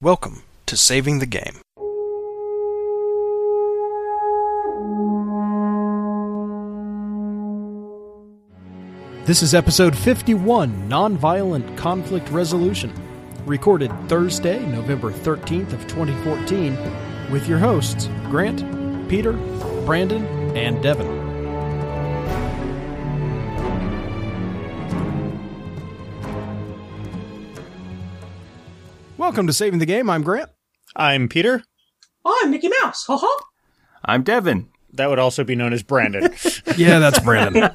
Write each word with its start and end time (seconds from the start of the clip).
Welcome 0.00 0.44
to 0.66 0.76
Saving 0.76 1.18
the 1.18 1.26
Game. 1.26 1.60
This 9.24 9.42
is 9.42 9.54
episode 9.54 9.98
51 9.98 10.88
Nonviolent 10.88 11.76
Conflict 11.76 12.28
Resolution, 12.30 12.92
recorded 13.44 13.90
Thursday, 14.08 14.64
November 14.66 15.10
13th 15.10 15.72
of 15.72 15.84
2014, 15.88 16.78
with 17.32 17.48
your 17.48 17.58
hosts 17.58 18.08
Grant, 18.26 18.60
Peter, 19.08 19.32
Brandon, 19.84 20.24
and 20.56 20.80
Devin. 20.80 21.17
Welcome 29.38 29.46
to 29.46 29.52
Saving 29.52 29.78
the 29.78 29.86
Game. 29.86 30.10
I'm 30.10 30.24
Grant. 30.24 30.50
I'm 30.96 31.28
Peter. 31.28 31.62
I'm 32.26 32.50
Mickey 32.50 32.70
Mouse. 32.82 33.04
Ha 33.06 33.16
ha. 33.16 33.44
I'm 34.04 34.24
Devin. 34.24 34.68
That 34.94 35.10
would 35.10 35.20
also 35.20 35.44
be 35.44 35.54
known 35.54 35.72
as 35.72 35.84
Brandon. 35.84 36.34
Yeah, 36.76 36.98
that's 36.98 37.20
Brandon. 37.20 37.70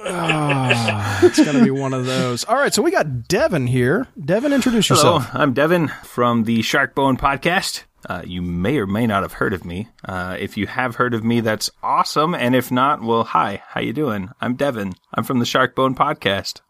Ah, 0.00 1.20
it's 1.22 1.44
going 1.44 1.58
to 1.58 1.62
be 1.62 1.70
one 1.70 1.92
of 1.92 2.06
those. 2.06 2.44
All 2.44 2.56
right, 2.56 2.72
so 2.72 2.80
we 2.80 2.90
got 2.90 3.28
Devin 3.28 3.66
here. 3.66 4.06
Devin, 4.18 4.54
introduce 4.54 4.88
Hello, 4.88 5.16
yourself. 5.16 5.34
I'm 5.34 5.52
Devin 5.52 5.88
from 6.04 6.44
the 6.44 6.60
Sharkbone 6.60 7.18
podcast. 7.18 7.82
Uh, 8.08 8.22
you 8.24 8.40
may 8.40 8.78
or 8.78 8.86
may 8.86 9.06
not 9.06 9.24
have 9.24 9.34
heard 9.34 9.52
of 9.52 9.66
me. 9.66 9.88
Uh, 10.06 10.38
if 10.40 10.56
you 10.56 10.66
have 10.66 10.94
heard 10.94 11.12
of 11.12 11.22
me, 11.22 11.40
that's 11.40 11.68
awesome. 11.82 12.34
And 12.34 12.54
if 12.54 12.70
not, 12.70 13.02
well, 13.02 13.24
hi, 13.24 13.62
how 13.68 13.80
you 13.82 13.92
doing? 13.92 14.30
I'm 14.40 14.56
Devin. 14.56 14.94
I'm 15.12 15.24
from 15.24 15.38
the 15.38 15.44
Sharkbone 15.44 15.96
podcast. 15.96 16.62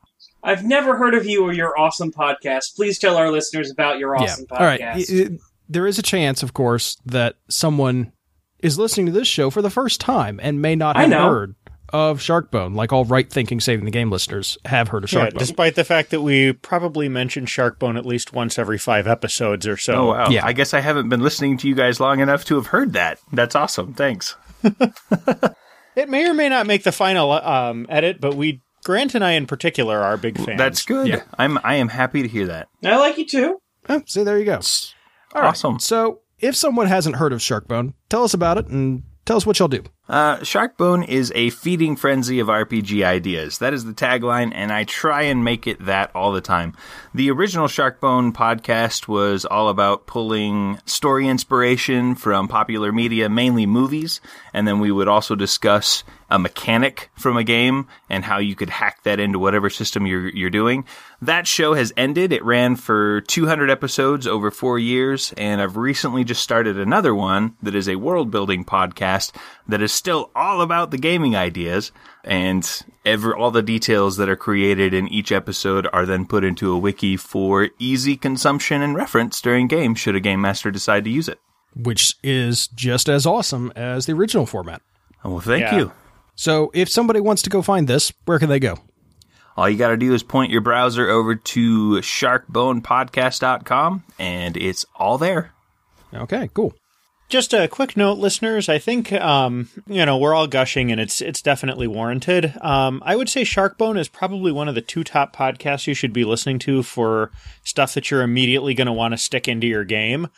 I've 0.46 0.64
never 0.64 0.96
heard 0.96 1.14
of 1.14 1.26
you 1.26 1.42
or 1.44 1.52
your 1.52 1.78
awesome 1.78 2.12
podcast. 2.12 2.76
Please 2.76 2.98
tell 2.98 3.16
our 3.16 3.30
listeners 3.30 3.70
about 3.70 3.98
your 3.98 4.16
awesome 4.16 4.46
podcast. 4.46 4.60
All 4.60 4.66
right. 4.66 4.80
I- 4.82 4.94
I- 5.34 5.38
there 5.68 5.86
is 5.88 5.98
a 5.98 6.02
chance, 6.02 6.44
of 6.44 6.54
course, 6.54 6.96
that 7.04 7.34
someone 7.50 8.12
is 8.60 8.78
listening 8.78 9.06
to 9.06 9.12
this 9.12 9.26
show 9.26 9.50
for 9.50 9.60
the 9.60 9.70
first 9.70 10.00
time 10.00 10.38
and 10.42 10.62
may 10.62 10.76
not 10.76 10.96
have 10.96 11.10
heard 11.10 11.56
of 11.92 12.20
Sharkbone, 12.20 12.74
like 12.76 12.92
all 12.92 13.04
right 13.04 13.28
thinking 13.28 13.60
saving 13.60 13.84
the 13.84 13.90
game 13.90 14.10
listeners 14.10 14.56
have 14.64 14.88
heard 14.88 15.02
of 15.04 15.12
yeah, 15.12 15.26
Sharkbone. 15.26 15.38
despite 15.38 15.74
the 15.74 15.84
fact 15.84 16.10
that 16.10 16.20
we 16.20 16.52
probably 16.52 17.08
mention 17.08 17.46
Sharkbone 17.46 17.96
at 17.98 18.06
least 18.06 18.32
once 18.32 18.58
every 18.58 18.78
five 18.78 19.06
episodes 19.08 19.66
or 19.66 19.76
so. 19.76 19.94
Oh, 19.94 20.06
wow. 20.12 20.30
yeah. 20.30 20.46
I 20.46 20.52
guess 20.52 20.72
I 20.72 20.80
haven't 20.80 21.08
been 21.08 21.20
listening 21.20 21.58
to 21.58 21.68
you 21.68 21.74
guys 21.74 21.98
long 22.00 22.20
enough 22.20 22.44
to 22.46 22.54
have 22.56 22.68
heard 22.68 22.92
that. 22.92 23.18
That's 23.32 23.54
awesome. 23.56 23.92
Thanks. 23.94 24.36
It 25.96 26.10
may 26.10 26.28
or 26.28 26.34
may 26.34 26.50
not 26.50 26.66
make 26.66 26.82
the 26.82 26.92
final 26.92 27.32
um, 27.32 27.86
edit, 27.88 28.20
but 28.20 28.34
we, 28.34 28.60
Grant 28.86 29.16
and 29.16 29.24
I 29.24 29.32
in 29.32 29.46
particular, 29.46 30.00
are 30.00 30.16
big 30.16 30.36
fans. 30.36 30.58
That's 30.58 30.84
good. 30.84 31.08
Yeah. 31.08 31.22
I'm, 31.36 31.58
I 31.64 31.74
am 31.74 31.88
happy 31.88 32.22
to 32.22 32.28
hear 32.28 32.46
that. 32.46 32.68
I 32.84 32.96
like 32.98 33.18
you 33.18 33.26
too. 33.26 33.60
Oh, 33.88 34.00
see, 34.06 34.22
there 34.22 34.38
you 34.38 34.44
go. 34.44 34.60
All 35.34 35.42
right. 35.42 35.48
awesome. 35.48 35.80
So, 35.80 36.20
if 36.38 36.54
someone 36.54 36.86
hasn't 36.86 37.16
heard 37.16 37.32
of 37.32 37.40
Sharkbone, 37.40 37.94
tell 38.08 38.22
us 38.22 38.32
about 38.32 38.58
it 38.58 38.68
and 38.68 39.02
tell 39.24 39.36
us 39.36 39.44
what 39.44 39.58
y'all 39.58 39.66
do. 39.66 39.82
Uh, 40.08 40.36
Sharkbone 40.36 41.08
is 41.08 41.32
a 41.34 41.50
feeding 41.50 41.96
frenzy 41.96 42.38
of 42.38 42.46
RPG 42.46 43.04
ideas. 43.04 43.58
That 43.58 43.74
is 43.74 43.84
the 43.84 43.92
tagline, 43.92 44.52
and 44.54 44.70
I 44.70 44.84
try 44.84 45.22
and 45.22 45.42
make 45.42 45.66
it 45.66 45.84
that 45.84 46.14
all 46.14 46.30
the 46.30 46.40
time. 46.40 46.72
The 47.12 47.32
original 47.32 47.66
Sharkbone 47.66 48.32
podcast 48.32 49.08
was 49.08 49.44
all 49.44 49.68
about 49.68 50.06
pulling 50.06 50.78
story 50.86 51.26
inspiration 51.26 52.14
from 52.14 52.46
popular 52.46 52.92
media, 52.92 53.28
mainly 53.28 53.66
movies, 53.66 54.20
and 54.54 54.68
then 54.68 54.78
we 54.78 54.92
would 54.92 55.08
also 55.08 55.34
discuss 55.34 56.04
a 56.28 56.38
mechanic 56.38 57.08
from 57.14 57.36
a 57.36 57.44
game 57.44 57.86
and 58.10 58.24
how 58.24 58.38
you 58.38 58.56
could 58.56 58.68
hack 58.70 59.02
that 59.04 59.20
into 59.20 59.38
whatever 59.38 59.70
system 59.70 60.06
you're 60.06 60.28
you're 60.30 60.50
doing. 60.50 60.84
That 61.22 61.46
show 61.46 61.74
has 61.74 61.92
ended. 61.96 62.32
It 62.32 62.44
ran 62.44 62.74
for 62.76 63.20
200 63.22 63.70
episodes 63.70 64.26
over 64.26 64.50
4 64.50 64.78
years 64.78 65.32
and 65.36 65.60
I've 65.62 65.76
recently 65.76 66.24
just 66.24 66.42
started 66.42 66.78
another 66.78 67.14
one 67.14 67.54
that 67.62 67.74
is 67.76 67.88
a 67.88 67.96
world 67.96 68.30
building 68.30 68.64
podcast 68.64 69.32
that 69.68 69.80
is 69.82 69.92
still 69.92 70.30
all 70.34 70.60
about 70.62 70.90
the 70.90 70.98
gaming 70.98 71.36
ideas 71.36 71.92
and 72.24 72.82
ever 73.04 73.36
all 73.36 73.52
the 73.52 73.62
details 73.62 74.16
that 74.16 74.28
are 74.28 74.34
created 74.36 74.92
in 74.92 75.06
each 75.08 75.30
episode 75.30 75.86
are 75.92 76.04
then 76.06 76.26
put 76.26 76.42
into 76.42 76.72
a 76.72 76.78
wiki 76.78 77.16
for 77.16 77.68
easy 77.78 78.16
consumption 78.16 78.82
and 78.82 78.96
reference 78.96 79.40
during 79.40 79.68
games 79.68 80.00
should 80.00 80.16
a 80.16 80.20
game 80.20 80.40
master 80.40 80.72
decide 80.72 81.04
to 81.04 81.10
use 81.10 81.28
it. 81.28 81.38
Which 81.76 82.16
is 82.24 82.66
just 82.68 83.08
as 83.08 83.26
awesome 83.26 83.72
as 83.76 84.06
the 84.06 84.12
original 84.14 84.44
format. 84.46 84.82
Well, 85.24 85.40
thank 85.40 85.62
Yeah. 85.62 85.76
you. 85.76 85.92
So, 86.36 86.70
if 86.74 86.88
somebody 86.88 87.20
wants 87.20 87.42
to 87.42 87.50
go 87.50 87.62
find 87.62 87.88
this, 87.88 88.12
where 88.26 88.38
can 88.38 88.48
they 88.48 88.60
go? 88.60 88.78
All 89.56 89.68
you 89.68 89.78
got 89.78 89.88
to 89.88 89.96
do 89.96 90.12
is 90.12 90.22
point 90.22 90.52
your 90.52 90.60
browser 90.60 91.08
over 91.08 91.34
to 91.34 91.92
sharkbonepodcast.com 91.92 94.04
and 94.18 94.56
it's 94.56 94.84
all 94.94 95.16
there. 95.16 95.52
Okay, 96.12 96.50
cool. 96.52 96.74
Just 97.28 97.52
a 97.52 97.66
quick 97.66 97.96
note, 97.96 98.18
listeners. 98.18 98.68
I 98.68 98.78
think 98.78 99.12
um, 99.12 99.68
you 99.88 100.06
know 100.06 100.16
we're 100.16 100.34
all 100.34 100.46
gushing, 100.46 100.92
and 100.92 101.00
it's 101.00 101.20
it's 101.20 101.42
definitely 101.42 101.88
warranted. 101.88 102.54
Um, 102.60 103.02
I 103.04 103.16
would 103.16 103.28
say 103.28 103.42
Sharkbone 103.42 103.98
is 103.98 104.08
probably 104.08 104.52
one 104.52 104.68
of 104.68 104.76
the 104.76 104.80
two 104.80 105.02
top 105.02 105.34
podcasts 105.34 105.88
you 105.88 105.94
should 105.94 106.12
be 106.12 106.24
listening 106.24 106.60
to 106.60 106.84
for 106.84 107.32
stuff 107.64 107.94
that 107.94 108.12
you're 108.12 108.22
immediately 108.22 108.74
going 108.74 108.86
to 108.86 108.92
want 108.92 109.12
to 109.12 109.18
stick 109.18 109.48
into 109.48 109.66
your 109.66 109.82
game. 109.82 110.28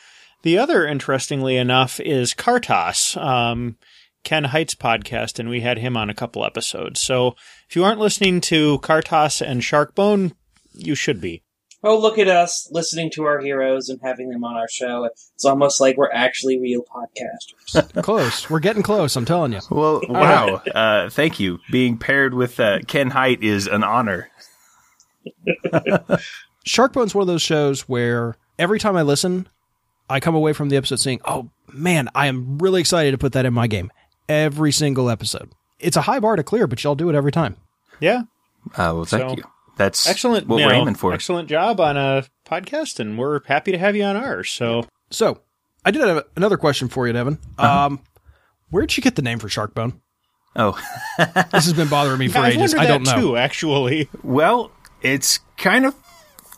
The 0.42 0.56
other, 0.56 0.86
interestingly 0.86 1.56
enough, 1.56 2.00
is 2.00 2.32
Kartos, 2.32 3.20
um, 3.20 3.76
Ken 4.24 4.44
Height's 4.44 4.74
podcast, 4.74 5.38
and 5.38 5.48
we 5.48 5.60
had 5.60 5.78
him 5.78 5.96
on 5.96 6.10
a 6.10 6.14
couple 6.14 6.44
episodes. 6.44 7.00
So 7.00 7.34
if 7.68 7.76
you 7.76 7.84
aren't 7.84 8.00
listening 8.00 8.40
to 8.42 8.78
Kartos 8.80 9.40
and 9.40 9.62
Sharkbone, 9.62 10.32
you 10.72 10.94
should 10.94 11.20
be. 11.20 11.42
Oh, 11.84 11.96
look 11.96 12.18
at 12.18 12.26
us 12.26 12.68
listening 12.72 13.10
to 13.14 13.24
our 13.24 13.38
heroes 13.38 13.88
and 13.88 14.00
having 14.02 14.30
them 14.30 14.42
on 14.42 14.56
our 14.56 14.68
show. 14.68 15.04
It's 15.04 15.44
almost 15.44 15.80
like 15.80 15.96
we're 15.96 16.10
actually 16.10 16.58
real 16.60 16.82
podcasters. 16.82 18.02
Close. 18.02 18.50
We're 18.50 18.58
getting 18.58 18.82
close, 18.82 19.14
I'm 19.14 19.24
telling 19.24 19.52
you. 19.52 19.60
Well, 19.70 20.02
wow. 20.08 20.56
Uh, 20.74 21.08
thank 21.08 21.38
you. 21.38 21.60
Being 21.70 21.96
paired 21.96 22.34
with 22.34 22.58
uh, 22.58 22.80
Ken 22.88 23.10
Height 23.10 23.44
is 23.44 23.68
an 23.68 23.84
honor. 23.84 24.28
Sharkbone's 26.66 27.14
one 27.14 27.22
of 27.22 27.28
those 27.28 27.42
shows 27.42 27.82
where 27.82 28.36
every 28.58 28.80
time 28.80 28.96
I 28.96 29.02
listen, 29.02 29.48
I 30.10 30.18
come 30.18 30.34
away 30.34 30.52
from 30.52 30.70
the 30.70 30.76
episode 30.76 31.00
saying, 31.00 31.20
"Oh 31.24 31.50
man, 31.72 32.08
I 32.14 32.26
am 32.26 32.58
really 32.58 32.80
excited 32.80 33.12
to 33.12 33.18
put 33.18 33.32
that 33.32 33.46
in 33.46 33.54
my 33.54 33.66
game." 33.66 33.90
Every 34.28 34.72
single 34.72 35.08
episode. 35.10 35.50
It's 35.78 35.96
a 35.96 36.02
high 36.02 36.20
bar 36.20 36.36
to 36.36 36.42
clear, 36.42 36.66
but 36.66 36.82
y'all 36.84 36.94
do 36.94 37.08
it 37.08 37.14
every 37.14 37.32
time. 37.32 37.56
Yeah, 38.00 38.22
Uh, 38.72 38.92
well, 38.94 39.04
thank 39.04 39.30
So, 39.30 39.36
you. 39.36 39.42
That's 39.76 40.06
excellent. 40.08 40.46
what 40.48 40.56
we're 40.56 40.68
know, 40.68 40.74
aiming 40.74 40.96
for. 40.96 41.12
Excellent 41.12 41.48
job 41.48 41.80
on 41.80 41.96
a 41.96 42.24
podcast, 42.44 42.98
and 43.00 43.16
we're 43.18 43.40
happy 43.44 43.70
to 43.72 43.78
have 43.78 43.94
you 43.96 44.02
on 44.04 44.16
ours. 44.16 44.50
So 44.50 44.84
So, 45.10 45.40
I 45.84 45.90
did 45.92 46.02
have 46.02 46.24
another 46.36 46.56
question 46.56 46.88
for 46.88 47.06
you, 47.06 47.12
Devin. 47.12 47.38
Um, 47.58 48.00
where'd 48.70 48.96
you 48.96 49.02
get 49.02 49.14
the 49.16 49.22
name 49.22 49.38
for 49.38 49.48
Sharkbone? 49.48 50.00
Oh, 50.56 50.72
This 51.18 51.64
has 51.66 51.72
been 51.72 51.88
bothering 51.88 52.18
me 52.18 52.26
for 52.28 52.38
I've 52.38 52.54
ages. 52.54 52.74
wondered 52.74 52.80
I 52.80 52.86
don't 52.86 53.04
that 53.04 53.16
know. 53.16 53.22
too. 53.22 53.36
Actually, 53.36 54.08
well, 54.24 54.72
it's 55.00 55.38
kind 55.56 55.86
of 55.86 55.94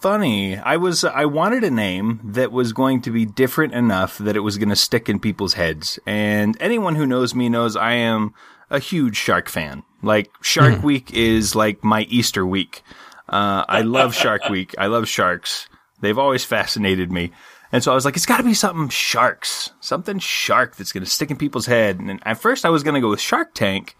funny. 0.00 0.56
I 0.56 0.76
was 0.76 1.04
I 1.04 1.26
wanted 1.26 1.64
a 1.64 1.70
name 1.70 2.20
that 2.24 2.52
was 2.52 2.72
going 2.72 3.02
to 3.02 3.10
be 3.10 3.24
different 3.26 3.74
enough 3.74 4.18
that 4.18 4.36
it 4.36 4.40
was 4.40 4.58
going 4.58 4.68
to 4.68 4.76
stick 4.76 5.08
in 5.08 5.20
people's 5.20 5.54
heads. 5.54 5.98
And 6.06 6.56
anyone 6.60 6.94
who 6.94 7.06
knows 7.06 7.34
me 7.34 7.48
knows 7.48 7.76
I 7.76 7.92
am 7.92 8.34
a 8.70 8.78
huge 8.78 9.16
shark 9.16 9.48
fan. 9.48 9.82
Like 10.02 10.30
Shark 10.42 10.82
Week 10.82 11.12
is 11.12 11.54
like 11.54 11.84
my 11.84 12.02
Easter 12.02 12.46
week. 12.46 12.82
Uh, 13.28 13.64
I 13.68 13.82
love 13.82 14.14
Shark 14.14 14.48
Week. 14.50 14.74
I 14.76 14.86
love 14.86 15.06
sharks. 15.06 15.68
They've 16.00 16.18
always 16.18 16.44
fascinated 16.44 17.12
me. 17.12 17.30
And 17.72 17.84
so 17.84 17.92
I 17.92 17.94
was 17.94 18.04
like, 18.04 18.16
it's 18.16 18.26
got 18.26 18.38
to 18.38 18.42
be 18.42 18.54
something 18.54 18.88
sharks, 18.88 19.70
something 19.80 20.18
shark 20.18 20.74
that's 20.74 20.90
going 20.90 21.04
to 21.04 21.10
stick 21.10 21.30
in 21.30 21.36
people's 21.36 21.66
head. 21.66 22.00
And 22.00 22.20
at 22.26 22.40
first 22.40 22.64
I 22.64 22.70
was 22.70 22.82
going 22.82 22.94
to 22.94 23.00
go 23.00 23.10
with 23.10 23.20
Shark 23.20 23.54
Tank, 23.54 23.96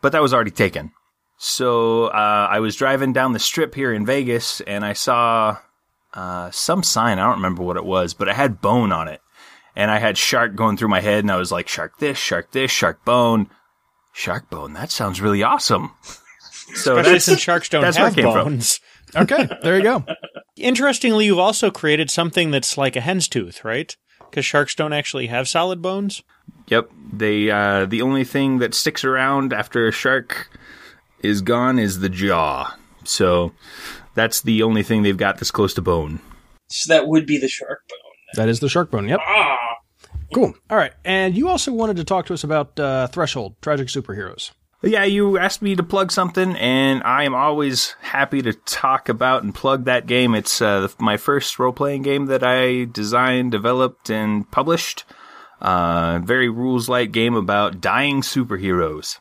but 0.00 0.12
that 0.12 0.22
was 0.22 0.32
already 0.32 0.50
taken. 0.50 0.92
So 1.44 2.04
uh, 2.04 2.46
I 2.48 2.60
was 2.60 2.76
driving 2.76 3.12
down 3.12 3.32
the 3.32 3.40
strip 3.40 3.74
here 3.74 3.92
in 3.92 4.06
Vegas, 4.06 4.60
and 4.60 4.84
I 4.84 4.92
saw 4.92 5.58
uh, 6.14 6.52
some 6.52 6.84
sign. 6.84 7.18
I 7.18 7.24
don't 7.24 7.38
remember 7.38 7.64
what 7.64 7.76
it 7.76 7.84
was, 7.84 8.14
but 8.14 8.28
it 8.28 8.36
had 8.36 8.60
bone 8.60 8.92
on 8.92 9.08
it, 9.08 9.20
and 9.74 9.90
I 9.90 9.98
had 9.98 10.16
shark 10.16 10.54
going 10.54 10.76
through 10.76 10.90
my 10.90 11.00
head, 11.00 11.24
and 11.24 11.32
I 11.32 11.36
was 11.38 11.50
like, 11.50 11.66
shark 11.66 11.98
this, 11.98 12.16
shark 12.16 12.52
this, 12.52 12.70
shark 12.70 13.04
bone, 13.04 13.50
shark 14.12 14.50
bone. 14.50 14.74
That 14.74 14.92
sounds 14.92 15.20
really 15.20 15.42
awesome. 15.42 15.90
So 16.74 16.92
especially 16.92 17.12
that's 17.12 17.24
since 17.24 17.40
sharks 17.40 17.68
don't 17.68 17.82
that's 17.82 17.96
have 17.96 18.14
came 18.14 18.24
from. 18.24 18.34
bones. 18.34 18.80
Okay, 19.14 19.46
there 19.62 19.76
you 19.76 19.82
go. 19.82 20.06
Interestingly, 20.56 21.26
you've 21.26 21.38
also 21.40 21.70
created 21.70 22.08
something 22.08 22.52
that's 22.52 22.78
like 22.78 22.94
a 22.96 23.00
hen's 23.00 23.26
tooth, 23.28 23.62
right? 23.62 23.94
Because 24.20 24.46
sharks 24.46 24.74
don't 24.74 24.94
actually 24.94 25.26
have 25.26 25.48
solid 25.48 25.82
bones. 25.82 26.22
Yep. 26.68 26.88
They 27.12 27.50
uh, 27.50 27.84
the 27.84 28.00
only 28.00 28.24
thing 28.24 28.60
that 28.60 28.72
sticks 28.72 29.04
around 29.04 29.52
after 29.52 29.86
a 29.86 29.92
shark 29.92 30.48
is 31.22 31.40
gone 31.42 31.78
is 31.78 32.00
the 32.00 32.08
jaw. 32.08 32.76
So 33.04 33.52
that's 34.14 34.40
the 34.42 34.62
only 34.62 34.82
thing 34.82 35.02
they've 35.02 35.16
got 35.16 35.36
that's 35.38 35.50
close 35.50 35.74
to 35.74 35.82
bone. 35.82 36.20
so 36.68 36.92
that 36.92 37.06
would 37.08 37.26
be 37.26 37.38
the 37.38 37.48
shark 37.48 37.82
bone. 37.88 37.98
That 38.36 38.48
is 38.48 38.60
the 38.60 38.68
shark 38.68 38.90
bone. 38.90 39.08
Yep. 39.08 39.20
Ah, 39.26 39.58
Cool. 40.34 40.54
All 40.70 40.78
right. 40.78 40.92
And 41.04 41.36
you 41.36 41.48
also 41.48 41.72
wanted 41.72 41.96
to 41.96 42.04
talk 42.04 42.24
to 42.26 42.34
us 42.34 42.42
about 42.44 42.78
uh, 42.80 43.06
Threshold, 43.08 43.54
Tragic 43.60 43.88
Superheroes. 43.88 44.50
Yeah, 44.84 45.04
you 45.04 45.38
asked 45.38 45.62
me 45.62 45.76
to 45.76 45.82
plug 45.82 46.10
something, 46.10 46.56
and 46.56 47.02
I 47.04 47.22
am 47.24 47.34
always 47.34 47.94
happy 48.00 48.42
to 48.42 48.52
talk 48.52 49.08
about 49.08 49.44
and 49.44 49.54
plug 49.54 49.84
that 49.84 50.06
game. 50.06 50.34
It's 50.34 50.60
uh, 50.62 50.88
my 50.98 51.18
first 51.18 51.58
role 51.58 51.72
playing 51.72 52.02
game 52.02 52.26
that 52.26 52.42
I 52.42 52.84
designed, 52.84 53.52
developed, 53.52 54.10
and 54.10 54.50
published. 54.50 55.04
Uh, 55.60 56.18
very 56.24 56.48
rules 56.48 56.88
light 56.88 57.12
game 57.12 57.34
about 57.34 57.80
dying 57.80 58.22
superheroes. 58.22 59.18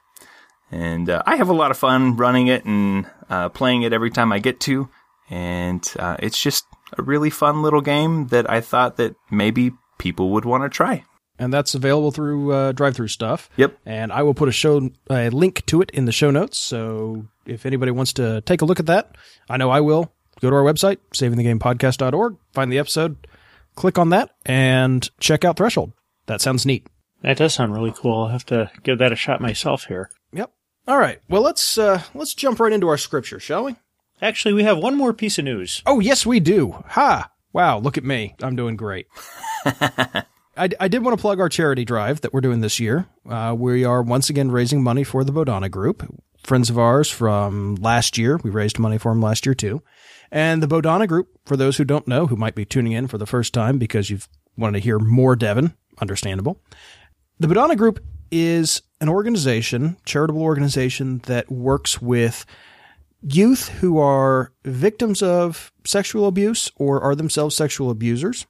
And 0.71 1.09
uh, 1.09 1.21
I 1.25 1.35
have 1.35 1.49
a 1.49 1.53
lot 1.53 1.71
of 1.71 1.77
fun 1.77 2.15
running 2.15 2.47
it 2.47 2.65
and 2.65 3.05
uh, 3.29 3.49
playing 3.49 3.83
it 3.83 3.93
every 3.93 4.09
time 4.09 4.31
I 4.31 4.39
get 4.39 4.59
to. 4.61 4.89
And 5.29 5.85
uh, 5.99 6.17
it's 6.19 6.41
just 6.41 6.65
a 6.97 7.03
really 7.03 7.29
fun 7.29 7.61
little 7.61 7.81
game 7.81 8.27
that 8.27 8.49
I 8.49 8.61
thought 8.61 8.97
that 8.97 9.15
maybe 9.29 9.71
people 9.97 10.31
would 10.31 10.45
want 10.45 10.63
to 10.63 10.69
try 10.69 11.03
and 11.41 11.51
that's 11.51 11.73
available 11.73 12.11
through 12.11 12.53
uh, 12.53 12.71
drive-through 12.71 13.07
stuff. 13.07 13.49
Yep. 13.57 13.75
And 13.83 14.11
I 14.11 14.21
will 14.21 14.35
put 14.35 14.47
a 14.47 14.51
show 14.51 14.91
a 15.09 15.29
link 15.31 15.65
to 15.65 15.81
it 15.81 15.89
in 15.89 16.05
the 16.05 16.11
show 16.11 16.29
notes. 16.29 16.59
So 16.59 17.25
if 17.47 17.65
anybody 17.65 17.91
wants 17.91 18.13
to 18.13 18.41
take 18.41 18.61
a 18.61 18.65
look 18.65 18.79
at 18.79 18.85
that, 18.85 19.15
I 19.49 19.57
know 19.57 19.71
I 19.71 19.81
will. 19.81 20.13
Go 20.39 20.51
to 20.51 20.55
our 20.55 20.63
website, 20.63 20.97
savingthegamepodcast.org, 21.13 22.37
find 22.53 22.71
the 22.71 22.79
episode, 22.79 23.27
click 23.75 23.97
on 23.97 24.09
that, 24.09 24.31
and 24.45 25.09
check 25.19 25.43
out 25.43 25.57
Threshold. 25.57 25.93
That 26.27 26.41
sounds 26.41 26.65
neat. 26.65 26.87
That 27.23 27.37
does 27.37 27.55
sound 27.55 27.73
really 27.73 27.93
cool. 27.95 28.23
I'll 28.23 28.29
have 28.29 28.45
to 28.47 28.71
give 28.83 28.99
that 28.99 29.11
a 29.11 29.15
shot 29.15 29.41
myself 29.41 29.85
here. 29.85 30.09
Yep. 30.87 30.93
All 30.93 30.99
right. 30.99 31.19
Well, 31.29 31.41
let's 31.41 31.77
uh, 31.77 32.03
let's 32.13 32.33
jump 32.33 32.59
right 32.59 32.73
into 32.73 32.87
our 32.87 32.97
scripture, 32.97 33.39
shall 33.39 33.65
we? 33.65 33.75
Actually, 34.21 34.53
we 34.53 34.63
have 34.63 34.77
one 34.77 34.95
more 34.95 35.13
piece 35.13 35.39
of 35.39 35.45
news. 35.45 35.81
Oh, 35.85 35.99
yes, 35.99 36.25
we 36.25 36.39
do. 36.39 36.83
Ha! 36.89 37.31
Wow, 37.53 37.79
look 37.79 37.97
at 37.97 38.03
me. 38.03 38.35
I'm 38.41 38.55
doing 38.55 38.75
great. 38.75 39.07
I, 39.65 40.69
I, 40.79 40.87
did 40.87 41.03
want 41.03 41.17
to 41.17 41.21
plug 41.21 41.39
our 41.39 41.49
charity 41.49 41.85
drive 41.85 42.21
that 42.21 42.33
we're 42.33 42.41
doing 42.41 42.61
this 42.61 42.79
year. 42.79 43.07
Uh, 43.27 43.55
we 43.57 43.83
are 43.83 44.01
once 44.01 44.29
again 44.29 44.51
raising 44.51 44.83
money 44.83 45.03
for 45.03 45.23
the 45.23 45.31
Bodhana 45.31 45.69
Group, 45.69 46.03
friends 46.43 46.69
of 46.69 46.77
ours 46.77 47.09
from 47.09 47.75
last 47.75 48.17
year. 48.17 48.39
We 48.43 48.51
raised 48.51 48.77
money 48.77 48.97
for 48.97 49.11
them 49.11 49.21
last 49.21 49.45
year 49.45 49.55
too. 49.55 49.81
And 50.31 50.61
the 50.61 50.67
Bodhana 50.67 51.07
Group, 51.07 51.29
for 51.45 51.57
those 51.57 51.77
who 51.77 51.83
don't 51.83 52.07
know, 52.07 52.27
who 52.27 52.35
might 52.35 52.55
be 52.55 52.63
tuning 52.63 52.93
in 52.93 53.07
for 53.07 53.17
the 53.17 53.25
first 53.25 53.53
time 53.53 53.79
because 53.79 54.09
you've 54.09 54.29
wanted 54.55 54.79
to 54.79 54.83
hear 54.83 54.99
more 54.99 55.35
Devin, 55.35 55.73
understandable. 55.99 56.61
The 57.39 57.47
Bodhana 57.47 57.75
Group 57.75 58.03
is 58.31 58.81
an 58.99 59.09
organization, 59.09 59.97
charitable 60.05 60.41
organization 60.41 61.19
that 61.25 61.51
works 61.51 62.01
with 62.01 62.45
youth 63.21 63.69
who 63.69 63.99
are 63.99 64.51
victims 64.63 65.21
of 65.21 65.71
sexual 65.85 66.27
abuse 66.27 66.71
or 66.75 67.01
are 67.01 67.15
themselves 67.15 67.55
sexual 67.55 67.89
abusers 67.89 68.47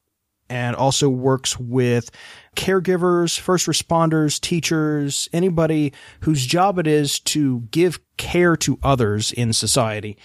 and 0.49 0.75
also 0.75 1.07
works 1.07 1.57
with 1.57 2.11
caregivers, 2.57 3.39
first 3.39 3.67
responders, 3.67 4.39
teachers, 4.39 5.29
anybody 5.31 5.93
whose 6.21 6.45
job 6.45 6.77
it 6.77 6.87
is 6.87 7.19
to 7.21 7.61
give 7.71 7.99
care 8.17 8.57
to 8.57 8.77
others 8.83 9.31
in 9.31 9.53
society. 9.53 10.17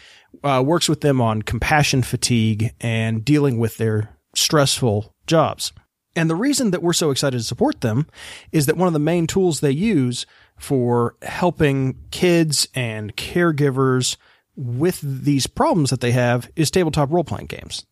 Uh, 0.43 0.63
works 0.67 0.89
with 0.89 1.01
them 1.01 1.21
on 1.21 1.43
compassion 1.43 2.03
fatigue 2.03 2.75
and 2.81 3.25
dealing 3.25 3.59
with 3.59 3.77
their 3.77 4.17
stressful 4.35 5.15
jobs. 5.27 5.73
And 6.17 6.31
the 6.31 6.35
reason 6.35 6.71
that 6.71 6.83
we're 6.83 6.95
so 6.95 7.11
excited 7.11 7.37
to 7.37 7.45
support 7.45 7.83
them 7.83 8.07
is 8.51 8.67
that 8.67 8.77
one 8.77 8.89
of 8.89 8.95
the 8.95 8.99
main 8.99 9.27
tools 9.27 9.61
they 9.61 9.71
use 9.71 10.27
for 10.57 11.15
helping 11.23 11.99
kids 12.11 12.67
and 12.75 13.15
caregivers 13.17 14.17
with 14.57 15.01
these 15.03 15.47
problems 15.47 15.91
that 15.91 16.01
they 16.01 16.13
have 16.13 16.51
is 16.57 16.71
tabletop 16.71 17.13
role 17.13 17.23
playing 17.23 17.47
games. 17.47 17.85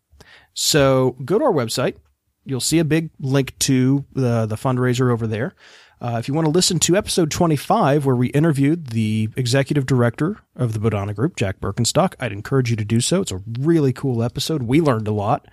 So 0.54 1.16
go 1.24 1.38
to 1.38 1.44
our 1.44 1.52
website, 1.52 1.96
you'll 2.44 2.60
see 2.60 2.78
a 2.78 2.84
big 2.84 3.10
link 3.20 3.58
to 3.60 4.04
the, 4.12 4.46
the 4.46 4.56
fundraiser 4.56 5.12
over 5.12 5.26
there. 5.26 5.54
Uh, 6.00 6.16
if 6.18 6.28
you 6.28 6.34
want 6.34 6.46
to 6.46 6.50
listen 6.50 6.78
to 6.78 6.96
episode 6.96 7.30
25, 7.30 8.04
where 8.04 8.16
we 8.16 8.28
interviewed 8.28 8.88
the 8.88 9.28
executive 9.36 9.86
director 9.86 10.38
of 10.56 10.72
the 10.72 10.78
Bodhana 10.78 11.14
Group, 11.14 11.36
Jack 11.36 11.60
Berkenstock, 11.60 12.14
I'd 12.18 12.32
encourage 12.32 12.70
you 12.70 12.76
to 12.76 12.84
do 12.84 13.00
so. 13.00 13.22
It's 13.22 13.32
a 13.32 13.42
really 13.60 13.92
cool 13.92 14.22
episode. 14.22 14.64
We 14.64 14.80
learned 14.80 15.08
a 15.08 15.12
lot. 15.12 15.46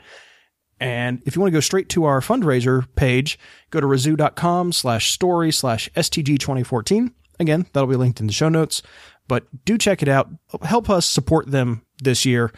And 0.82 1.22
if 1.28 1.36
you 1.36 1.42
want 1.42 1.52
to 1.52 1.56
go 1.56 1.62
straight 1.62 1.90
to 1.90 2.06
our 2.06 2.22
fundraiser 2.22 2.88
page, 2.96 3.38
go 3.70 3.80
to 3.80 3.86
razoo.com 3.86 4.74
slash 4.74 5.12
story 5.12 5.52
slash 5.52 5.88
STG 5.96 6.40
2014. 6.40 7.14
Again, 7.40 7.68
that'll 7.72 7.88
be 7.88 7.96
linked 7.96 8.20
in 8.20 8.26
the 8.26 8.34
show 8.34 8.50
notes, 8.50 8.82
but 9.28 9.46
do 9.64 9.78
check 9.78 10.02
it 10.02 10.08
out. 10.08 10.30
Help 10.64 10.90
us 10.90 11.06
support 11.06 11.52
them 11.52 11.86
this 12.02 12.26
year. 12.26 12.52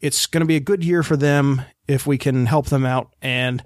It's 0.00 0.24
going 0.24 0.40
to 0.40 0.46
be 0.46 0.56
a 0.56 0.60
good 0.60 0.82
year 0.82 1.02
for 1.02 1.16
them 1.16 1.60
if 1.86 2.06
we 2.06 2.16
can 2.16 2.46
help 2.46 2.66
them 2.68 2.86
out. 2.86 3.14
And 3.20 3.62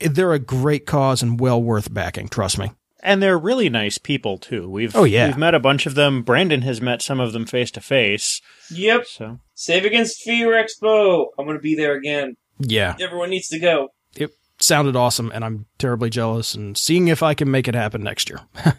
they're 0.00 0.32
a 0.32 0.38
great 0.38 0.86
cause 0.86 1.22
and 1.22 1.38
well 1.38 1.62
worth 1.62 1.92
backing. 1.92 2.28
Trust 2.28 2.58
me. 2.58 2.72
And 3.02 3.22
they're 3.22 3.38
really 3.38 3.68
nice 3.68 3.98
people 3.98 4.38
too. 4.38 4.70
We've 4.70 4.94
oh 4.94 5.02
yeah 5.02 5.26
we've 5.26 5.36
met 5.36 5.56
a 5.56 5.60
bunch 5.60 5.86
of 5.86 5.96
them. 5.96 6.22
Brandon 6.22 6.62
has 6.62 6.80
met 6.80 7.02
some 7.02 7.18
of 7.18 7.32
them 7.32 7.46
face 7.46 7.72
to 7.72 7.80
face. 7.80 8.40
Yep. 8.70 9.06
So 9.06 9.40
Save 9.54 9.84
Against 9.84 10.22
Fear 10.22 10.52
Expo. 10.52 11.26
I'm 11.36 11.44
going 11.44 11.58
to 11.58 11.62
be 11.62 11.74
there 11.74 11.94
again. 11.94 12.36
Yeah. 12.68 12.96
Everyone 13.00 13.30
needs 13.30 13.48
to 13.48 13.58
go. 13.58 13.88
It 14.16 14.30
sounded 14.60 14.96
awesome, 14.96 15.30
and 15.34 15.44
I'm 15.44 15.66
terribly 15.78 16.10
jealous. 16.10 16.54
And 16.54 16.76
seeing 16.76 17.08
if 17.08 17.22
I 17.22 17.34
can 17.34 17.50
make 17.50 17.68
it 17.68 17.74
happen 17.74 18.02
next 18.02 18.30
year. 18.30 18.40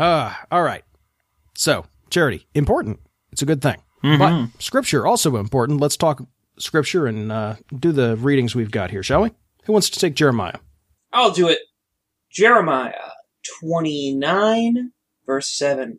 Ah, 0.00 0.42
uh, 0.42 0.54
all 0.54 0.62
right. 0.62 0.84
So 1.56 1.84
charity 2.08 2.46
important. 2.54 3.00
It's 3.32 3.42
a 3.42 3.46
good 3.46 3.60
thing. 3.60 3.82
Mm-hmm. 4.04 4.18
But 4.18 4.62
scripture 4.62 5.04
also 5.04 5.36
important. 5.36 5.80
Let's 5.80 5.96
talk 5.96 6.22
scripture 6.56 7.06
and 7.06 7.32
uh, 7.32 7.56
do 7.76 7.90
the 7.90 8.16
readings 8.16 8.54
we've 8.54 8.70
got 8.70 8.92
here, 8.92 9.02
shall 9.02 9.22
we? 9.22 9.30
Who 9.64 9.72
wants 9.72 9.90
to 9.90 9.98
take 9.98 10.14
Jeremiah? 10.14 10.58
I'll 11.12 11.32
do 11.32 11.48
it. 11.48 11.58
Jeremiah 12.30 13.10
29, 13.60 14.92
verse 15.26 15.48
7. 15.56 15.98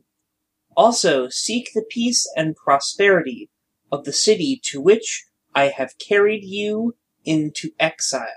Also, 0.77 1.27
seek 1.29 1.71
the 1.73 1.83
peace 1.89 2.31
and 2.37 2.55
prosperity 2.55 3.49
of 3.91 4.05
the 4.05 4.13
city 4.13 4.61
to 4.65 4.79
which 4.79 5.25
I 5.53 5.65
have 5.65 5.97
carried 5.97 6.43
you 6.43 6.95
into 7.25 7.71
exile. 7.79 8.27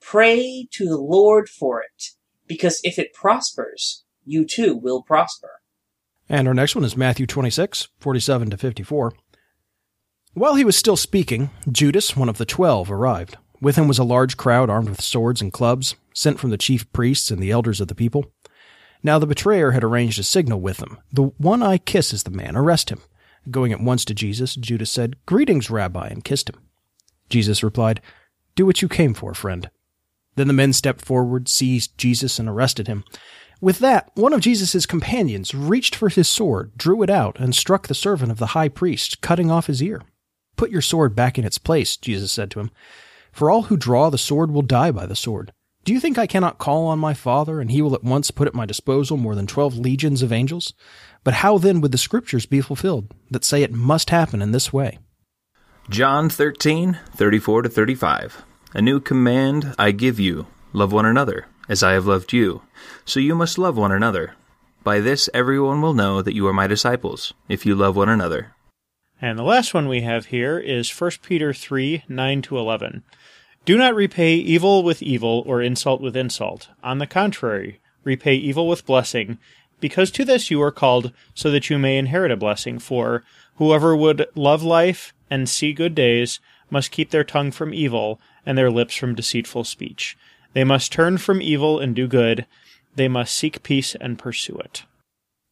Pray 0.00 0.68
to 0.72 0.86
the 0.86 0.98
Lord 0.98 1.48
for 1.48 1.82
it, 1.82 2.10
because 2.46 2.80
if 2.84 2.98
it 2.98 3.12
prospers, 3.12 4.04
you 4.24 4.44
too 4.44 4.76
will 4.76 5.02
prosper. 5.02 5.60
And 6.28 6.48
our 6.48 6.54
next 6.54 6.74
one 6.74 6.84
is 6.84 6.96
Matthew 6.96 7.26
26, 7.26 7.88
47 7.98 8.50
to 8.50 8.56
54. 8.56 9.12
While 10.34 10.56
he 10.56 10.64
was 10.64 10.76
still 10.76 10.96
speaking, 10.96 11.50
Judas, 11.70 12.16
one 12.16 12.28
of 12.28 12.36
the 12.36 12.44
twelve, 12.44 12.90
arrived. 12.90 13.38
With 13.60 13.76
him 13.76 13.88
was 13.88 13.98
a 13.98 14.04
large 14.04 14.36
crowd 14.36 14.68
armed 14.68 14.90
with 14.90 15.00
swords 15.00 15.40
and 15.40 15.52
clubs, 15.52 15.94
sent 16.12 16.38
from 16.38 16.50
the 16.50 16.58
chief 16.58 16.92
priests 16.92 17.30
and 17.30 17.42
the 17.42 17.50
elders 17.50 17.80
of 17.80 17.88
the 17.88 17.94
people. 17.94 18.26
Now 19.02 19.18
the 19.18 19.26
betrayer 19.26 19.70
had 19.70 19.82
arranged 19.82 20.18
a 20.18 20.22
signal 20.22 20.60
with 20.60 20.76
them. 20.76 20.98
The 21.12 21.22
one 21.38 21.62
I 21.62 21.78
kiss 21.78 22.12
is 22.12 22.24
the 22.24 22.30
man, 22.30 22.54
arrest 22.54 22.90
him. 22.90 23.00
Going 23.50 23.72
at 23.72 23.80
once 23.80 24.04
to 24.06 24.14
Jesus, 24.14 24.56
Judas 24.56 24.90
said, 24.90 25.16
Greetings, 25.24 25.70
Rabbi, 25.70 26.08
and 26.08 26.24
kissed 26.24 26.50
him. 26.50 26.60
Jesus 27.28 27.62
replied, 27.62 28.00
Do 28.54 28.66
what 28.66 28.82
you 28.82 28.88
came 28.88 29.14
for, 29.14 29.34
friend. 29.34 29.70
Then 30.36 30.48
the 30.48 30.52
men 30.52 30.72
stepped 30.72 31.04
forward, 31.04 31.48
seized 31.48 31.96
Jesus, 31.98 32.38
and 32.38 32.48
arrested 32.48 32.86
him. 32.86 33.04
With 33.60 33.78
that, 33.78 34.10
one 34.14 34.34
of 34.34 34.40
Jesus' 34.40 34.84
companions 34.84 35.54
reached 35.54 35.94
for 35.94 36.10
his 36.10 36.28
sword, 36.28 36.76
drew 36.76 37.02
it 37.02 37.08
out, 37.08 37.40
and 37.40 37.54
struck 37.54 37.86
the 37.86 37.94
servant 37.94 38.30
of 38.30 38.38
the 38.38 38.48
high 38.48 38.68
priest, 38.68 39.22
cutting 39.22 39.50
off 39.50 39.66
his 39.66 39.82
ear. 39.82 40.02
Put 40.56 40.70
your 40.70 40.82
sword 40.82 41.14
back 41.14 41.38
in 41.38 41.44
its 41.44 41.58
place, 41.58 41.96
Jesus 41.96 42.32
said 42.32 42.50
to 42.50 42.60
him. 42.60 42.70
For 43.32 43.50
all 43.50 43.64
who 43.64 43.76
draw 43.76 44.10
the 44.10 44.18
sword 44.18 44.50
will 44.50 44.62
die 44.62 44.90
by 44.90 45.06
the 45.06 45.16
sword. 45.16 45.52
Do 45.84 45.92
you 45.92 46.00
think 46.00 46.18
I 46.18 46.26
cannot 46.26 46.58
call 46.58 46.86
on 46.86 46.98
my 46.98 47.14
Father, 47.14 47.60
and 47.60 47.70
he 47.70 47.80
will 47.80 47.94
at 47.94 48.02
once 48.02 48.30
put 48.30 48.48
at 48.48 48.54
my 48.54 48.66
disposal 48.66 49.16
more 49.16 49.34
than 49.34 49.46
twelve 49.46 49.78
legions 49.78 50.20
of 50.20 50.32
angels? 50.32 50.74
But 51.22 51.34
how 51.34 51.58
then 51.58 51.80
would 51.80 51.92
the 51.92 51.98
scriptures 51.98 52.44
be 52.44 52.60
fulfilled 52.60 53.14
that 53.30 53.44
say 53.44 53.62
it 53.62 53.72
must 53.72 54.10
happen 54.10 54.42
in 54.42 54.52
this 54.52 54.72
way? 54.72 54.98
John 55.88 56.28
13, 56.28 56.98
34 57.14 57.62
to 57.62 57.68
35. 57.68 58.42
A 58.74 58.82
new 58.82 58.98
command 58.98 59.72
I 59.78 59.92
give 59.92 60.18
you 60.18 60.48
love 60.72 60.92
one 60.92 61.06
another, 61.06 61.46
as 61.68 61.84
I 61.84 61.92
have 61.92 62.06
loved 62.06 62.32
you. 62.32 62.62
So 63.04 63.20
you 63.20 63.36
must 63.36 63.56
love 63.56 63.76
one 63.76 63.92
another. 63.92 64.34
By 64.82 64.98
this 64.98 65.30
everyone 65.32 65.80
will 65.80 65.94
know 65.94 66.22
that 66.22 66.34
you 66.34 66.44
are 66.48 66.52
my 66.52 66.66
disciples, 66.66 67.34
if 67.48 67.64
you 67.64 67.76
love 67.76 67.94
one 67.94 68.08
another. 68.08 68.52
And 69.22 69.38
the 69.38 69.44
last 69.44 69.74
one 69.74 69.86
we 69.86 70.00
have 70.00 70.26
here 70.26 70.58
is 70.58 70.90
1 70.90 71.12
Peter 71.22 71.52
3 71.52 72.02
9 72.08 72.42
to 72.42 72.58
11. 72.58 73.04
Do 73.64 73.78
not 73.78 73.94
repay 73.94 74.34
evil 74.34 74.82
with 74.82 75.02
evil 75.04 75.44
or 75.46 75.62
insult 75.62 76.00
with 76.00 76.16
insult. 76.16 76.68
On 76.82 76.98
the 76.98 77.06
contrary, 77.06 77.80
repay 78.02 78.34
evil 78.34 78.66
with 78.66 78.86
blessing, 78.86 79.38
because 79.78 80.10
to 80.10 80.24
this 80.24 80.50
you 80.50 80.60
are 80.62 80.72
called, 80.72 81.12
so 81.32 81.48
that 81.52 81.70
you 81.70 81.78
may 81.78 81.96
inherit 81.96 82.32
a 82.32 82.36
blessing. 82.36 82.80
For 82.80 83.22
whoever 83.56 83.96
would 83.96 84.26
love 84.34 84.62
life 84.62 85.12
and 85.30 85.48
see 85.48 85.72
good 85.72 85.94
days 85.94 86.40
must 86.70 86.90
keep 86.90 87.10
their 87.10 87.24
tongue 87.24 87.50
from 87.50 87.74
evil 87.74 88.20
and 88.44 88.56
their 88.56 88.70
lips 88.70 88.94
from 88.94 89.14
deceitful 89.14 89.64
speech. 89.64 90.16
They 90.52 90.64
must 90.64 90.92
turn 90.92 91.18
from 91.18 91.42
evil 91.42 91.78
and 91.78 91.94
do 91.94 92.06
good. 92.06 92.46
They 92.94 93.08
must 93.08 93.34
seek 93.34 93.62
peace 93.62 93.94
and 93.94 94.18
pursue 94.18 94.56
it. 94.56 94.84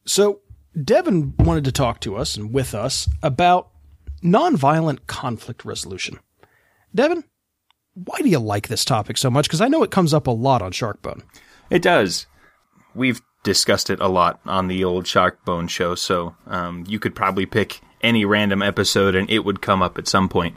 So, 0.07 0.41
Devin 0.83 1.35
wanted 1.39 1.65
to 1.65 1.73
talk 1.73 2.01
to 2.01 2.17
us 2.17 2.37
and 2.37 2.53
with 2.53 2.75
us 2.75 3.09
about 3.23 3.69
nonviolent 4.23 5.07
conflict 5.07 5.65
resolution. 5.65 6.19
Devin, 6.95 7.25
why 7.95 8.19
do 8.21 8.29
you 8.29 8.39
like 8.39 8.69
this 8.69 8.85
topic 8.85 9.17
so 9.17 9.31
much? 9.31 9.47
Because 9.47 9.61
I 9.61 9.69
know 9.69 9.83
it 9.83 9.91
comes 9.91 10.13
up 10.13 10.27
a 10.27 10.33
lot 10.33 10.63
on 10.63 10.73
Sharkbone. 10.73 11.23
It 11.71 11.83
does. 11.83 12.27
We've 12.95 13.21
discussed 13.45 13.91
it 13.91 14.01
a 14.01 14.09
lot 14.09 14.41
on 14.47 14.69
the 14.69 14.83
old 14.83 15.05
Sharkbone 15.05 15.69
show, 15.69 15.95
so 15.95 16.35
um, 16.47 16.85
you 16.89 16.99
could 16.99 17.15
probably 17.15 17.47
pick 17.47 17.81
any 18.05 18.25
random 18.25 18.63
episode 18.63 19.15
and 19.15 19.31
it 19.31 19.41
would 19.41 19.63
come 19.63 19.83
up 19.83 19.99
at 19.99 20.09
some 20.09 20.29
point. 20.29 20.57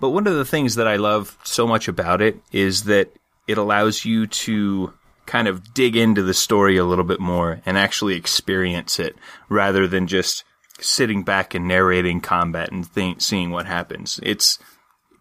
But 0.00 0.10
one 0.10 0.26
of 0.26 0.34
the 0.34 0.44
things 0.44 0.74
that 0.76 0.86
I 0.86 0.96
love 0.96 1.38
so 1.44 1.66
much 1.66 1.88
about 1.88 2.20
it 2.20 2.40
is 2.52 2.84
that 2.84 3.10
it 3.46 3.58
allows 3.58 4.04
you 4.04 4.26
to 4.26 4.92
kind 5.26 5.48
of 5.48 5.74
dig 5.74 5.96
into 5.96 6.22
the 6.22 6.34
story 6.34 6.76
a 6.76 6.84
little 6.84 7.04
bit 7.04 7.20
more 7.20 7.60
and 7.66 7.76
actually 7.76 8.16
experience 8.16 8.98
it 8.98 9.16
rather 9.48 9.86
than 9.86 10.06
just 10.06 10.44
sitting 10.80 11.22
back 11.22 11.54
and 11.54 11.66
narrating 11.68 12.20
combat 12.20 12.70
and 12.72 12.86
think, 12.86 13.20
seeing 13.20 13.50
what 13.50 13.66
happens. 13.66 14.20
It's 14.22 14.58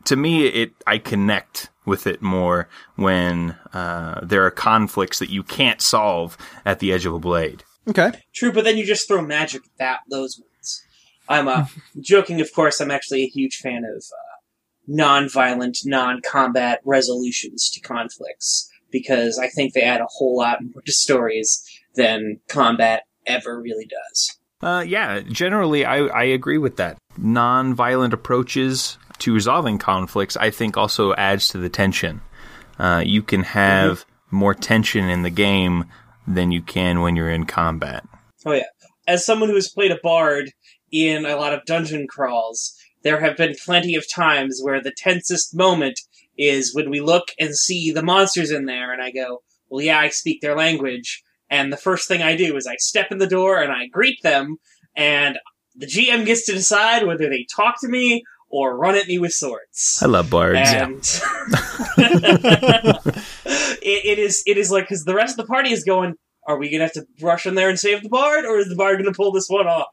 to 0.05 0.15
me, 0.15 0.47
it 0.47 0.71
I 0.85 0.97
connect 0.99 1.69
with 1.85 2.07
it 2.07 2.21
more 2.21 2.69
when 2.95 3.57
uh, 3.73 4.21
there 4.23 4.45
are 4.45 4.51
conflicts 4.51 5.19
that 5.19 5.29
you 5.29 5.43
can't 5.43 5.81
solve 5.81 6.37
at 6.65 6.79
the 6.79 6.93
edge 6.93 7.05
of 7.05 7.13
a 7.13 7.19
blade. 7.19 7.63
Okay. 7.87 8.11
True, 8.33 8.51
but 8.51 8.65
then 8.65 8.77
you 8.77 8.85
just 8.85 9.07
throw 9.07 9.21
magic 9.21 9.63
at 9.63 9.77
that 9.79 9.99
those 10.09 10.37
ones. 10.37 10.47
I'm 11.29 11.47
uh, 11.47 11.65
joking, 11.99 12.41
of 12.41 12.51
course. 12.53 12.79
I'm 12.79 12.91
actually 12.91 13.23
a 13.23 13.27
huge 13.27 13.57
fan 13.57 13.83
of 13.83 13.97
uh, 13.97 14.37
non-violent, 14.87 15.79
non-combat 15.85 16.81
resolutions 16.85 17.69
to 17.71 17.81
conflicts 17.81 18.69
because 18.91 19.37
I 19.37 19.49
think 19.49 19.73
they 19.73 19.81
add 19.81 20.01
a 20.01 20.07
whole 20.09 20.37
lot 20.37 20.59
more 20.61 20.81
to 20.85 20.91
stories 20.91 21.63
than 21.95 22.39
combat 22.47 23.03
ever 23.25 23.59
really 23.59 23.85
does. 23.85 24.37
Uh, 24.61 24.83
yeah, 24.87 25.19
generally, 25.19 25.85
I, 25.85 25.97
I 26.05 26.23
agree 26.23 26.57
with 26.57 26.77
that. 26.77 26.97
Non-violent 27.17 28.13
approaches 28.13 28.97
to 29.19 29.33
resolving 29.33 29.77
conflicts, 29.77 30.37
I 30.37 30.49
think, 30.49 30.77
also 30.77 31.13
adds 31.15 31.49
to 31.49 31.57
the 31.57 31.69
tension. 31.69 32.21
Uh, 32.79 33.03
you 33.05 33.21
can 33.21 33.43
have 33.43 34.05
more 34.31 34.53
tension 34.53 35.09
in 35.09 35.23
the 35.23 35.29
game 35.29 35.85
than 36.27 36.51
you 36.51 36.61
can 36.61 37.01
when 37.01 37.15
you're 37.15 37.29
in 37.29 37.45
combat. 37.45 38.03
Oh 38.45 38.53
yeah. 38.53 38.63
As 39.07 39.25
someone 39.25 39.49
who 39.49 39.55
has 39.55 39.69
played 39.69 39.91
a 39.91 39.99
bard 40.03 40.51
in 40.91 41.25
a 41.25 41.35
lot 41.35 41.53
of 41.53 41.65
dungeon 41.65 42.07
crawls, 42.07 42.75
there 43.03 43.19
have 43.19 43.37
been 43.37 43.55
plenty 43.63 43.95
of 43.95 44.09
times 44.09 44.59
where 44.61 44.81
the 44.81 44.93
tensest 44.95 45.55
moment 45.55 45.99
is 46.37 46.73
when 46.75 46.89
we 46.89 46.99
look 46.99 47.29
and 47.39 47.55
see 47.55 47.91
the 47.91 48.03
monsters 48.03 48.51
in 48.51 48.65
there 48.65 48.93
and 48.93 49.01
I 49.01 49.11
go, 49.11 49.41
well 49.69 49.83
yeah, 49.83 49.99
I 49.99 50.09
speak 50.09 50.41
their 50.41 50.55
language. 50.55 51.23
And 51.49 51.71
the 51.71 51.77
first 51.77 52.07
thing 52.07 52.21
I 52.21 52.35
do 52.35 52.55
is 52.57 52.67
I 52.67 52.75
step 52.77 53.11
in 53.11 53.17
the 53.17 53.27
door 53.27 53.61
and 53.61 53.71
I 53.71 53.87
greet 53.87 54.21
them 54.21 54.57
and 54.95 55.37
the 55.75 55.85
GM 55.85 56.25
gets 56.25 56.45
to 56.47 56.53
decide 56.53 57.05
whether 57.05 57.29
they 57.29 57.45
talk 57.55 57.79
to 57.81 57.87
me 57.87 58.23
or 58.49 58.77
run 58.77 58.95
at 58.95 59.07
me 59.07 59.19
with 59.19 59.31
swords. 59.31 59.99
I 60.01 60.07
love 60.07 60.29
bards. 60.29 60.59
And 60.59 60.97
it, 63.81 64.05
it 64.05 64.19
is 64.19 64.43
it 64.45 64.57
is 64.57 64.71
like 64.71 64.85
because 64.85 65.03
the 65.03 65.15
rest 65.15 65.37
of 65.39 65.45
the 65.45 65.51
party 65.51 65.71
is 65.71 65.83
going. 65.83 66.15
Are 66.47 66.57
we 66.57 66.71
gonna 66.71 66.85
have 66.85 66.93
to 66.93 67.05
rush 67.21 67.45
in 67.45 67.55
there 67.55 67.69
and 67.69 67.77
save 67.77 68.03
the 68.03 68.09
bard, 68.09 68.45
or 68.45 68.57
is 68.57 68.69
the 68.69 68.75
bard 68.75 68.97
gonna 68.97 69.13
pull 69.13 69.33
this 69.33 69.47
one 69.49 69.67
off? 69.67 69.87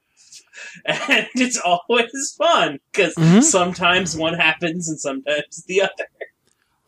And 0.87 1.27
it's 1.35 1.59
always 1.59 2.35
fun 2.37 2.79
because 2.93 3.15
Mhm. 3.15 3.43
sometimes 3.43 4.17
one 4.17 4.35
happens 4.35 4.89
and 4.89 4.99
sometimes 5.01 5.65
the 5.67 5.83
other. 5.83 6.07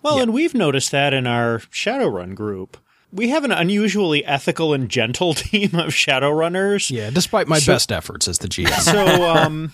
Well, 0.03 0.21
and 0.21 0.33
we've 0.33 0.55
noticed 0.55 0.91
that 0.93 1.13
in 1.15 1.27
our 1.27 1.59
Shadowrun 1.73 2.35
group. 2.35 2.77
We 3.13 3.29
have 3.31 3.45
an 3.45 3.53
unusually 3.53 4.25
ethical 4.25 4.75
and 4.75 4.89
gentle 4.89 5.33
team 5.35 5.71
of 5.75 5.89
Shadowrunners. 5.95 6.91
Yeah, 6.91 7.11
despite 7.11 7.49
my 7.49 7.59
So- 7.59 7.73
best 7.73 7.91
efforts 7.93 8.29
as 8.29 8.39
the 8.39 8.49
GM. 8.49 8.71
So 8.83 9.29
um, 9.31 9.73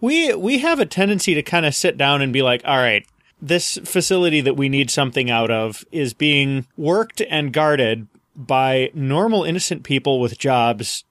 we 0.00 0.34
we 0.34 0.58
have 0.58 0.80
a 0.80 0.86
tendency 0.86 1.34
to 1.34 1.42
kind 1.42 1.66
of 1.66 1.74
sit 1.74 1.96
down 1.96 2.22
and 2.22 2.32
be 2.32 2.42
like, 2.42 2.62
all 2.64 2.76
right, 2.78 3.06
this 3.40 3.78
facility 3.84 4.40
that 4.40 4.56
we 4.56 4.68
need 4.68 4.90
something 4.90 5.30
out 5.30 5.50
of 5.50 5.84
is 5.92 6.14
being 6.14 6.66
worked 6.76 7.20
and 7.28 7.52
guarded 7.52 8.06
by 8.36 8.90
normal 8.94 9.44
innocent 9.44 9.82
people 9.82 10.20
with 10.20 10.38
jobs 10.38 11.04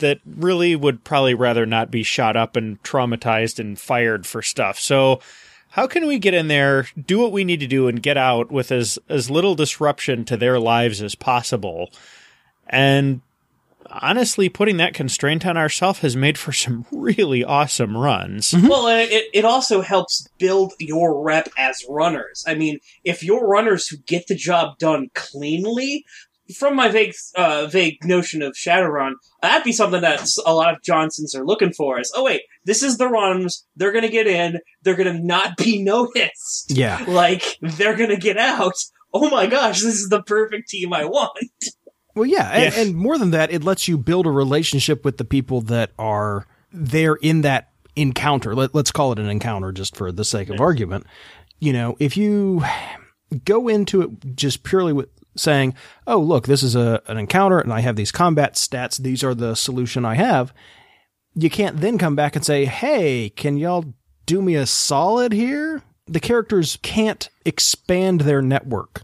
that 0.00 0.20
really 0.26 0.76
would 0.76 1.04
probably 1.04 1.34
rather 1.34 1.64
not 1.64 1.90
be 1.90 2.02
shot 2.02 2.36
up 2.36 2.56
and 2.56 2.82
traumatized 2.82 3.58
and 3.58 3.78
fired 3.78 4.26
for 4.26 4.42
stuff. 4.42 4.78
So 4.78 5.20
how 5.70 5.86
can 5.86 6.06
we 6.06 6.18
get 6.18 6.34
in 6.34 6.48
there, 6.48 6.86
do 7.00 7.18
what 7.18 7.32
we 7.32 7.44
need 7.44 7.60
to 7.60 7.66
do 7.66 7.86
and 7.88 8.02
get 8.02 8.16
out 8.16 8.50
with 8.50 8.72
as 8.72 8.98
as 9.08 9.30
little 9.30 9.54
disruption 9.54 10.24
to 10.26 10.36
their 10.36 10.58
lives 10.58 11.00
as 11.00 11.14
possible? 11.14 11.90
And 12.66 13.20
honestly, 13.90 14.48
putting 14.48 14.76
that 14.78 14.94
constraint 14.94 15.46
on 15.46 15.56
ourselves 15.56 16.00
has 16.00 16.16
made 16.16 16.38
for 16.38 16.52
some 16.52 16.86
really 16.92 17.44
awesome 17.44 17.96
runs. 17.96 18.50
Mm-hmm. 18.50 18.68
Well, 18.68 18.88
it, 18.88 19.24
it 19.32 19.44
also 19.44 19.80
helps 19.80 20.26
build 20.38 20.72
your 20.78 21.22
rep 21.22 21.48
as 21.56 21.84
runners. 21.88 22.44
I 22.46 22.54
mean, 22.54 22.78
if 23.04 23.22
you're 23.22 23.46
runners 23.46 23.88
who 23.88 23.96
get 23.98 24.26
the 24.26 24.34
job 24.34 24.78
done 24.78 25.08
cleanly, 25.14 26.04
from 26.58 26.76
my 26.76 26.88
vague, 26.88 27.14
uh, 27.36 27.66
vague 27.66 28.04
notion 28.04 28.42
of 28.42 28.54
Shadowrun, 28.54 29.12
that'd 29.42 29.64
be 29.64 29.72
something 29.72 30.00
that 30.00 30.28
a 30.46 30.54
lot 30.54 30.74
of 30.74 30.82
Johnsons 30.82 31.34
are 31.34 31.44
looking 31.44 31.72
for. 31.72 31.98
Is 32.00 32.12
oh 32.14 32.24
wait, 32.24 32.42
this 32.64 32.82
is 32.82 32.98
the 32.98 33.08
runs. 33.08 33.66
They're 33.76 33.92
gonna 33.92 34.08
get 34.08 34.26
in. 34.26 34.58
They're 34.82 34.96
gonna 34.96 35.18
not 35.20 35.56
be 35.56 35.82
noticed. 35.82 36.70
yeah. 36.70 37.04
Like 37.06 37.44
they're 37.60 37.96
gonna 37.96 38.16
get 38.16 38.36
out. 38.38 38.74
Oh 39.12 39.28
my 39.30 39.46
gosh, 39.46 39.80
this 39.82 39.94
is 40.00 40.08
the 40.08 40.22
perfect 40.22 40.68
team 40.68 40.92
I 40.92 41.04
want. 41.04 41.32
Well, 42.14 42.26
yeah, 42.26 42.48
and, 42.50 42.74
Yeah. 42.74 42.80
and 42.80 42.94
more 42.96 43.18
than 43.18 43.30
that, 43.30 43.52
it 43.52 43.62
lets 43.64 43.86
you 43.88 43.96
build 43.98 44.26
a 44.26 44.30
relationship 44.30 45.04
with 45.04 45.16
the 45.18 45.24
people 45.24 45.60
that 45.62 45.92
are 45.98 46.46
there 46.72 47.14
in 47.16 47.40
that 47.42 47.70
encounter. 47.96 48.54
Let, 48.54 48.74
let's 48.74 48.90
call 48.92 49.12
it 49.12 49.18
an 49.18 49.28
encounter 49.28 49.72
just 49.72 49.96
for 49.96 50.10
the 50.12 50.24
sake 50.24 50.48
of 50.50 50.60
argument. 50.60 51.06
You 51.60 51.72
know, 51.72 51.96
if 52.00 52.16
you 52.16 52.64
go 53.44 53.68
into 53.68 54.02
it 54.02 54.36
just 54.36 54.62
purely 54.64 54.92
with 54.92 55.08
saying, 55.40 55.74
"Oh, 56.06 56.18
look, 56.18 56.46
this 56.46 56.62
is 56.62 56.76
a 56.76 57.02
an 57.06 57.16
encounter, 57.16 57.58
and 57.58 57.72
I 57.72 57.80
have 57.80 57.96
these 57.96 58.12
combat 58.12 58.54
stats. 58.54 58.98
These 58.98 59.24
are 59.24 59.34
the 59.34 59.54
solution 59.54 60.04
I 60.04 60.14
have." 60.14 60.52
You 61.34 61.48
can't 61.48 61.80
then 61.80 61.96
come 61.96 62.16
back 62.16 62.36
and 62.36 62.44
say, 62.44 62.64
"Hey, 62.64 63.30
can 63.30 63.56
y'all 63.56 63.94
do 64.26 64.42
me 64.42 64.54
a 64.54 64.66
solid 64.66 65.32
here?" 65.32 65.82
The 66.06 66.20
characters 66.20 66.78
can't 66.82 67.28
expand 67.44 68.22
their 68.22 68.42
network 68.42 69.02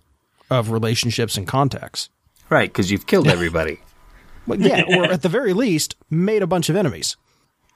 of 0.51 0.71
relationships 0.71 1.37
and 1.37 1.47
contacts. 1.47 2.09
Right, 2.51 2.69
because 2.69 2.91
you've 2.91 3.07
killed 3.07 3.29
everybody. 3.37 3.81
Well, 4.47 4.61
yeah, 4.61 4.83
or 4.89 5.05
at 5.05 5.23
the 5.23 5.29
very 5.29 5.53
least, 5.53 5.97
made 6.11 6.43
a 6.43 6.47
bunch 6.47 6.69
of 6.69 6.77
enemies. 6.77 7.17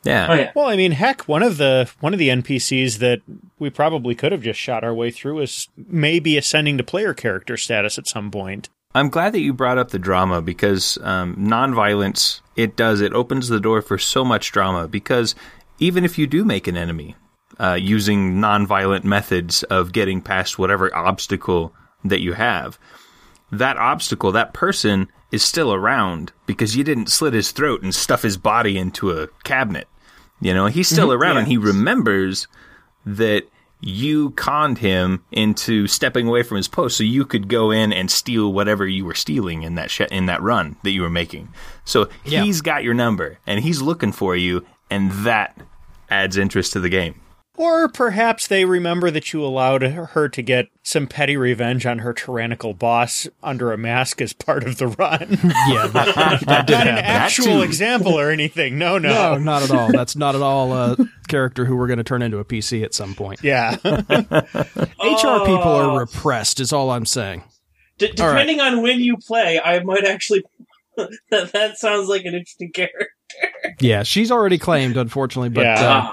Yeah. 0.03 0.27
Oh 0.31 0.35
yeah. 0.35 0.53
Well, 0.55 0.69
I 0.69 0.77
mean, 0.77 0.93
heck, 0.93 1.29
one 1.29 1.43
of 1.43 1.59
the 1.59 1.91
one 2.01 2.13
of 2.13 2.19
the 2.19 2.29
NPCs 2.29 2.99
that 2.99 3.21
we 3.59 3.71
probably 3.71 4.15
could 4.15 4.33
have 4.33 4.43
just 4.43 4.59
shot 4.59 4.85
our 4.85 4.95
way 4.95 5.11
through 5.11 5.41
is 5.41 5.69
maybe 5.77 6.39
ascending 6.39 6.79
to 6.79 6.85
player 6.85 7.13
character 7.13 7.57
status 7.57 7.99
at 7.99 8.07
some 8.07 8.31
point. 8.31 8.71
I'm 8.95 9.09
glad 9.09 9.35
that 9.35 9.41
you 9.41 9.53
brought 9.53 9.79
up 9.79 9.91
the 9.91 10.01
drama 10.01 10.43
because 10.43 10.99
um, 11.03 11.37
nonviolence, 11.37 12.41
it 12.57 12.75
does, 12.75 13.01
it 13.01 13.13
opens 13.13 13.49
the 13.49 13.61
door 13.61 13.83
for 13.83 13.99
so 13.99 14.25
much 14.25 14.51
drama 14.51 14.89
because 14.89 15.37
even 15.79 16.05
if 16.05 16.19
you 16.19 16.27
do 16.27 16.45
make 16.45 16.67
an 16.67 16.77
enemy 16.77 17.15
uh, 17.61 17.75
using 17.81 18.35
nonviolent 18.35 19.05
methods 19.05 19.63
of 19.65 19.93
getting 19.93 20.21
past 20.21 20.59
whatever 20.59 20.95
obstacle 20.97 21.73
that 22.05 22.21
you 22.21 22.33
have, 22.33 22.81
that 23.53 23.77
obstacle, 23.77 24.33
that 24.33 24.55
person 24.55 25.09
is 25.31 25.43
still 25.43 25.73
around 25.73 26.33
because 26.47 26.77
you 26.77 26.85
didn't 26.85 27.11
slit 27.11 27.33
his 27.33 27.51
throat 27.53 27.83
and 27.83 27.95
stuff 27.95 28.23
his 28.23 28.37
body 28.37 28.77
into 28.77 29.11
a 29.13 29.29
cabinet. 29.45 29.89
You 30.41 30.55
know, 30.55 30.67
he's 30.67 30.89
still 30.89 31.09
mm-hmm. 31.09 31.23
around 31.23 31.37
and 31.39 31.49
he 31.49 31.57
remembers 31.57 32.49
that 33.05 33.45
you 33.81 34.31
conned 34.31 34.79
him 34.79 35.25
into 35.33 35.87
stepping 35.87 36.29
away 36.29 36.43
from 36.43 36.57
his 36.57 36.69
post 36.69 36.97
so 36.97 37.05
you 37.05 37.25
could 37.25 37.49
go 37.49 37.71
in 37.71 37.93
and 37.93 38.11
steal 38.11 38.53
whatever 38.53 38.87
you 38.87 39.05
were 39.05 39.15
stealing 39.15 39.63
in 39.63 39.75
that 39.77 39.91
sh- 39.91 40.03
in 40.11 40.27
that 40.27 40.43
run 40.43 40.77
that 40.83 40.91
you 40.91 41.03
were 41.03 41.11
making. 41.11 41.49
So 41.85 42.09
Yeah. 42.25 42.43
he's 42.43 42.61
got 42.61 42.85
your 42.85 42.95
number 42.95 43.39
and 43.47 43.61
he's 43.61 43.81
looking 43.81 44.13
for 44.13 44.37
you 44.37 44.67
and 44.91 45.11
that 45.25 45.57
adds 46.11 46.37
interest 46.37 46.73
to 46.75 46.81
the 46.81 46.91
game. 46.91 47.21
Or 47.61 47.89
perhaps 47.89 48.47
they 48.47 48.65
remember 48.65 49.11
that 49.11 49.35
you 49.35 49.45
allowed 49.45 49.83
her 49.83 50.31
to 50.31 50.43
get 50.43 50.69
some 50.83 51.07
petty 51.07 51.37
revenge 51.37 51.85
on 51.85 51.99
her 51.99 52.15
tyrannical 52.15 52.73
boss 52.73 53.29
under 53.43 53.71
a 53.71 53.77
mask 53.77 54.23
as 54.23 54.33
part 54.33 54.65
of 54.65 54.79
the 54.79 54.87
run. 54.87 55.39
Yeah, 55.69 55.87
that, 55.89 56.41
that 56.47 56.67
did 56.67 56.73
not 56.73 56.89
an 56.89 56.97
actual 56.99 57.61
example 57.63 58.19
or 58.19 58.31
anything. 58.31 58.79
No, 58.79 58.97
no. 58.97 59.11
No, 59.35 59.39
not 59.39 59.63
at 59.63 59.71
all. 59.73 59.93
That's 59.93 60.17
not 60.17 60.35
at 60.35 60.41
all 60.41 60.73
a 60.73 60.97
character 61.29 61.67
who 61.67 61.77
we're 61.77 61.87
going 61.87 61.99
to 61.99 62.03
turn 62.05 62.23
into 62.23 62.39
a 62.39 62.45
PC 62.47 62.83
at 62.83 62.95
some 62.95 63.15
point. 63.15 63.41
Yeah. 63.43 63.77
HR 63.85 65.45
people 65.45 65.63
are 65.71 66.01
repressed, 66.01 66.61
is 66.61 66.73
all 66.73 66.91
I'm 66.91 67.05
saying. 67.07 67.43
D- 67.99 68.07
All 68.19 68.27
right. 68.29 68.33
depending 68.33 68.61
on 68.61 68.81
when 68.83 69.01
you 69.01 69.19
play, 69.19 69.61
I 69.61 69.81
might 69.81 70.07
actually. 70.07 70.43
that, 70.97 71.53
that 71.53 71.77
sounds 71.79 72.09
like 72.09 72.23
an 72.25 72.35
interesting 72.35 72.73
character. 72.73 73.09
Yeah, 73.81 74.03
she's 74.03 74.31
already 74.33 74.57
claimed, 74.59 74.97
unfortunately, 74.97 75.51
but 75.51 75.65
Yeah. 75.67 75.87
uh, 76.09 76.11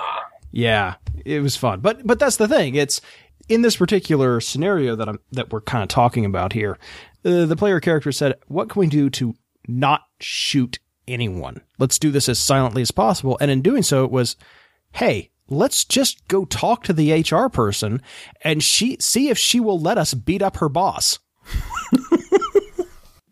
yeah, 0.51 0.96
it 1.27 1.41
was 1.41 1.55
fun. 1.55 1.81
But 1.81 2.05
but 2.05 2.19
that's 2.19 2.38
the 2.38 2.48
thing. 2.48 2.75
It's 2.75 3.01
in 3.50 3.62
this 3.62 3.75
particular 3.75 4.39
scenario 4.39 4.96
that 4.96 5.10
I'm 5.10 5.19
that 5.31 5.51
we're 5.51 5.62
kind 5.62 5.84
of 5.84 5.89
talking 5.89 6.25
about 6.25 6.53
here. 6.53 6.77
Uh, 7.25 7.46
the 7.46 7.55
player 7.55 7.79
character 7.79 8.12
said, 8.12 8.36
"What 8.48 8.69
can 8.69 8.79
we 8.79 8.88
do 8.88 9.10
to 9.12 9.36
not 9.67 10.01
shoot 10.19 10.79
anyone? 11.07 11.62
Let's 11.77 12.00
do 12.00 12.12
this 12.12 12.29
as 12.29 12.39
silently 12.39 12.81
as 12.81 12.91
possible." 12.91 13.38
And 13.41 13.51
in 13.51 13.62
doing 13.62 13.84
so, 13.84 14.03
it 14.03 14.12
was, 14.12 14.36
"Hey." 14.93 15.31
Let's 15.50 15.86
just 15.86 16.27
go 16.27 16.43
talk 16.43 16.84
to 16.84 16.91
the 16.91 17.22
HR 17.22 17.48
person 17.48 18.01
and 18.41 18.62
she 18.62 18.98
see 19.00 19.29
if 19.29 19.38
she 19.38 19.62
will 19.62 19.79
let 19.79 19.98
us 19.98 20.13
beat 20.13 20.41
up 20.41 20.57
her 20.57 20.67
boss. 20.67 21.19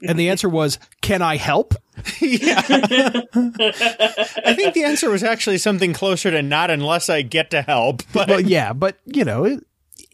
And 0.01 0.19
the 0.19 0.29
answer 0.29 0.49
was, 0.49 0.77
"Can 1.01 1.21
I 1.21 1.37
help?" 1.37 1.73
yeah. 2.21 2.61
I 2.67 4.53
think 4.53 4.73
the 4.73 4.83
answer 4.83 5.09
was 5.09 5.23
actually 5.23 5.57
something 5.57 5.93
closer 5.93 6.31
to 6.31 6.41
not 6.41 6.69
unless 6.69 7.09
I 7.09 7.21
get 7.21 7.49
to 7.51 7.61
help. 7.61 8.03
But 8.13 8.27
well, 8.27 8.41
yeah, 8.41 8.73
but 8.73 8.97
you 9.05 9.23
know, 9.23 9.59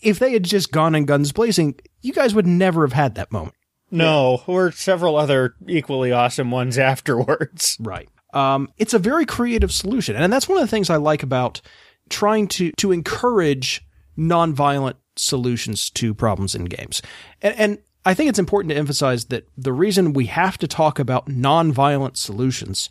if 0.02 0.20
they 0.20 0.34
had 0.34 0.44
just 0.44 0.72
gone 0.72 0.96
and 0.96 1.08
guns 1.08 1.32
blazing, 1.32 1.80
you 2.02 2.14
guys 2.14 2.34
would 2.36 2.48
never 2.48 2.86
have 2.86 2.94
had 2.94 3.16
that 3.16 3.32
moment. 3.32 3.56
no, 3.90 4.44
or 4.48 4.72
several 4.72 5.16
other 5.18 5.56
equally 5.68 6.12
awesome 6.12 6.52
ones 6.52 6.78
afterwards. 6.78 7.78
Right. 7.80 8.10
Um, 8.34 8.70
it's 8.78 8.94
a 8.94 9.00
very 9.00 9.26
creative 9.26 9.72
solution, 9.72 10.16
and 10.16 10.32
that's 10.32 10.48
one 10.48 10.58
of 10.58 10.64
the 10.64 10.68
things 10.72 10.90
I 10.90 10.96
like 10.98 11.24
about 11.24 11.62
trying 12.10 12.48
to 12.50 12.72
to 12.74 12.92
encourage 12.92 13.86
nonviolent 14.18 14.96
solutions 15.16 15.90
to 15.92 16.14
problems 16.14 16.56
in 16.56 16.66
games. 16.66 17.02
And, 17.42 17.56
and 17.58 17.78
I 18.06 18.14
think 18.14 18.30
it's 18.30 18.40
important 18.40 18.72
to 18.72 18.78
emphasize 18.78 19.26
that 19.26 19.48
the 19.58 19.74
reason 19.74 20.14
we 20.14 20.26
have 20.26 20.58
to 20.60 20.68
talk 20.68 20.98
about 20.98 21.28
nonviolent 21.28 22.18
solutions 22.18 22.90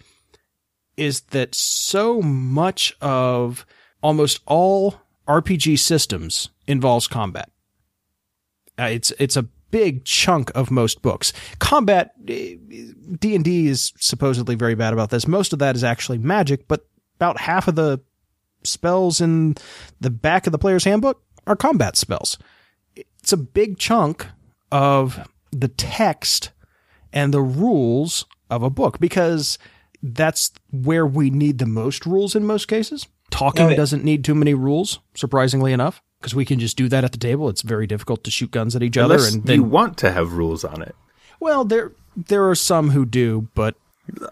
is 0.96 1.22
that 1.30 1.54
so 1.54 2.22
much 2.22 2.96
of 3.00 3.66
almost 4.02 4.40
all 4.46 5.00
RPG 5.26 5.78
systems 5.78 6.50
involves 6.66 7.08
combat. 7.08 7.50
Uh, 8.78 8.84
it's 8.84 9.12
it's 9.18 9.36
a 9.36 9.42
big 9.70 10.04
chunk 10.04 10.50
of 10.54 10.70
most 10.70 11.02
books. 11.02 11.32
Combat 11.58 12.12
D 12.24 12.58
and 13.34 13.44
D 13.44 13.66
is 13.66 13.92
supposedly 13.98 14.54
very 14.54 14.74
bad 14.74 14.92
about 14.92 15.10
this. 15.10 15.26
Most 15.26 15.52
of 15.52 15.58
that 15.58 15.74
is 15.74 15.84
actually 15.84 16.18
magic, 16.18 16.68
but 16.68 16.86
about 17.16 17.40
half 17.40 17.68
of 17.68 17.74
the 17.74 18.00
spells 18.62 19.20
in 19.20 19.56
the 20.00 20.10
back 20.10 20.46
of 20.46 20.52
the 20.52 20.58
player's 20.58 20.84
handbook 20.84 21.22
are 21.46 21.56
combat 21.56 21.96
spells. 21.96 22.38
It's 22.94 23.32
a 23.32 23.36
big 23.36 23.78
chunk 23.78 24.26
of 24.72 25.28
the 25.52 25.68
text 25.68 26.50
and 27.12 27.34
the 27.34 27.42
rules 27.42 28.24
of 28.50 28.62
a 28.62 28.70
book 28.70 28.98
because 29.00 29.58
that's 30.02 30.52
where 30.70 31.06
we 31.06 31.30
need 31.30 31.58
the 31.58 31.66
most 31.66 32.06
rules 32.06 32.34
in 32.34 32.44
most 32.46 32.66
cases. 32.68 33.06
Talking 33.30 33.74
doesn't 33.76 34.02
need 34.04 34.24
too 34.24 34.34
many 34.34 34.54
rules, 34.54 34.98
surprisingly 35.14 35.72
enough, 35.72 36.02
because 36.20 36.34
we 36.34 36.44
can 36.44 36.58
just 36.58 36.76
do 36.76 36.88
that 36.88 37.04
at 37.04 37.12
the 37.12 37.18
table. 37.18 37.48
It's 37.48 37.62
very 37.62 37.86
difficult 37.86 38.24
to 38.24 38.30
shoot 38.30 38.50
guns 38.50 38.74
at 38.74 38.82
each 38.82 38.96
other 38.98 39.14
and 39.24 39.48
you 39.48 39.62
want 39.62 39.96
to 39.98 40.10
have 40.10 40.32
rules 40.32 40.64
on 40.64 40.82
it. 40.82 40.94
well, 41.38 41.64
there 41.64 41.92
there 42.16 42.48
are 42.48 42.56
some 42.56 42.90
who 42.90 43.04
do, 43.06 43.48
but 43.54 43.76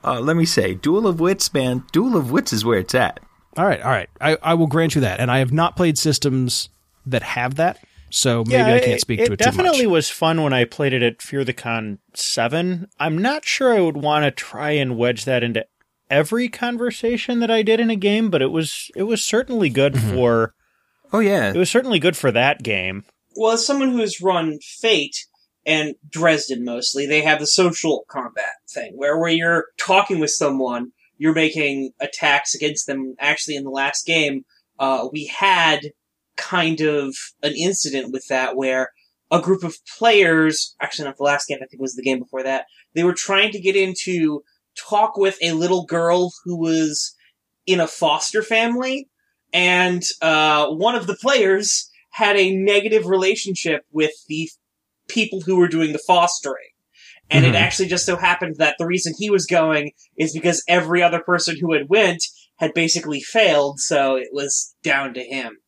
Uh, 0.02 0.18
let 0.20 0.36
me 0.36 0.44
say, 0.44 0.74
Duel 0.74 1.06
of 1.06 1.20
Wits, 1.20 1.54
man. 1.54 1.84
Duel 1.92 2.16
of 2.16 2.32
Wits 2.32 2.52
is 2.52 2.64
where 2.64 2.78
it's 2.78 2.94
at. 2.94 3.20
all 3.56 3.64
right, 3.64 3.80
all 3.80 3.90
right. 3.92 4.08
I, 4.20 4.36
I 4.42 4.54
will 4.54 4.66
grant 4.66 4.96
you 4.96 5.00
that. 5.02 5.20
And 5.20 5.30
I 5.30 5.38
have 5.38 5.52
not 5.52 5.76
played 5.76 5.96
systems 5.96 6.68
that 7.06 7.22
have 7.22 7.54
that, 7.54 7.78
so 8.10 8.44
maybe 8.44 8.62
I 8.62 8.80
can't 8.80 9.00
speak 9.00 9.18
to 9.18 9.24
it 9.24 9.28
too 9.28 9.36
definitely 9.36 9.86
much. 9.86 9.92
was 9.92 10.10
fun 10.10 10.42
when 10.42 10.52
I 10.52 10.64
played 10.64 10.92
it 10.92 11.02
at 11.02 11.22
Fear 11.22 11.44
the 11.44 11.52
Con 11.52 11.98
7. 12.14 12.88
I'm 12.98 13.18
not 13.18 13.44
sure 13.44 13.74
I 13.76 13.80
would 13.80 13.96
want 13.96 14.24
to 14.24 14.30
try 14.30 14.70
and 14.72 14.96
wedge 14.96 15.24
that 15.24 15.42
into 15.42 15.66
every 16.10 16.48
conversation 16.48 17.40
that 17.40 17.50
I 17.50 17.62
did 17.62 17.80
in 17.80 17.90
a 17.90 17.96
game, 17.96 18.30
but 18.30 18.42
it 18.42 18.50
was 18.50 18.90
it 18.96 19.04
was 19.04 19.22
certainly 19.24 19.68
good 19.68 19.94
Mm-hmm. 19.94 20.14
for 20.14 20.54
Oh 21.12 21.20
yeah, 21.20 21.50
it 21.50 21.56
was 21.56 21.70
certainly 21.70 21.98
good 21.98 22.16
for 22.16 22.30
that 22.32 22.62
game. 22.62 23.04
Well, 23.36 23.52
as 23.52 23.64
someone 23.66 23.90
who's 23.92 24.20
run 24.20 24.58
Fate 24.60 25.26
and 25.64 25.94
Dresden 26.08 26.64
mostly, 26.64 27.06
they 27.06 27.22
have 27.22 27.38
the 27.40 27.46
social 27.46 28.04
combat 28.08 28.52
thing 28.68 28.92
where 28.96 29.18
where 29.18 29.30
you're 29.30 29.66
talking 29.78 30.18
with 30.18 30.30
someone, 30.30 30.92
you're 31.18 31.34
making 31.34 31.92
attacks 32.00 32.54
against 32.54 32.86
them. 32.86 33.14
Actually, 33.18 33.56
in 33.56 33.64
the 33.64 33.70
last 33.70 34.06
game, 34.06 34.44
uh, 34.78 35.08
we 35.12 35.26
had 35.26 35.92
kind 36.38 36.80
of 36.80 37.14
an 37.42 37.52
incident 37.54 38.12
with 38.12 38.24
that 38.28 38.56
where 38.56 38.92
a 39.30 39.40
group 39.40 39.62
of 39.62 39.76
players, 39.98 40.74
actually 40.80 41.04
not 41.04 41.18
the 41.18 41.24
last 41.24 41.48
game, 41.48 41.58
I 41.58 41.66
think 41.66 41.74
it 41.74 41.80
was 41.80 41.94
the 41.94 42.02
game 42.02 42.20
before 42.20 42.42
that, 42.44 42.64
they 42.94 43.04
were 43.04 43.14
trying 43.14 43.52
to 43.52 43.60
get 43.60 43.76
into 43.76 44.42
talk 44.88 45.18
with 45.18 45.36
a 45.42 45.52
little 45.52 45.84
girl 45.84 46.32
who 46.44 46.56
was 46.56 47.14
in 47.66 47.80
a 47.80 47.86
foster 47.86 48.42
family, 48.42 49.08
and 49.52 50.02
uh, 50.22 50.68
one 50.68 50.94
of 50.94 51.06
the 51.06 51.16
players 51.16 51.90
had 52.10 52.36
a 52.36 52.56
negative 52.56 53.06
relationship 53.06 53.84
with 53.92 54.12
the 54.28 54.48
people 55.08 55.42
who 55.42 55.56
were 55.56 55.68
doing 55.68 55.92
the 55.92 55.98
fostering. 56.06 56.70
And 57.30 57.44
Mhm. 57.44 57.50
it 57.50 57.54
actually 57.54 57.88
just 57.88 58.06
so 58.06 58.16
happened 58.16 58.56
that 58.56 58.76
the 58.78 58.86
reason 58.86 59.12
he 59.18 59.28
was 59.28 59.44
going 59.44 59.92
is 60.16 60.32
because 60.32 60.64
every 60.66 61.02
other 61.02 61.20
person 61.20 61.56
who 61.60 61.74
had 61.74 61.88
went 61.90 62.24
had 62.56 62.72
basically 62.72 63.20
failed, 63.20 63.80
so 63.80 64.16
it 64.16 64.28
was 64.32 64.74
down 64.82 65.12
to 65.14 65.22
him 65.22 65.58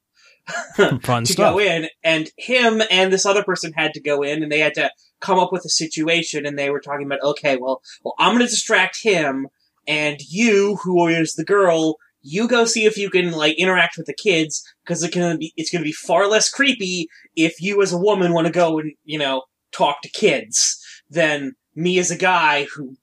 Fun 0.76 1.00
to 1.24 1.32
stuff. 1.32 1.54
go 1.54 1.58
in. 1.58 1.88
And 2.02 2.30
him 2.36 2.82
and 2.90 3.12
this 3.12 3.26
other 3.26 3.42
person 3.44 3.72
had 3.72 3.94
to 3.94 4.00
go 4.00 4.22
in, 4.22 4.42
and 4.42 4.50
they 4.50 4.60
had 4.60 4.74
to 4.74 4.90
come 5.20 5.38
up 5.38 5.52
with 5.52 5.64
a 5.64 5.70
situation. 5.70 6.46
And 6.46 6.58
they 6.58 6.70
were 6.70 6.80
talking 6.80 7.06
about, 7.06 7.22
okay, 7.22 7.56
well, 7.56 7.82
well, 8.02 8.14
I'm 8.18 8.34
going 8.34 8.46
to 8.46 8.50
distract 8.50 9.02
him, 9.02 9.48
and 9.86 10.20
you, 10.28 10.76
who 10.82 11.08
is 11.08 11.34
the 11.34 11.44
girl, 11.44 11.96
you 12.22 12.48
go 12.48 12.64
see 12.64 12.84
if 12.84 12.96
you 12.96 13.10
can 13.10 13.32
like 13.32 13.58
interact 13.58 13.96
with 13.96 14.06
the 14.06 14.14
kids 14.14 14.62
because 14.84 15.02
it 15.02 15.12
can 15.12 15.38
be 15.38 15.52
it's 15.56 15.70
going 15.70 15.82
to 15.82 15.88
be 15.88 15.92
far 15.92 16.26
less 16.28 16.50
creepy 16.50 17.08
if 17.36 17.60
you 17.60 17.80
as 17.82 17.92
a 17.92 17.98
woman 17.98 18.32
want 18.32 18.46
to 18.46 18.52
go 18.52 18.78
and 18.78 18.92
you 19.04 19.18
know 19.18 19.42
talk 19.72 20.02
to 20.02 20.10
kids 20.10 20.78
than 21.08 21.54
me 21.74 21.98
as 21.98 22.10
a 22.10 22.18
guy 22.18 22.64
who 22.64 22.96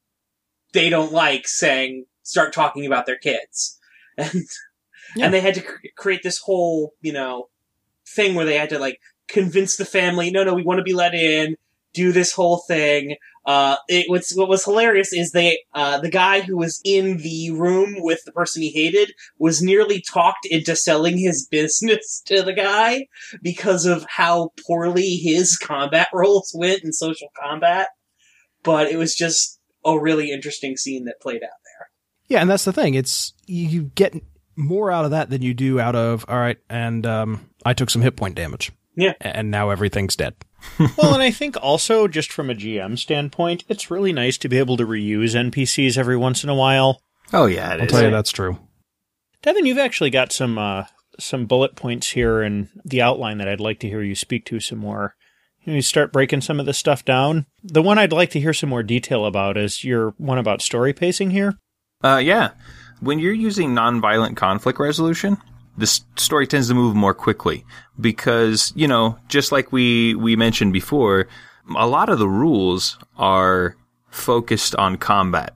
they 0.74 0.90
don't 0.90 1.12
like 1.12 1.48
saying 1.48 2.06
start 2.24 2.54
talking 2.54 2.86
about 2.86 3.06
their 3.06 3.18
kids 3.18 3.80
and 4.18 4.44
Yeah. 5.16 5.26
and 5.26 5.34
they 5.34 5.42
had 5.42 5.56
to 5.56 5.62
cr- 5.62 5.88
create 5.98 6.22
this 6.24 6.40
whole 6.40 6.94
you 7.02 7.14
know 7.14 7.50
thing 8.16 8.36
where 8.36 8.46
they 8.46 8.58
had 8.58 8.70
to 8.70 8.80
like 8.80 9.00
convince 9.28 9.78
the 9.78 9.86
family 9.86 10.32
no 10.32 10.44
no 10.44 10.54
we 10.54 10.64
want 10.64 10.78
to 10.80 10.84
be 10.84 10.94
let 10.94 11.14
in 11.14 11.56
do 11.94 12.12
this 12.12 12.32
whole 12.32 12.64
thing 12.68 13.16
uh, 13.48 13.78
it 13.88 14.08
was 14.10 14.34
what 14.36 14.50
was 14.50 14.66
hilarious 14.66 15.14
is 15.14 15.32
they 15.32 15.64
uh, 15.74 15.98
the 16.00 16.12
guy 16.12 16.42
who 16.42 16.58
was 16.58 16.82
in 16.84 17.18
the 17.20 17.50
room 17.52 17.96
with 18.00 18.20
the 18.26 18.32
person 18.34 18.62
he 18.62 18.72
hated 18.72 19.14
was 19.40 19.62
nearly 19.62 20.02
talked 20.02 20.46
into 20.46 20.76
selling 20.76 21.18
his 21.18 21.48
business 21.50 22.22
to 22.26 22.44
the 22.44 22.52
guy 22.52 23.08
because 23.42 23.86
of 23.86 24.06
how 24.10 24.52
poorly 24.68 25.16
his 25.16 25.58
combat 25.58 26.10
rolls 26.14 26.52
went 26.54 26.84
in 26.84 26.92
social 26.92 27.30
combat. 27.42 27.88
But 28.64 28.88
it 28.92 28.98
was 28.98 29.16
just 29.16 29.62
a 29.86 29.98
really 29.98 30.30
interesting 30.30 30.76
scene 30.76 31.06
that 31.06 31.22
played 31.22 31.42
out 31.42 31.50
there. 31.64 31.90
Yeah, 32.28 32.42
and 32.42 32.50
that's 32.50 32.66
the 32.66 32.74
thing. 32.74 32.96
It's 32.96 33.34
you 33.46 33.84
get 33.96 34.14
more 34.58 34.92
out 34.92 35.06
of 35.06 35.12
that 35.12 35.30
than 35.30 35.42
you 35.42 35.54
do 35.54 35.80
out 35.80 35.96
of 35.96 36.26
all 36.28 36.38
right. 36.38 36.58
And 36.70 37.06
um, 37.06 37.50
I 37.66 37.74
took 37.74 37.90
some 37.90 38.02
hit 38.02 38.18
point 38.18 38.36
damage. 38.36 38.72
Yeah. 38.96 39.14
and 39.22 39.52
now 39.52 39.70
everything's 39.70 40.16
dead. 40.16 40.34
well, 40.98 41.14
and 41.14 41.22
I 41.22 41.30
think 41.30 41.56
also 41.62 42.08
just 42.08 42.34
from 42.34 42.50
a 42.50 42.56
GM 42.56 42.98
standpoint, 42.98 43.64
it's 43.70 43.92
really 43.92 44.12
nice 44.12 44.40
to 44.40 44.50
be 44.50 44.58
able 44.58 44.76
to 44.78 44.88
reuse 44.88 45.36
NPCs 45.36 45.98
every 46.00 46.18
once 46.18 46.44
in 46.44 46.50
a 46.50 46.56
while. 46.56 47.00
oh 47.32 47.46
yeah, 47.46 47.74
it 47.76 47.80
I'll 47.82 47.86
is. 47.86 47.92
tell 47.92 48.04
you 48.04 48.10
that's 48.10 48.32
true. 48.32 48.58
Devin, 49.44 49.68
you've 49.68 49.78
actually 49.78 50.10
got 50.10 50.32
some 50.32 50.58
uh, 50.58 50.86
some 51.20 51.46
bullet 51.46 51.76
points 51.76 52.10
here 52.10 52.42
in 52.42 52.70
the 52.84 53.02
outline 53.04 53.38
that 53.38 53.48
I'd 53.48 53.60
like 53.60 53.80
to 53.82 53.88
hear 53.88 54.02
you 54.02 54.16
speak 54.16 54.46
to 54.46 54.60
some 54.60 54.80
more. 54.80 55.16
Can 55.64 55.74
you 55.74 55.82
start 55.84 56.12
breaking 56.12 56.42
some 56.42 56.60
of 56.60 56.66
this 56.66 56.78
stuff 56.80 57.06
down? 57.06 57.46
The 57.64 57.84
one 57.84 58.00
I'd 58.00 58.14
like 58.14 58.32
to 58.32 58.40
hear 58.40 58.54
some 58.54 58.70
more 58.70 58.84
detail 58.84 59.26
about 59.26 59.58
is 59.58 59.84
your 59.84 60.16
one 60.18 60.38
about 60.40 60.62
story 60.62 60.92
pacing 60.94 61.32
here. 61.32 61.60
Uh, 62.04 62.18
yeah. 62.24 62.52
When 63.00 63.20
you're 63.20 63.34
using 63.34 63.72
nonviolent 63.72 64.36
conflict 64.36 64.80
resolution, 64.80 65.38
the 65.78 65.86
story 65.86 66.48
tends 66.48 66.70
to 66.70 66.74
move 66.74 66.96
more 66.96 67.14
quickly 67.14 67.64
because, 68.00 68.74
you 68.76 68.88
know, 68.88 69.18
just 69.28 69.52
like 69.52 69.72
we, 69.72 70.16
we 70.16 70.36
mentioned 70.36 70.74
before, 70.74 71.28
a 71.76 71.88
lot 71.88 72.10
of 72.10 72.18
the 72.20 72.28
rules 72.28 72.98
are 73.18 73.76
focused 74.10 74.76
on 74.76 74.98
combat. 74.98 75.54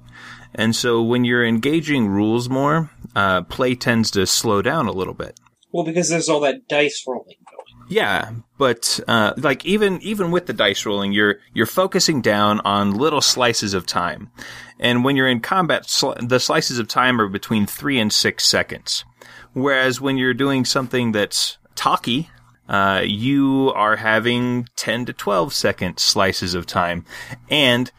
And 0.54 0.76
so 0.76 1.02
when 1.02 1.24
you're 1.24 1.46
engaging 1.46 2.08
rules 2.08 2.50
more, 2.50 2.92
uh, 3.16 3.42
play 3.44 3.74
tends 3.74 4.12
to 4.12 4.28
slow 4.28 4.62
down 4.62 4.88
a 4.88 4.92
little 4.92 5.14
bit. 5.14 5.40
Well, 5.72 5.86
because 5.86 6.10
there's 6.10 6.30
all 6.30 6.42
that 6.42 6.68
dice 6.68 7.04
rolling. 7.08 7.38
Yeah, 7.90 8.32
but 8.58 9.00
uh, 9.08 9.34
like 9.38 9.66
even 9.66 10.02
even 10.02 10.32
with 10.32 10.46
the 10.46 10.54
dice 10.54 10.86
rolling, 10.86 11.12
you're 11.12 11.40
you're 11.54 11.66
focusing 11.66 12.22
down 12.22 12.62
on 12.62 12.96
little 12.98 13.22
slices 13.22 13.74
of 13.74 13.86
time, 13.86 14.32
and 14.80 15.04
when 15.04 15.16
you're 15.16 15.28
in 15.28 15.42
combat, 15.42 15.90
sl- 15.90 16.14
the 16.22 16.40
slices 16.40 16.80
of 16.80 16.88
time 16.88 17.20
are 17.20 17.28
between 17.28 17.66
three 17.66 18.00
and 18.00 18.14
six 18.14 18.46
seconds. 18.46 19.04
Whereas 19.54 20.00
when 20.00 20.18
you're 20.18 20.34
doing 20.34 20.64
something 20.64 21.12
that's 21.12 21.58
talky, 21.76 22.30
uh, 22.70 23.02
you 23.04 23.74
are 23.76 23.98
having 23.98 24.68
ten 24.78 25.06
to 25.06 25.14
twelve 25.14 25.54
second 25.54 26.00
slices 26.00 26.56
of 26.56 26.66
time, 26.66 27.04
and 27.50 27.92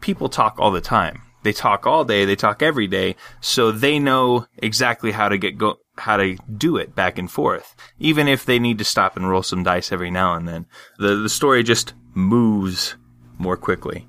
people 0.00 0.28
talk 0.28 0.56
all 0.58 0.72
the 0.72 0.80
time. 0.80 1.22
They 1.44 1.52
talk 1.52 1.86
all 1.86 2.04
day. 2.04 2.24
They 2.24 2.34
talk 2.34 2.62
every 2.62 2.88
day, 2.88 3.14
so 3.40 3.70
they 3.70 4.00
know 4.00 4.46
exactly 4.58 5.12
how 5.12 5.28
to 5.28 5.38
get 5.38 5.56
go 5.56 5.76
how 5.98 6.16
to 6.16 6.36
do 6.56 6.76
it 6.76 6.94
back 6.94 7.18
and 7.18 7.30
forth. 7.30 7.74
Even 7.98 8.28
if 8.28 8.44
they 8.44 8.58
need 8.58 8.78
to 8.78 8.84
stop 8.84 9.16
and 9.16 9.28
roll 9.28 9.42
some 9.42 9.62
dice 9.62 9.92
every 9.92 10.10
now 10.10 10.34
and 10.34 10.46
then, 10.46 10.66
the 10.98 11.16
the 11.16 11.28
story 11.28 11.62
just 11.62 11.94
moves 12.14 12.96
more 13.38 13.56
quickly, 13.56 14.06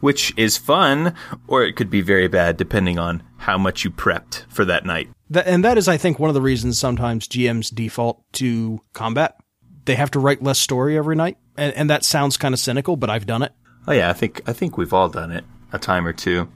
which 0.00 0.32
is 0.36 0.56
fun, 0.56 1.14
or 1.46 1.64
it 1.64 1.76
could 1.76 1.90
be 1.90 2.00
very 2.00 2.28
bad 2.28 2.56
depending 2.56 2.98
on 2.98 3.22
how 3.38 3.58
much 3.58 3.84
you 3.84 3.90
prepped 3.90 4.44
for 4.48 4.64
that 4.64 4.84
night. 4.84 5.08
That, 5.30 5.46
and 5.46 5.64
that 5.64 5.76
is, 5.78 5.88
I 5.88 5.96
think, 5.96 6.18
one 6.18 6.30
of 6.30 6.34
the 6.34 6.40
reasons 6.40 6.78
sometimes 6.78 7.28
GMs 7.28 7.74
default 7.74 8.22
to 8.34 8.80
combat. 8.92 9.36
They 9.84 9.96
have 9.96 10.10
to 10.12 10.20
write 10.20 10.42
less 10.42 10.58
story 10.58 10.96
every 10.96 11.16
night, 11.16 11.36
and, 11.56 11.74
and 11.74 11.90
that 11.90 12.04
sounds 12.04 12.36
kind 12.36 12.54
of 12.54 12.60
cynical, 12.60 12.96
but 12.96 13.10
I've 13.10 13.26
done 13.26 13.42
it. 13.42 13.52
Oh 13.86 13.92
yeah, 13.92 14.10
I 14.10 14.14
think 14.14 14.42
I 14.48 14.52
think 14.52 14.76
we've 14.76 14.92
all 14.92 15.08
done 15.08 15.30
it 15.30 15.44
a 15.72 15.78
time 15.78 16.06
or 16.06 16.12
two. 16.12 16.48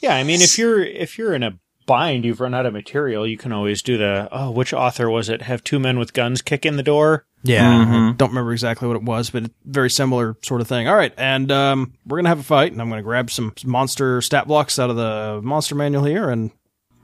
Yeah, 0.00 0.14
I 0.14 0.22
mean, 0.22 0.40
if 0.40 0.58
you're 0.58 0.80
if 0.80 1.18
you're 1.18 1.34
in 1.34 1.42
a 1.42 1.58
bind, 1.88 2.24
you've 2.24 2.40
run 2.40 2.54
out 2.54 2.66
of 2.66 2.72
material, 2.72 3.26
you 3.26 3.36
can 3.36 3.52
always 3.52 3.82
do 3.82 3.98
the 3.98 4.28
oh, 4.30 4.52
which 4.52 4.72
author 4.72 5.10
was 5.10 5.28
it? 5.28 5.42
Have 5.42 5.64
two 5.64 5.80
men 5.80 5.98
with 5.98 6.12
guns 6.12 6.40
kick 6.40 6.64
in 6.64 6.76
the 6.76 6.82
door. 6.84 7.24
Yeah, 7.42 7.84
Mhm. 7.84 8.10
I 8.10 8.16
don't 8.16 8.28
remember 8.28 8.52
exactly 8.52 8.86
what 8.86 8.96
it 8.96 9.02
was, 9.02 9.30
but 9.30 9.50
very 9.64 9.90
similar 9.90 10.36
sort 10.42 10.60
of 10.60 10.68
thing. 10.68 10.86
All 10.86 10.94
right, 10.96 11.12
and 11.18 11.50
um, 11.50 11.94
we're 12.06 12.18
gonna 12.18 12.28
have 12.28 12.40
a 12.40 12.44
fight, 12.44 12.70
and 12.70 12.80
I'm 12.80 12.88
gonna 12.88 13.02
grab 13.02 13.30
some 13.30 13.52
monster 13.64 14.20
stat 14.22 14.46
blocks 14.46 14.78
out 14.78 14.90
of 14.90 14.96
the 14.96 15.40
monster 15.42 15.74
manual 15.74 16.04
here, 16.04 16.30
and 16.30 16.52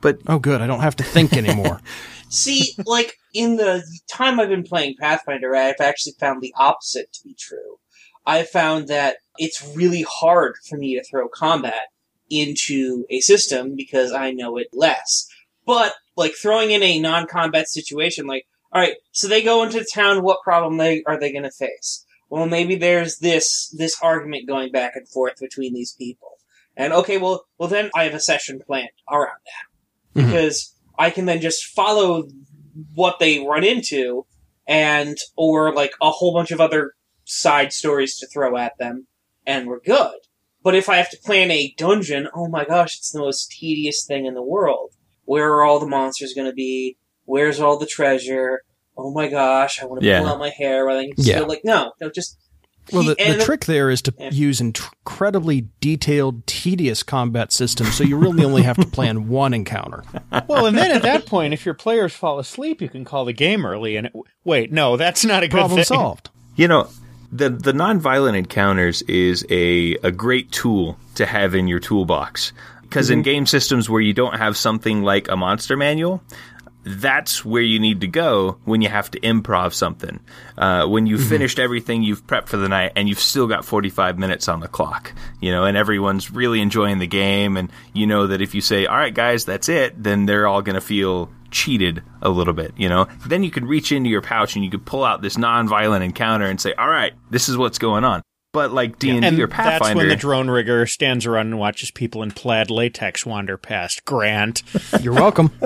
But 0.01 0.19
oh, 0.29 0.39
good, 0.39 0.61
I 0.61 0.67
don't 0.67 0.81
have 0.81 0.97
to 0.97 1.03
think 1.03 1.33
anymore. 1.35 1.81
See, 2.29 2.75
like 2.85 3.17
in 3.33 3.57
the 3.57 3.83
time 4.09 4.39
I've 4.39 4.49
been 4.51 4.65
playing 4.65 4.97
Pathfinder, 5.01 5.55
I've 5.57 5.81
actually 5.81 6.15
found 6.21 6.43
the 6.43 6.53
opposite 6.59 7.13
to 7.15 7.21
be 7.25 7.35
true. 7.39 7.79
I 8.27 8.43
found 8.43 8.89
that 8.89 9.17
it's 9.39 9.67
really 9.77 10.05
hard 10.09 10.57
for 10.69 10.77
me 10.77 10.95
to 10.97 11.05
throw 11.05 11.29
combat 11.29 11.85
into 12.41 13.05
a 13.11 13.21
system 13.21 13.75
because 13.77 14.13
I 14.13 14.33
know 14.33 14.57
it 14.57 14.69
less. 14.73 15.27
But 15.67 15.95
like 16.17 16.35
throwing 16.35 16.71
in 16.71 16.83
a 16.83 16.99
non-combat 16.99 17.69
situation, 17.69 18.27
like 18.27 18.47
all 18.73 18.81
right, 18.81 18.97
so 19.13 19.29
they 19.29 19.43
go 19.43 19.63
into 19.63 19.85
town. 19.85 20.23
What 20.23 20.43
problem 20.43 20.77
they 20.79 21.03
are 21.07 21.19
they 21.19 21.31
going 21.31 21.45
to 21.45 21.51
face? 21.51 22.05
Well, 22.29 22.47
maybe 22.47 22.75
there's 22.75 23.19
this 23.19 23.69
this 23.77 23.97
argument 24.03 24.49
going 24.49 24.73
back 24.73 24.97
and 24.97 25.09
forth 25.09 25.39
between 25.41 25.73
these 25.75 25.93
people, 25.93 26.39
and 26.77 26.93
okay, 26.93 27.17
well, 27.19 27.47
well 27.59 27.69
then 27.69 27.91
I 27.95 28.05
have 28.05 28.15
a 28.15 28.21
session 28.21 28.61
planned 28.67 28.89
around 29.09 29.39
that 29.47 30.21
Mhm. 30.21 30.27
because 30.27 30.75
I 30.99 31.11
can 31.11 31.27
then 31.27 31.41
just 31.41 31.65
follow 31.67 32.29
what 32.95 33.21
they 33.21 33.39
run 33.39 33.63
into, 33.63 34.27
and 34.67 35.17
or 35.37 35.73
like 35.73 35.93
a 36.03 36.11
whole 36.11 36.35
bunch 36.35 36.51
of 36.51 36.61
other 36.61 36.95
side 37.25 37.73
stories 37.73 38.19
to 38.19 38.27
throw 38.27 38.57
at 38.57 38.77
them, 38.79 39.07
and 39.47 39.69
we're 39.69 39.81
good. 39.81 40.19
But 40.65 40.75
if 40.75 40.89
I 40.89 40.97
have 40.97 41.11
to 41.11 41.19
plan 41.19 41.51
a 41.53 41.73
dungeon, 41.77 42.27
oh 42.35 42.49
my 42.49 42.65
gosh, 42.65 42.97
it's 42.99 43.11
the 43.13 43.21
most 43.21 43.51
tedious 43.53 44.05
thing 44.05 44.25
in 44.27 44.35
the 44.35 44.43
world. 44.43 44.91
Where 45.27 45.53
are 45.53 45.63
all 45.63 45.79
the 45.79 45.87
monsters 45.87 46.33
going 46.35 46.49
to 46.49 46.55
be? 46.55 46.97
Where's 47.27 47.61
all 47.61 47.79
the 47.79 47.87
treasure? 47.87 48.63
Oh 48.97 49.13
my 49.13 49.29
gosh, 49.29 49.81
I 49.83 49.87
want 49.87 50.01
to 50.03 50.07
Yeah. 50.09 50.21
pull 50.21 50.29
out 50.31 50.39
my 50.39 50.51
hair. 50.51 50.85
Rather 50.87 51.03
than 51.03 51.13
just 51.17 51.29
Yeah. 51.29 51.41
go 51.41 51.47
like, 51.47 51.63
no, 51.65 51.93
no, 52.01 52.11
just. 52.11 52.39
Well, 52.93 53.03
the, 53.03 53.17
and 53.19 53.41
the 53.41 53.45
trick 53.45 53.65
there 53.65 53.91
is 53.91 54.03
to 54.03 54.15
Yeah. 54.19 54.31
use 54.31 54.61
incredibly 54.61 55.69
detailed, 55.81 56.47
tedious 56.47 57.03
combat 57.03 57.51
systems, 57.51 57.95
so 57.95 58.05
you 58.05 58.17
really 58.17 58.45
only 58.45 58.63
have 58.63 58.77
to 58.77 58.87
plan 58.87 59.29
one 59.29 59.55
encounter. 59.55 60.05
Well, 60.49 60.67
and 60.67 60.77
then 60.77 60.91
at 60.91 61.01
that 61.03 61.25
point, 61.27 61.55
if 61.55 61.65
your 61.65 61.75
players 61.75 62.13
fall 62.13 62.39
asleep, 62.39 62.83
you 62.83 62.89
can 62.91 63.05
call 63.07 63.25
the 63.25 63.33
game 63.33 63.65
early. 63.65 63.97
And 63.97 64.09
it, 64.09 64.13
wait, 64.45 64.71
no, 64.71 64.97
that's 64.99 65.25
not 65.25 65.43
a 65.43 65.47
good 65.49 65.57
Problem 65.59 65.77
thing. 65.79 65.85
solved. 65.85 66.29
You 66.57 66.69
know, 66.69 66.89
the 67.35 67.51
the 67.51 67.73
nonviolent 67.73 68.37
encounters 68.37 69.03
is 69.03 69.45
a 69.51 69.97
a 70.03 70.13
great 70.13 70.53
tool 70.53 70.97
to 71.17 71.27
have 71.27 71.55
in 71.55 71.67
your 71.67 71.81
toolbox 71.81 72.53
because 72.83 73.11
in 73.11 73.19
mm-hmm. 73.19 73.25
game 73.25 73.47
systems 73.47 73.91
where 73.91 74.01
you 74.01 74.15
don't 74.15 74.37
have 74.37 74.57
something 74.57 75.03
like 75.03 75.29
a 75.29 75.37
monster 75.37 75.77
manual. 75.77 76.23
That's 76.85 77.45
where 77.45 77.63
you 77.63 77.79
need 77.79 78.03
to 78.03 78.07
go 78.07 78.59
when 78.65 78.83
you 78.83 78.89
have 78.89 79.11
to 79.13 79.21
improv 79.21 79.73
something. 79.73 80.21
Uh, 80.57 80.87
when 80.87 81.07
you've 81.07 81.27
finished 81.27 81.59
everything 81.59 82.03
you've 82.03 82.27
prepped 82.27 82.49
for 82.49 82.59
the 82.59 82.69
night 82.69 82.93
and 82.95 83.09
you've 83.09 83.21
still 83.21 83.47
got 83.47 83.65
45 83.65 84.19
minutes 84.19 84.49
on 84.49 84.61
the 84.61 84.69
clock, 84.69 85.13
you 85.41 85.51
know, 85.51 85.65
and 85.65 85.77
everyone's 85.77 86.31
really 86.31 86.61
enjoying 86.61 86.99
the 86.99 87.07
game. 87.07 87.57
And 87.57 87.73
you 87.93 88.07
know 88.07 88.27
that 88.27 88.43
if 88.43 88.55
you 88.55 88.61
say, 88.61 88.87
all 88.87 88.97
right, 88.97 89.15
guys, 89.15 89.45
that's 89.45 89.69
it, 89.69 90.03
then 90.03 90.27
they're 90.27 90.47
all 90.47 90.63
going 90.63 90.75
to 90.75 90.81
feel 90.81 91.31
cheated 91.51 92.03
a 92.21 92.29
little 92.29 92.53
bit, 92.53 92.75
you 92.77 92.89
know? 92.89 93.07
Then 93.27 93.45
you 93.45 93.51
can 93.51 93.65
reach 93.65 93.93
into 93.93 94.11
your 94.11 94.23
pouch 94.23 94.57
and 94.57 94.65
you 94.65 94.71
could 94.71 94.85
pull 94.85 95.05
out 95.05 95.23
this 95.23 95.39
non-violent 95.39 96.05
encounter 96.05 96.47
and 96.47 96.61
say, 96.61 96.75
"All 96.75 96.89
right, 96.89 97.13
this 97.31 97.49
is 97.49 97.57
what's 97.57 97.79
going 97.79 98.05
on." 98.05 98.23
But 98.55 98.73
like 98.73 98.99
D 98.99 99.11
and 99.11 99.25
And 99.25 99.37
D 99.37 99.43
or 99.43 99.49
that's 99.49 99.95
when 99.95 100.09
the 100.09 100.17
drone 100.17 100.49
rigger 100.49 100.87
stands 100.87 101.27
around 101.27 101.49
and 101.49 101.59
watches 101.59 101.91
people 101.91 102.23
in 102.23 102.31
plaid 102.31 102.71
latex 102.71 103.27
wander 103.27 103.59
past. 103.59 104.05
Grant. 104.07 104.63
You're 105.03 105.13
welcome. 105.13 105.51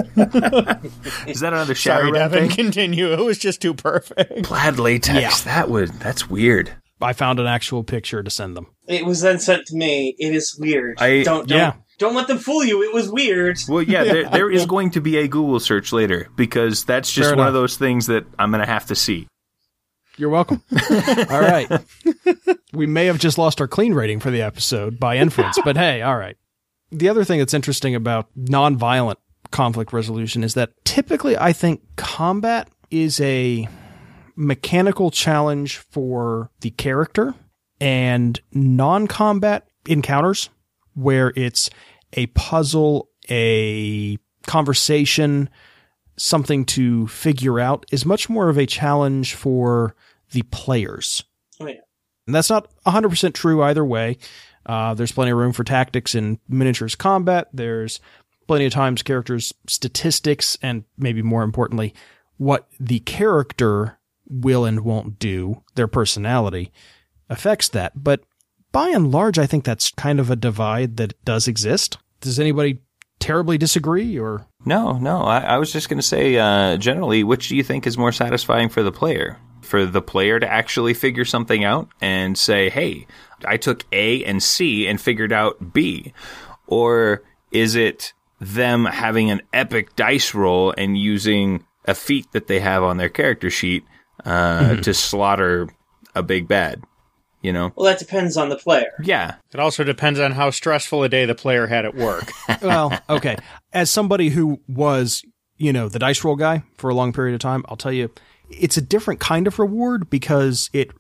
is 1.27 1.40
that 1.40 1.53
another 1.53 1.74
shadow 1.74 2.01
Sorry, 2.01 2.12
Red 2.12 2.18
Devin. 2.33 2.48
thing? 2.48 2.57
Continue. 2.57 3.12
It 3.12 3.20
was 3.20 3.38
just 3.38 3.61
too 3.62 3.74
perfect. 3.74 4.42
Plaid 4.44 4.79
latex. 4.79 5.20
Yeah. 5.46 5.53
That 5.55 5.70
would 5.70 5.90
that's 6.01 6.29
weird. 6.29 6.72
I 7.01 7.12
found 7.12 7.38
an 7.38 7.46
actual 7.46 7.85
picture 7.85 8.22
to 8.22 8.31
send 8.31 8.57
them. 8.57 8.66
It 8.88 9.05
was 9.07 9.20
then 9.20 9.38
sent 9.38 9.66
to 9.66 9.77
me. 9.77 10.16
It 10.18 10.35
is 10.35 10.57
weird. 10.59 10.98
I- 11.01 11.22
don't, 11.22 11.46
don't, 11.46 11.59
yeah. 11.59 11.72
don't 11.98 12.14
let 12.16 12.27
them 12.27 12.38
fool 12.38 12.64
you. 12.64 12.83
It 12.83 12.92
was 12.92 13.09
weird. 13.11 13.59
Well, 13.68 13.83
yeah, 13.83 14.03
There, 14.03 14.29
there 14.31 14.51
is 14.51 14.66
going 14.66 14.90
to 14.92 15.01
be 15.01 15.16
a 15.18 15.29
Google 15.29 15.61
search 15.61 15.92
later 15.92 16.29
because 16.37 16.85
that's 16.85 17.12
just 17.12 17.29
Fair 17.29 17.37
one 17.37 17.40
enough. 17.46 17.48
of 17.48 17.55
those 17.55 17.77
things 17.77 18.07
that 18.07 18.24
I'm 18.38 18.51
going 18.51 18.64
to 18.64 18.70
have 18.72 18.87
to 18.87 18.96
see. 18.96 19.29
You're 20.18 20.31
welcome. 20.31 20.62
all 21.31 21.40
right. 21.40 21.70
We 22.72 22.87
may 22.87 23.07
have 23.07 23.18
just 23.18 23.38
lost 23.38 23.61
our 23.61 23.68
clean 23.68 23.94
rating 23.94 24.18
for 24.18 24.31
the 24.31 24.42
episode 24.42 24.98
by 24.98 25.16
inference, 25.16 25.59
but 25.64 25.76
hey, 25.76 26.02
all 26.02 26.16
right. 26.18 26.37
The 26.90 27.09
other 27.09 27.24
thing 27.24 27.38
that's 27.38 27.54
interesting 27.54 27.94
about 27.94 28.28
nonviolent 28.37 29.16
conflict 29.52 29.92
resolution 29.92 30.42
is 30.42 30.54
that 30.54 30.72
typically 30.85 31.38
I 31.38 31.52
think 31.52 31.83
combat 31.96 32.68
is 32.90 33.20
a 33.20 33.68
mechanical 34.35 35.11
challenge 35.11 35.76
for 35.76 36.50
the 36.61 36.70
character 36.70 37.35
and 37.81 38.40
non-combat 38.52 39.68
encounters 39.87 40.50
where 40.94 41.33
it's 41.37 41.70
a 42.14 42.26
puzzle, 42.28 43.09
a 43.31 44.18
conversation, 44.46 45.48
something 46.16 46.64
to 46.64 47.07
figure 47.07 47.61
out 47.61 47.87
is 47.92 48.04
much 48.04 48.28
more 48.28 48.48
of 48.48 48.59
a 48.59 48.66
challenge 48.66 49.35
for 49.35 49.94
the 50.33 50.43
players. 50.43 51.25
Oh, 51.61 51.67
yeah. 51.67 51.81
And 52.27 52.35
that's 52.35 52.51
not 52.51 52.69
100% 52.87 53.35
true 53.35 53.62
either 53.62 53.85
way. 53.85 54.19
Uh, 54.67 54.95
there's 54.95 55.12
plenty 55.12 55.31
of 55.31 55.38
room 55.38 55.53
for 55.53 55.64
tactics 55.64 56.14
in 56.14 56.38
miniatures 56.49 56.95
combat. 56.95 57.49
There's 57.53 58.01
plenty 58.47 58.67
of 58.67 58.73
times 58.73 59.03
characters' 59.03 59.55
statistics 59.67 60.59
and 60.62 60.85
maybe 60.97 61.23
more 61.23 61.43
importantly, 61.43 61.95
what 62.37 62.69
the 62.79 63.01
character 63.01 63.99
will 64.29 64.64
and 64.64 64.81
won't 64.81 65.19
do, 65.19 65.62
their 65.75 65.88
personality 65.88 66.71
affects 67.29 67.69
that. 67.71 67.93
But 68.03 68.21
by 68.73 68.88
and 68.88 69.11
large, 69.11 69.38
I 69.38 69.47
think 69.47 69.64
that's 69.64 69.91
kind 69.93 70.21
of 70.21 70.31
a 70.31 70.37
divide 70.37 70.97
that 70.99 71.23
does 71.25 71.49
exist. 71.49 71.99
Does 72.21 72.38
anybody 72.38 72.81
terribly 73.21 73.59
disagree 73.59 74.19
or? 74.19 74.47
No, 74.64 74.99
no. 74.99 75.23
I, 75.23 75.38
I 75.41 75.57
was 75.59 75.73
just 75.73 75.88
going 75.88 75.99
to 75.99 76.07
say, 76.07 76.37
uh, 76.37 76.77
generally, 76.77 77.25
which 77.25 77.49
do 77.49 77.57
you 77.57 77.62
think 77.62 77.87
is 77.87 77.99
more 77.99 78.12
satisfying 78.12 78.69
for 78.69 78.83
the 78.83 78.93
player? 78.93 79.38
For 79.62 79.85
the 79.85 80.03
player 80.03 80.40
to 80.40 80.51
actually 80.51 80.94
figure 80.94 81.25
something 81.25 81.64
out 81.64 81.88
and 82.01 82.38
say, 82.38 82.71
hey, 82.71 83.07
I 83.44 83.57
took 83.57 83.85
A 83.92 84.25
and 84.25 84.42
C 84.42 84.87
and 84.87 85.01
figured 85.01 85.33
out 85.33 85.73
B? 85.73 86.12
Or 86.66 87.23
is 87.51 87.75
it 87.75 88.12
them 88.40 88.85
having 88.85 89.31
an 89.31 89.42
epic 89.53 89.97
dice 89.97 90.35
roll 90.35 90.73
and 90.77 90.97
using 90.97 91.64
a 91.87 91.94
feat 91.94 92.31
that 92.33 92.47
they 92.47 92.61
have 92.61 92.83
on 92.83 92.97
their 92.97 93.09
character 93.09 93.51
sheet 93.51 93.85
uh, 94.25 94.77
to 94.77 94.94
slaughter 94.94 95.68
a 96.14 96.23
big 96.23 96.49
bad? 96.49 96.83
You 97.40 97.53
know? 97.53 97.73
Well, 97.77 97.87
that 97.87 98.01
depends 98.01 98.37
on 98.37 98.49
the 98.49 98.57
player. 98.57 98.92
Yeah. 99.03 99.37
It 99.53 99.61
also 99.61 99.85
depends 99.85 100.18
on 100.18 100.33
how 100.33 100.51
stressful 100.51 101.05
a 101.05 101.09
day 101.09 101.25
the 101.25 101.37
player 101.37 101.66
had 101.66 101.85
at 101.85 101.94
work. 101.94 102.33
well, 102.62 102.99
okay. 103.09 103.37
As 103.73 103.90
somebody 103.90 104.29
who 104.29 104.61
was, 104.66 105.23
you 105.57 105.73
know, 105.73 105.88
the 105.88 106.01
dice 106.01 106.25
roll 106.25 106.37
guy 106.37 106.64
for 106.77 106.90
a 106.90 106.94
long 106.94 107.12
period 107.12 107.35
of 107.35 107.40
time, 107.40 107.64
I'll 107.68 107.77
tell 107.77 107.92
you, 107.92 108.11
it's 108.51 108.77
a 108.77 108.83
different 108.83 109.21
kind 109.21 109.47
of 109.47 109.59
reward 109.59 110.11
because 110.11 110.71
it 110.73 110.91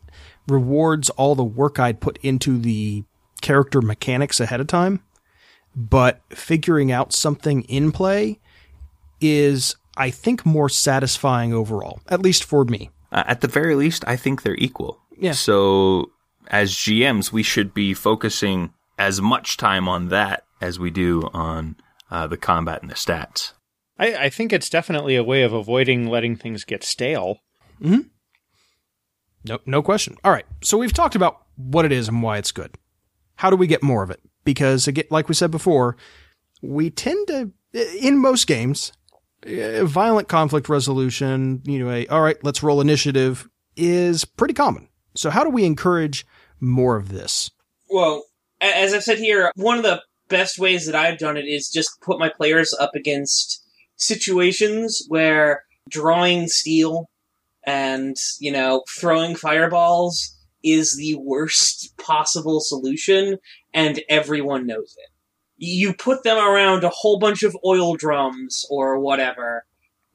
rewards 0.46 1.10
all 1.10 1.34
the 1.34 1.44
work 1.44 1.78
I'd 1.78 2.00
put 2.00 2.18
into 2.22 2.58
the 2.58 3.04
character 3.40 3.80
mechanics 3.80 4.40
ahead 4.40 4.60
of 4.60 4.66
time. 4.66 5.02
But 5.76 6.22
figuring 6.30 6.90
out 6.90 7.12
something 7.12 7.62
in 7.62 7.92
play 7.92 8.40
is, 9.20 9.76
I 9.96 10.10
think, 10.10 10.44
more 10.44 10.68
satisfying 10.68 11.52
overall, 11.52 12.00
at 12.08 12.22
least 12.22 12.44
for 12.44 12.64
me. 12.64 12.90
Uh, 13.12 13.24
at 13.26 13.42
the 13.42 13.48
very 13.48 13.74
least, 13.74 14.04
I 14.06 14.16
think 14.16 14.42
they're 14.42 14.56
equal. 14.56 14.98
Yeah. 15.16 15.32
So, 15.32 16.10
as 16.48 16.72
GMs, 16.72 17.32
we 17.32 17.42
should 17.42 17.74
be 17.74 17.94
focusing 17.94 18.72
as 18.98 19.20
much 19.20 19.56
time 19.56 19.88
on 19.88 20.08
that 20.08 20.44
as 20.60 20.78
we 20.78 20.90
do 20.90 21.28
on 21.32 21.76
uh, 22.10 22.26
the 22.26 22.36
combat 22.36 22.82
and 22.82 22.90
the 22.90 22.96
stats. 22.96 23.52
I, 23.98 24.14
I 24.14 24.28
think 24.30 24.52
it's 24.52 24.70
definitely 24.70 25.16
a 25.16 25.24
way 25.24 25.42
of 25.42 25.52
avoiding 25.52 26.06
letting 26.06 26.36
things 26.36 26.64
get 26.64 26.84
stale. 26.84 27.40
Mm-hmm. 27.82 28.08
No, 29.44 29.58
no 29.66 29.82
question. 29.82 30.16
All 30.24 30.32
right. 30.32 30.46
So 30.62 30.78
we've 30.78 30.92
talked 30.92 31.14
about 31.14 31.42
what 31.56 31.84
it 31.84 31.92
is 31.92 32.08
and 32.08 32.22
why 32.22 32.38
it's 32.38 32.52
good. 32.52 32.76
How 33.36 33.50
do 33.50 33.56
we 33.56 33.66
get 33.66 33.82
more 33.82 34.02
of 34.02 34.10
it? 34.10 34.20
Because 34.44 34.88
again, 34.88 35.04
like 35.10 35.28
we 35.28 35.34
said 35.34 35.50
before, 35.50 35.96
we 36.60 36.90
tend 36.90 37.28
to, 37.28 37.52
in 38.00 38.18
most 38.18 38.46
games, 38.46 38.92
violent 39.44 40.28
conflict 40.28 40.68
resolution, 40.68 41.62
you 41.64 41.78
know, 41.78 41.90
a, 41.90 42.06
all 42.08 42.20
right, 42.20 42.36
let's 42.42 42.62
roll 42.62 42.80
initiative 42.80 43.48
is 43.76 44.24
pretty 44.24 44.54
common. 44.54 44.88
So 45.14 45.30
how 45.30 45.44
do 45.44 45.50
we 45.50 45.64
encourage 45.64 46.26
more 46.60 46.96
of 46.96 47.10
this? 47.10 47.50
Well, 47.88 48.24
as 48.60 48.92
I've 48.92 49.04
said 49.04 49.18
here, 49.18 49.52
one 49.54 49.76
of 49.76 49.84
the 49.84 50.02
best 50.28 50.58
ways 50.58 50.86
that 50.86 50.94
I've 50.94 51.18
done 51.18 51.36
it 51.36 51.46
is 51.46 51.70
just 51.70 52.00
put 52.00 52.18
my 52.18 52.28
players 52.28 52.74
up 52.78 52.94
against 52.94 53.57
situations 53.98 55.04
where 55.08 55.64
drawing 55.88 56.48
steel 56.48 57.10
and, 57.66 58.16
you 58.40 58.50
know, 58.50 58.84
throwing 58.88 59.36
fireballs 59.36 60.34
is 60.64 60.96
the 60.96 61.14
worst 61.16 61.96
possible 61.98 62.60
solution, 62.60 63.38
and 63.74 64.00
everyone 64.08 64.66
knows 64.66 64.96
it. 64.98 65.10
You 65.56 65.92
put 65.92 66.24
them 66.24 66.38
around 66.38 66.84
a 66.84 66.90
whole 66.90 67.18
bunch 67.18 67.42
of 67.42 67.56
oil 67.64 67.94
drums 67.96 68.64
or 68.70 68.98
whatever, 68.98 69.64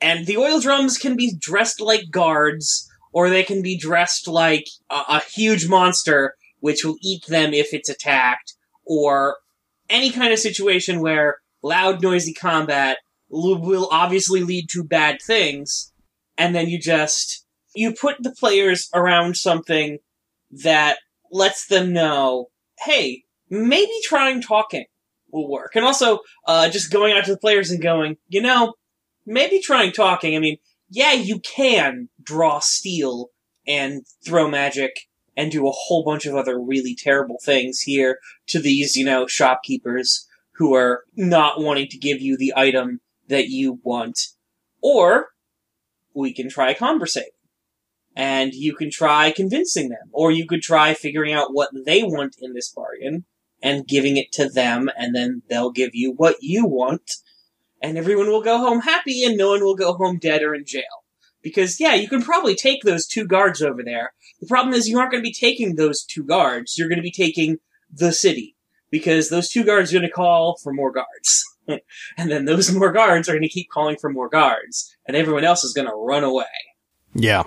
and 0.02 0.26
the 0.26 0.38
oil 0.38 0.60
drums 0.60 0.98
can 0.98 1.16
be 1.16 1.36
dressed 1.38 1.80
like 1.80 2.12
guards, 2.12 2.90
or 3.12 3.30
they 3.30 3.44
can 3.44 3.62
be 3.62 3.78
dressed 3.78 4.28
like 4.28 4.68
a, 4.90 5.02
a 5.10 5.20
huge 5.20 5.68
monster 5.68 6.36
which 6.60 6.84
will 6.86 6.96
eat 7.02 7.26
them 7.28 7.54
if 7.54 7.74
it's 7.74 7.90
attacked, 7.90 8.54
or 8.86 9.38
any 9.90 10.12
kind 10.12 10.34
of 10.34 10.40
situation 10.40 11.02
where 11.02 11.38
loud, 11.62 12.02
noisy 12.02 12.34
combat 12.34 12.98
will 13.34 13.90
obviously 13.92 14.44
lead 14.44 14.70
to 14.72 14.84
bad 14.84 15.22
things, 15.22 15.92
and 16.38 16.56
then 16.56 16.70
you 16.70 16.80
just 16.80 17.46
you 17.76 17.94
put 17.94 18.18
the 18.22 18.32
players 18.32 18.90
around 18.94 19.36
something 19.36 19.98
that 20.52 21.00
lets 21.32 21.66
them 21.66 21.92
know, 21.92 22.50
hey, 22.80 23.24
maybe 23.50 23.92
trying 24.04 24.42
talking 24.42 24.86
will 25.32 25.50
work, 25.50 25.76
and 25.76 25.84
also 25.84 26.20
uh, 26.48 26.70
just 26.70 26.92
going 26.92 27.14
out 27.14 27.26
to 27.26 27.32
the 27.32 27.40
players 27.40 27.72
and 27.72 27.82
going, 27.82 28.18
you 28.28 28.42
know, 28.42 28.74
maybe 29.26 29.60
trying 29.60 29.92
talking. 29.92 30.36
I 30.36 30.40
mean, 30.40 30.58
yeah, 30.90 31.14
you 31.14 31.40
can 31.40 32.10
draw 32.22 32.60
steel 32.60 33.30
and 33.66 34.06
throw 34.24 34.48
magic 34.48 34.92
and 35.36 35.52
do 35.52 35.68
a 35.68 35.72
whole 35.72 36.04
bunch 36.04 36.26
of 36.26 36.36
other 36.36 36.60
really 36.60 36.96
terrible 36.96 37.38
things 37.44 37.80
here 37.82 38.20
to 38.48 38.60
these, 38.60 38.96
you 38.96 39.06
know, 39.06 39.26
shopkeepers 39.26 40.28
who 40.56 40.76
are 40.76 41.04
not 41.16 41.60
wanting 41.60 41.88
to 41.88 41.98
give 41.98 42.22
you 42.22 42.38
the 42.38 42.54
item 42.56 43.02
that 43.28 43.48
you 43.48 43.80
want. 43.84 44.20
Or 44.82 45.30
we 46.14 46.34
can 46.34 46.50
try 46.50 46.74
conversating. 46.74 47.30
And 48.16 48.54
you 48.54 48.76
can 48.76 48.92
try 48.92 49.32
convincing 49.32 49.90
them. 49.90 50.10
Or 50.12 50.32
you 50.32 50.46
could 50.46 50.62
try 50.62 50.94
figuring 50.94 51.34
out 51.34 51.54
what 51.54 51.70
they 51.86 52.04
want 52.04 52.36
in 52.40 52.54
this 52.54 52.70
bargain 52.70 53.26
and 53.64 53.88
giving 53.88 54.18
it 54.18 54.32
to 54.34 54.50
them, 54.50 54.90
and 54.98 55.16
then 55.16 55.42
they'll 55.50 55.72
give 55.72 55.92
you 55.94 56.12
what 56.12 56.36
you 56.42 56.66
want. 56.66 57.10
And 57.82 57.98
everyone 57.98 58.28
will 58.28 58.44
go 58.44 58.58
home 58.58 58.82
happy, 58.82 59.24
and 59.24 59.38
no 59.38 59.52
one 59.52 59.64
will 59.64 59.76
go 59.76 59.94
home 59.94 60.20
dead 60.20 60.44
or 60.44 60.54
in 60.54 60.66
jail. 60.66 60.84
Because, 61.42 61.80
yeah, 61.80 61.94
you 61.94 62.08
can 62.08 62.22
probably 62.22 62.56
take 62.56 62.84
those 62.84 63.08
two 63.08 63.26
guards 63.26 63.62
over 63.62 63.82
there. 63.84 64.14
The 64.42 64.48
problem 64.48 64.74
is 64.74 64.88
you 64.88 65.00
aren't 65.00 65.12
going 65.12 65.24
to 65.24 65.28
be 65.28 65.34
taking 65.34 65.76
those 65.76 66.04
two 66.04 66.24
guards. 66.24 66.78
You're 66.78 66.90
going 66.90 67.00
to 67.00 67.04
be 67.04 67.12
taking 67.12 67.58
the 67.92 68.12
city. 68.12 68.56
Because 68.92 69.30
those 69.30 69.50
two 69.50 69.64
guards 69.64 69.92
are 69.92 70.00
going 70.00 70.10
to 70.10 70.14
call 70.14 70.58
for 70.62 70.74
more 70.74 70.92
guards. 70.92 71.44
and 72.18 72.32
then 72.32 72.46
those 72.46 72.72
more 72.76 72.92
guards 72.92 73.28
are 73.30 73.34
going 73.34 73.44
to 73.44 73.50
keep 73.50 73.70
calling 73.70 73.98
for 74.00 74.10
more 74.10 74.30
guards. 74.30 74.96
And 75.08 75.18
everyone 75.18 75.44
else 75.44 75.64
is 75.64 75.74
going 75.74 75.88
to 75.88 75.96
run 75.96 76.24
away. 76.24 76.46
Yeah. 77.14 77.44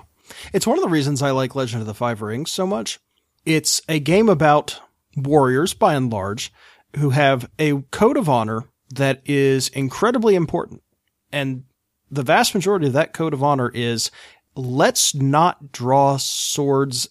It's 0.53 0.67
one 0.67 0.79
of 0.79 0.83
the 0.83 0.91
reasons 0.91 1.23
I 1.23 1.31
like 1.31 1.55
Legend 1.55 1.83
of 1.83 1.87
the 1.87 1.95
Five 1.95 2.23
Rings 2.23 2.51
so 2.51 2.67
much. 2.67 2.99
It's 3.45 3.81
a 3.89 4.01
game 4.01 4.29
about 4.29 4.81
warriors, 5.17 5.73
by 5.73 5.95
and 5.95 6.13
large, 6.13 6.53
who 6.97 7.11
have 7.11 7.49
a 7.59 7.81
code 7.91 8.17
of 8.17 8.29
honor 8.29 8.65
that 8.95 9.23
is 9.25 9.69
incredibly 9.69 10.35
important. 10.35 10.83
And 11.33 11.65
the 12.11 12.23
vast 12.23 12.55
majority 12.55 12.87
of 12.87 12.93
that 12.95 13.13
code 13.13 13.35
of 13.35 13.43
honor 13.43 13.71
is 13.73 14.11
let's 14.55 15.15
not 15.15 15.73
draw 15.73 16.17
swords 16.17 17.09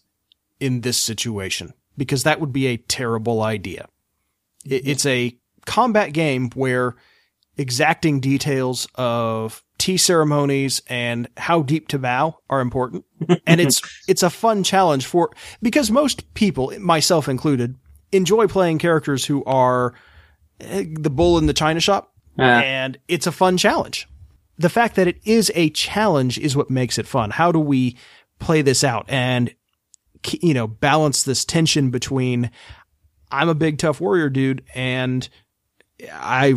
in 0.60 0.82
this 0.82 0.98
situation 0.98 1.74
because 1.98 2.24
that 2.24 2.40
would 2.40 2.54
be 2.54 2.68
a 2.68 2.78
terrible 2.78 3.42
idea. 3.42 3.88
It's 4.66 5.06
a 5.06 5.38
combat 5.66 6.14
game 6.14 6.50
where 6.52 6.96
exacting 7.58 8.20
details 8.20 8.88
of 8.96 9.64
tea 9.78 9.98
ceremonies 9.98 10.82
and 10.88 11.28
how 11.38 11.62
deep 11.62 11.88
to 11.90 12.00
bow 12.00 12.38
are 12.50 12.62
important. 12.62 13.06
and 13.48 13.62
it's, 13.62 13.82
it's 14.08 14.24
a 14.24 14.30
fun 14.30 14.64
challenge 14.64 15.06
for, 15.06 15.32
because 15.62 15.92
most 15.92 16.34
people, 16.34 16.74
myself 16.80 17.28
included, 17.28 17.76
enjoy 18.12 18.48
playing 18.48 18.78
characters 18.78 19.26
who 19.26 19.44
are 19.46 19.94
eh, 20.62 20.86
the 20.92 21.10
bull 21.10 21.38
in 21.38 21.46
the 21.46 21.54
china 21.54 21.80
shop. 21.80 22.14
And 22.62 22.98
it's 23.08 23.28
a 23.28 23.32
fun 23.32 23.58
challenge. 23.58 24.08
The 24.58 24.70
fact 24.70 24.96
that 24.96 25.08
it 25.08 25.20
is 25.24 25.52
a 25.56 25.70
challenge 25.70 26.38
is 26.38 26.56
what 26.56 26.70
makes 26.70 26.98
it 26.98 27.08
fun. 27.08 27.32
How 27.32 27.52
do 27.52 27.60
we 27.60 27.98
play 28.40 28.62
this 28.62 28.84
out 28.84 29.06
and, 29.08 29.54
you 30.42 30.54
know, 30.54 30.68
balance 30.68 31.24
this 31.24 31.46
tension 31.46 31.92
between 31.92 32.52
I'm 33.32 33.50
a 33.50 33.56
big 33.56 33.78
tough 33.78 34.00
warrior 34.00 34.30
dude 34.30 34.64
and 34.74 35.28
I 36.12 36.56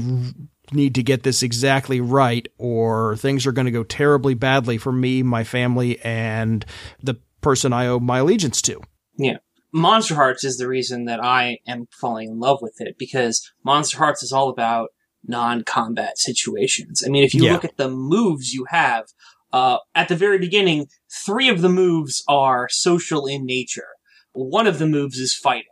need 0.72 0.94
to 0.96 1.02
get 1.02 1.22
this 1.22 1.42
exactly 1.42 2.00
right 2.00 2.46
or 2.58 3.16
things 3.16 3.46
are 3.46 3.52
going 3.52 3.64
to 3.66 3.70
go 3.70 3.84
terribly 3.84 4.34
badly 4.34 4.78
for 4.78 4.92
me, 4.92 5.22
my 5.22 5.44
family, 5.44 5.98
and 6.00 6.64
the 7.02 7.14
person 7.40 7.72
I 7.72 7.86
owe 7.86 8.00
my 8.00 8.18
allegiance 8.18 8.60
to. 8.62 8.80
Yeah. 9.16 9.38
Monster 9.72 10.14
Hearts 10.14 10.44
is 10.44 10.56
the 10.56 10.68
reason 10.68 11.04
that 11.06 11.22
I 11.22 11.58
am 11.66 11.88
falling 11.90 12.30
in 12.30 12.38
love 12.38 12.58
with 12.62 12.80
it 12.80 12.96
because 12.98 13.50
Monster 13.64 13.98
Hearts 13.98 14.22
is 14.22 14.32
all 14.32 14.48
about 14.48 14.90
non-combat 15.26 16.18
situations. 16.18 17.02
I 17.04 17.10
mean, 17.10 17.24
if 17.24 17.34
you 17.34 17.44
Yeah. 17.44 17.52
look 17.52 17.64
at 17.64 17.76
the 17.76 17.90
moves 17.90 18.52
you 18.54 18.66
have, 18.70 19.06
uh, 19.52 19.78
at 19.94 20.08
the 20.08 20.16
very 20.16 20.38
beginning, 20.38 20.86
three 21.24 21.48
of 21.48 21.60
the 21.60 21.68
moves 21.68 22.22
are 22.28 22.68
social 22.70 23.26
in 23.26 23.44
nature. 23.44 23.88
One 24.32 24.66
of 24.66 24.78
the 24.78 24.86
moves 24.86 25.18
is 25.18 25.34
fighting, 25.34 25.64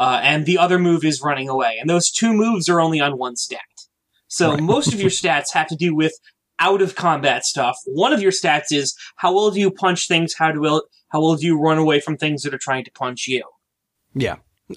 uh, 0.00 0.18
and 0.22 0.46
the 0.46 0.56
other 0.56 0.78
move 0.78 1.04
is 1.04 1.20
running 1.20 1.50
away. 1.50 1.76
And 1.78 1.88
those 1.88 2.10
two 2.10 2.32
moves 2.32 2.70
are 2.70 2.80
only 2.80 3.00
on 3.00 3.18
one 3.18 3.36
stat. 3.36 3.60
So 4.28 4.56
most 4.56 4.94
of 4.94 5.00
your 5.00 5.10
stats 5.10 5.52
have 5.52 5.66
to 5.68 5.76
do 5.76 5.94
with 5.94 6.14
out 6.58 6.80
of 6.80 6.94
combat 6.94 7.44
stuff. 7.44 7.76
One 7.84 8.14
of 8.14 8.22
your 8.22 8.32
stats 8.32 8.72
is 8.72 8.96
how 9.16 9.34
well 9.34 9.50
do 9.50 9.60
you 9.60 9.70
punch 9.70 10.08
things? 10.08 10.34
How 10.34 10.52
do 10.52 10.60
well, 10.62 10.84
how 11.10 11.20
well 11.20 11.36
do 11.36 11.44
you 11.44 11.60
run 11.60 11.76
away 11.76 12.00
from 12.00 12.16
things 12.16 12.42
that 12.42 12.54
are 12.54 12.58
trying 12.58 12.84
to 12.84 12.90
punch 12.92 13.28
you? 13.28 13.42
Yeah. 14.14 14.36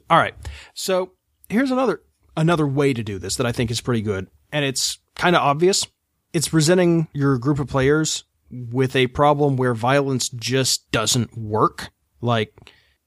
All 0.10 0.18
right. 0.18 0.36
So 0.74 1.14
here's 1.48 1.72
another 1.72 2.02
another 2.36 2.68
way 2.68 2.94
to 2.94 3.02
do 3.02 3.18
this 3.18 3.38
that 3.38 3.46
I 3.46 3.54
think 3.54 3.72
is 3.72 3.80
pretty 3.80 4.02
good, 4.02 4.28
and 4.52 4.66
it's 4.66 4.98
kind 5.16 5.38
of 5.38 5.42
obvious. 5.42 5.88
It's 6.34 6.50
presenting 6.50 7.08
your 7.14 7.38
group 7.38 7.60
of 7.60 7.68
players 7.68 8.26
with 8.52 8.94
a 8.94 9.08
problem 9.08 9.56
where 9.56 9.74
violence 9.74 10.28
just 10.28 10.92
doesn't 10.92 11.38
work. 11.38 11.92
Like, 12.20 12.54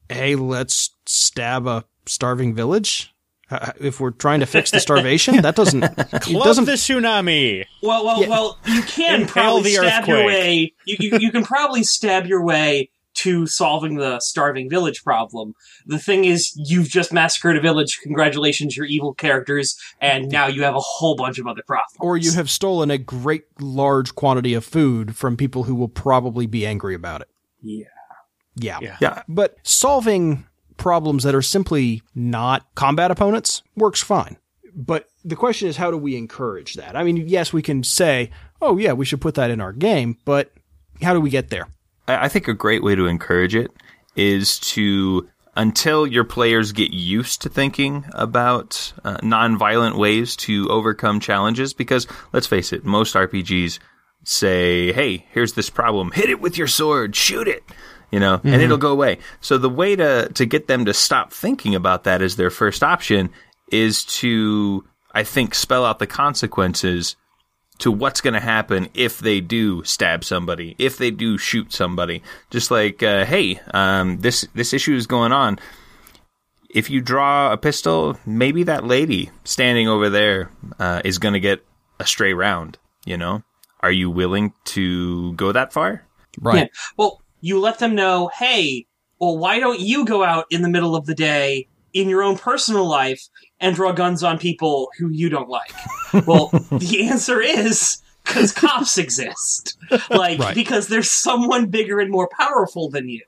hey, 0.09 0.35
let's 0.35 0.91
stab 1.05 1.67
a 1.67 1.85
starving 2.07 2.55
village. 2.55 3.13
Uh, 3.49 3.71
If 3.81 4.01
we're 4.01 4.11
trying 4.11 4.41
to 4.41 4.47
fix 4.47 4.71
the 4.73 4.81
starvation, 4.81 5.41
that 5.43 5.55
doesn't 5.55 5.83
it 5.99 6.23
Club 6.23 6.45
doesn't 6.45 6.65
the 6.65 6.73
tsunami. 6.73 7.65
Well, 7.83 8.05
well, 8.05 8.29
well. 8.29 8.59
You 8.67 8.83
can 8.83 9.23
Impale 9.23 9.29
probably 9.33 9.77
the 9.77 9.77
stab 9.77 10.07
your 10.09 10.25
way. 10.27 10.75
You, 10.85 10.97
you 10.99 11.19
you 11.21 11.31
can 11.31 11.45
probably 11.45 11.85
stab 11.85 12.27
your 12.27 12.45
way 12.45 12.91
to 13.19 13.47
solving 13.47 13.95
the 13.97 14.21
starving 14.21 14.69
village 14.69 15.03
problem. 15.03 15.55
The 15.87 15.99
thing 15.99 16.25
is, 16.25 16.53
you've 16.57 16.89
just 16.89 17.13
massacred 17.13 17.57
a 17.57 17.61
village. 17.61 17.99
Congratulations, 18.03 18.77
you're 18.77 18.85
evil 18.85 19.15
characters, 19.15 19.79
and 20.01 20.29
now 20.29 20.49
you 20.49 20.65
have 20.65 20.75
a 20.75 20.81
whole 20.81 21.17
bunch 21.17 21.39
of 21.39 21.47
other 21.47 21.63
problems. 21.67 21.97
or 22.01 22.17
you 22.19 22.33
have 22.33 22.51
stolen 22.51 22.91
a 22.91 22.99
great 22.99 23.45
large 23.61 24.15
quantity 24.17 24.53
of 24.55 24.65
food 24.65 25.17
from 25.17 25.37
people 25.37 25.63
who 25.63 25.75
will 25.75 25.89
probably 25.89 26.47
be 26.47 26.67
angry 26.67 26.95
about 26.95 27.21
it. 27.23 27.29
Yeah. 27.63 27.85
Yeah. 28.57 28.79
Yeah. 28.83 28.97
Yeah. 29.01 29.23
But 29.29 29.57
solving 29.63 30.45
problems 30.77 31.25
that 31.25 31.35
are 31.35 31.43
simply 31.43 32.03
not 32.15 32.67
combat 32.75 33.11
opponents 33.11 33.63
works 33.77 34.03
fine. 34.03 34.37
But 34.75 35.09
the 35.25 35.37
question 35.37 35.69
is, 35.69 35.77
how 35.77 35.91
do 35.91 35.97
we 35.97 36.17
encourage 36.17 36.75
that? 36.75 36.97
I 36.97 37.03
mean, 37.03 37.17
yes, 37.17 37.53
we 37.53 37.63
can 37.63 37.83
say, 37.83 38.31
oh, 38.61 38.77
yeah, 38.77 38.93
we 38.93 39.07
should 39.07 39.21
put 39.21 39.35
that 39.37 39.51
in 39.51 39.61
our 39.61 39.73
game, 39.73 40.19
but 40.25 40.53
how 41.03 41.15
do 41.15 41.21
we 41.21 41.31
get 41.31 41.49
there? 41.49 41.69
I 42.07 42.27
I 42.27 42.29
think 42.29 42.49
a 42.49 42.55
great 42.55 42.83
way 42.83 42.95
to 42.95 43.07
encourage 43.07 43.55
it 43.55 43.71
is 44.15 44.59
to 44.61 45.29
until 45.55 46.07
your 46.07 46.25
players 46.25 46.73
get 46.73 46.93
used 46.93 47.41
to 47.43 47.49
thinking 47.49 48.05
about 48.13 48.93
uh, 49.05 49.17
non-violent 49.23 49.97
ways 49.97 50.37
to 50.37 50.69
overcome 50.69 51.19
challenges 51.19 51.73
because 51.73 52.07
let's 52.33 52.47
face 52.47 52.73
it 52.73 52.85
most 52.85 53.15
RPGs 53.15 53.79
say 54.25 54.93
hey 54.93 55.25
here's 55.31 55.55
this 55.55 55.71
problem 55.71 56.11
hit 56.13 56.29
it 56.29 56.41
with 56.41 56.59
your 56.59 56.67
sword 56.67 57.15
shoot 57.17 57.49
it 57.49 57.63
you 58.11 58.21
know 58.21 58.41
and 58.45 58.63
it'll 58.63 58.77
go 58.77 58.93
away 58.93 59.19
so 59.41 59.59
the 59.59 59.69
way 59.69 59.97
to 59.97 60.29
to 60.35 60.47
get 60.47 60.69
them 60.69 60.85
to 60.85 60.95
stop 60.95 61.33
thinking 61.33 61.75
about 61.75 62.05
that 62.05 62.23
as 62.23 62.37
their 62.37 62.51
first 62.51 62.83
option 62.83 63.31
is 63.71 64.05
to 64.05 64.85
I 65.13 65.25
think 65.25 65.55
spell 65.55 65.85
out 65.87 65.99
the 65.99 66.07
consequences 66.07 67.17
to 67.79 67.91
what's 67.91 68.21
going 68.21 68.35
to 68.35 68.41
happen 68.41 68.89
if 68.95 69.19
they 69.19 69.41
do 69.41 69.83
stab 69.85 70.25
somebody, 70.25 70.75
if 70.79 70.99
they 70.99 71.11
do 71.11 71.39
shoot 71.39 71.73
somebody. 71.73 72.23
Just 72.51 72.71
like, 72.71 73.03
uh, 73.03 73.25
hey, 73.25 73.61
um, 73.73 74.19
this 74.19 74.47
this 74.55 74.73
issue 74.73 74.95
is 74.95 75.07
going 75.07 75.33
on. 75.33 75.59
If 76.69 76.91
you 76.91 77.01
draw 77.01 77.53
a 77.53 77.57
pistol, 77.57 78.19
maybe 78.27 78.65
that 78.65 78.85
lady 78.85 79.31
standing 79.45 79.89
over 79.89 80.11
there 80.11 80.51
uh, 80.79 81.01
is 81.05 81.19
going 81.19 81.35
to 81.35 81.41
get 81.41 81.65
a 81.99 82.07
stray 82.07 82.35
round. 82.35 82.79
You 83.05 83.17
know, 83.17 83.43
are 83.81 83.93
you 83.93 84.11
willing 84.11 84.53
to 84.67 85.33
go 85.35 85.53
that 85.53 85.73
far? 85.73 86.05
Right. 86.39 86.65
Yeah. 86.65 86.67
Well, 86.99 87.23
you 87.47 87.61
let 87.61 87.79
them 87.79 87.95
know, 87.95 88.31
hey, 88.39 88.87
well, 89.21 89.39
why 89.39 89.59
don't 89.59 89.81
you 89.81 90.05
go 90.05 90.23
out 90.25 90.47
in 90.51 90.63
the 90.63 90.69
middle 90.69 90.95
of 90.97 91.07
the 91.07 91.15
day 91.15 91.69
in 91.93 92.09
your 92.09 92.23
own 92.23 92.37
personal 92.37 92.87
life 92.87 93.23
and 93.61 93.75
draw 93.77 93.93
guns 93.93 94.23
on 94.23 94.39
people 94.39 94.89
who 94.99 95.09
you 95.11 95.29
don't 95.29 95.49
like? 95.49 95.73
well, 96.27 96.49
the 96.71 97.07
answer 97.09 97.41
is 97.41 98.03
because 98.25 98.53
cops 98.53 98.99
exist. 98.99 99.77
Like, 100.11 100.39
Right. 100.41 100.55
because 100.55 100.89
there's 100.89 101.11
someone 101.11 101.67
bigger 101.67 102.01
and 102.01 102.11
more 102.11 102.29
powerful 102.29 102.91
than 102.91 103.09
you. 103.09 103.23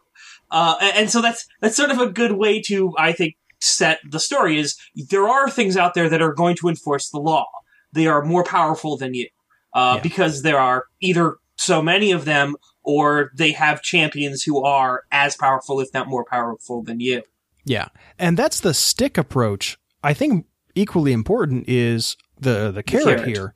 Uh, 0.50 0.74
and, 0.80 1.10
so 1.10 1.20
that's 1.22 1.46
that's 1.60 1.76
sort 1.76 1.90
of 1.90 1.98
a 1.98 2.10
good 2.10 2.32
way 2.32 2.60
to, 2.62 2.94
I 2.98 3.12
think, 3.12 3.36
set 3.60 3.98
the 4.10 4.18
story. 4.18 4.58
Is 4.58 4.76
there 5.10 5.28
are 5.28 5.48
things 5.50 5.76
out 5.76 5.94
there 5.94 6.08
that 6.08 6.22
are 6.22 6.32
going 6.32 6.56
to 6.56 6.68
enforce 6.68 7.10
the 7.10 7.18
law. 7.18 7.46
They 7.92 8.06
are 8.06 8.24
more 8.24 8.44
powerful 8.44 8.96
than 8.96 9.12
you, 9.14 9.28
uh, 9.74 9.94
Yeah. 9.96 10.02
because 10.02 10.42
there 10.42 10.58
are 10.58 10.84
either 11.00 11.36
so 11.56 11.82
many 11.82 12.12
of 12.12 12.24
them, 12.24 12.56
or 12.88 13.30
they 13.34 13.52
have 13.52 13.82
champions 13.82 14.42
who 14.42 14.64
are 14.64 15.02
as 15.12 15.36
powerful, 15.36 15.78
if 15.78 15.92
not 15.92 16.08
more 16.08 16.24
powerful, 16.24 16.82
than 16.82 17.00
you. 17.00 17.22
Yeah. 17.66 17.88
And 18.18 18.36
that's 18.38 18.60
the 18.60 18.72
stick 18.72 19.18
approach. 19.18 19.76
I 20.02 20.14
think 20.14 20.46
equally 20.74 21.12
important 21.12 21.68
is 21.68 22.16
the 22.40 22.70
the 22.70 22.82
carrot, 22.82 23.18
carrot. 23.18 23.28
here. 23.28 23.54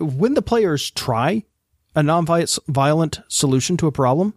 When 0.00 0.34
the 0.34 0.42
players 0.42 0.90
try 0.90 1.44
a 1.94 2.02
non-violent 2.02 3.20
solution 3.28 3.76
to 3.76 3.86
a 3.86 3.92
problem, 3.92 4.34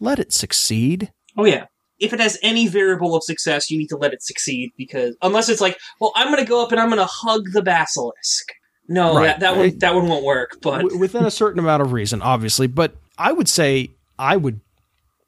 let 0.00 0.18
it 0.18 0.32
succeed. 0.32 1.10
Oh 1.38 1.46
yeah. 1.46 1.66
If 1.98 2.12
it 2.12 2.20
has 2.20 2.36
any 2.42 2.66
variable 2.66 3.14
of 3.14 3.22
success, 3.22 3.70
you 3.70 3.78
need 3.78 3.86
to 3.88 3.96
let 3.96 4.12
it 4.12 4.22
succeed 4.22 4.72
because 4.76 5.16
unless 5.22 5.48
it's 5.48 5.60
like, 5.62 5.78
well, 6.00 6.12
I'm 6.16 6.26
going 6.32 6.44
to 6.44 6.48
go 6.48 6.62
up 6.62 6.72
and 6.72 6.80
I'm 6.80 6.88
going 6.88 6.98
to 6.98 7.06
hug 7.06 7.52
the 7.52 7.62
basilisk. 7.62 8.52
No, 8.88 9.14
Right. 9.16 9.26
that, 9.26 9.40
that 9.40 9.56
one 9.56 9.78
that 9.78 9.94
one 9.94 10.08
won't 10.08 10.24
work. 10.24 10.58
But 10.60 10.84
within 10.98 11.24
a 11.24 11.30
certain 11.30 11.60
amount 11.60 11.80
of 11.80 11.92
reason, 11.92 12.20
obviously. 12.20 12.66
But 12.66 12.96
I 13.18 13.32
would 13.32 13.48
say 13.48 13.90
I 14.18 14.36
would 14.36 14.60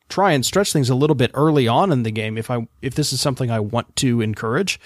try 0.08 0.32
and 0.32 0.44
stretch 0.44 0.72
things 0.72 0.90
a 0.90 0.94
little 0.94 1.16
bit 1.16 1.30
early 1.34 1.66
on 1.66 1.90
in 1.90 2.02
the 2.02 2.10
game 2.10 2.38
if 2.38 2.50
I 2.50 2.66
if 2.82 2.94
this 2.94 3.12
is 3.12 3.20
something 3.20 3.50
I 3.50 3.60
want 3.60 3.96
to 3.96 4.20
encourage. 4.20 4.80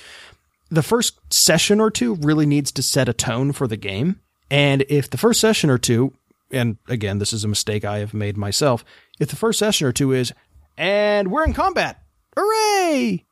The 0.70 0.82
first 0.82 1.18
session 1.32 1.80
or 1.80 1.90
two 1.90 2.14
really 2.16 2.46
needs 2.46 2.70
to 2.72 2.82
set 2.82 3.08
a 3.08 3.14
tone 3.14 3.52
for 3.52 3.66
the 3.66 3.76
game. 3.76 4.20
And 4.50 4.84
if 4.88 5.08
the 5.08 5.16
first 5.18 5.40
session 5.40 5.70
or 5.70 5.78
two, 5.78 6.12
and 6.50 6.76
again, 6.88 7.18
this 7.18 7.32
is 7.32 7.44
a 7.44 7.48
mistake 7.48 7.84
I 7.84 7.98
have 7.98 8.12
made 8.12 8.36
myself, 8.36 8.84
if 9.18 9.28
the 9.28 9.36
first 9.36 9.58
session 9.58 9.86
or 9.86 9.92
two 9.92 10.12
is, 10.12 10.32
and 10.76 11.30
we're 11.30 11.44
in 11.44 11.54
combat, 11.54 12.02
hooray, 12.36 13.24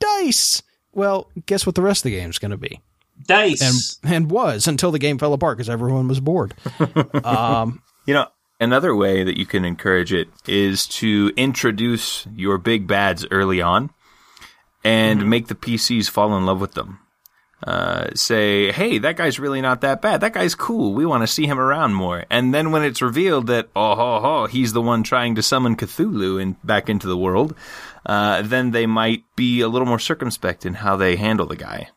dice. 0.00 0.62
Well, 0.92 1.30
guess 1.46 1.64
what 1.66 1.74
the 1.74 1.82
rest 1.82 2.00
of 2.00 2.10
the 2.10 2.16
game 2.18 2.30
is 2.30 2.38
going 2.38 2.50
to 2.50 2.56
be? 2.56 2.80
dice. 3.26 3.98
And 4.04 4.14
and 4.14 4.30
was 4.30 4.66
until 4.66 4.90
the 4.90 4.98
game 4.98 5.18
fell 5.18 5.32
apart 5.32 5.56
because 5.56 5.70
everyone 5.70 6.08
was 6.08 6.20
bored. 6.20 6.54
um, 7.24 7.82
You 8.06 8.14
know, 8.14 8.26
another 8.62 8.94
way 8.94 9.24
that 9.24 9.36
you 9.36 9.44
can 9.44 9.64
encourage 9.64 10.12
it 10.12 10.28
is 10.46 10.86
to 10.86 11.32
introduce 11.36 12.26
your 12.34 12.58
big 12.58 12.86
bads 12.86 13.26
early 13.30 13.60
on 13.60 13.90
and 14.84 15.28
make 15.28 15.48
the 15.48 15.54
PCs 15.54 16.08
fall 16.08 16.36
in 16.36 16.46
love 16.46 16.60
with 16.60 16.74
them. 16.74 17.00
Uh, 17.64 18.08
say, 18.14 18.72
hey, 18.72 18.98
that 18.98 19.16
guy's 19.16 19.38
really 19.38 19.60
not 19.60 19.82
that 19.82 20.02
bad. 20.02 20.20
That 20.20 20.32
guy's 20.32 20.56
cool. 20.56 20.94
We 20.94 21.06
want 21.06 21.22
to 21.22 21.28
see 21.28 21.46
him 21.46 21.60
around 21.60 21.94
more. 21.94 22.24
And 22.28 22.52
then 22.52 22.72
when 22.72 22.82
it's 22.82 23.00
revealed 23.00 23.46
that, 23.46 23.68
oh, 23.76 23.94
ho, 23.94 24.20
ho, 24.20 24.46
he's 24.46 24.72
the 24.72 24.82
one 24.82 25.04
trying 25.04 25.36
to 25.36 25.42
summon 25.42 25.76
Cthulhu 25.76 26.42
in, 26.42 26.56
back 26.64 26.88
into 26.88 27.06
the 27.06 27.16
world, 27.16 27.54
uh, 28.04 28.42
then 28.42 28.72
they 28.72 28.86
might 28.86 29.22
be 29.36 29.60
a 29.60 29.68
little 29.68 29.86
more 29.86 30.00
circumspect 30.00 30.66
in 30.66 30.74
how 30.74 30.96
they 30.96 31.14
handle 31.14 31.46
the 31.46 31.54
guy. 31.54 31.88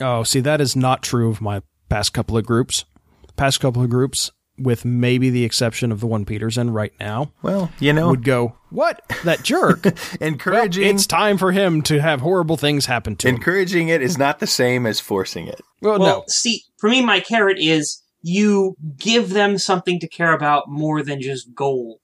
Oh, 0.00 0.24
see, 0.24 0.40
that 0.40 0.60
is 0.60 0.74
not 0.74 1.02
true 1.02 1.30
of 1.30 1.40
my 1.40 1.62
past 1.88 2.12
couple 2.12 2.36
of 2.36 2.44
groups. 2.44 2.84
Past 3.36 3.60
couple 3.60 3.82
of 3.82 3.90
groups, 3.90 4.32
with 4.62 4.84
maybe 4.84 5.30
the 5.30 5.44
exception 5.44 5.90
of 5.92 6.00
the 6.00 6.06
one 6.06 6.24
Peter's 6.24 6.56
in 6.58 6.70
right 6.70 6.92
now, 7.00 7.32
Well, 7.42 7.70
you 7.80 7.92
know, 7.92 8.08
would 8.08 8.24
go, 8.24 8.56
What? 8.70 9.00
That 9.24 9.42
jerk? 9.42 9.84
well, 9.84 9.94
encouraging 10.20 10.84
it's 10.94 11.06
time 11.06 11.38
for 11.38 11.52
him 11.52 11.82
to 11.82 12.00
have 12.00 12.20
horrible 12.20 12.56
things 12.56 12.86
happen 12.86 13.16
to 13.16 13.28
him. 13.28 13.34
encouraging 13.36 13.88
it 13.88 14.02
is 14.02 14.16
not 14.18 14.38
the 14.40 14.46
same 14.46 14.86
as 14.86 15.00
forcing 15.00 15.46
it. 15.48 15.60
well, 15.80 15.98
well, 15.98 16.08
no. 16.20 16.24
see, 16.28 16.62
for 16.78 16.88
me, 16.88 17.04
my 17.04 17.20
carrot 17.20 17.58
is 17.58 18.02
you 18.22 18.76
give 18.96 19.30
them 19.30 19.58
something 19.58 19.98
to 20.00 20.08
care 20.08 20.32
about 20.32 20.68
more 20.68 21.02
than 21.02 21.20
just 21.20 21.54
gold 21.54 21.98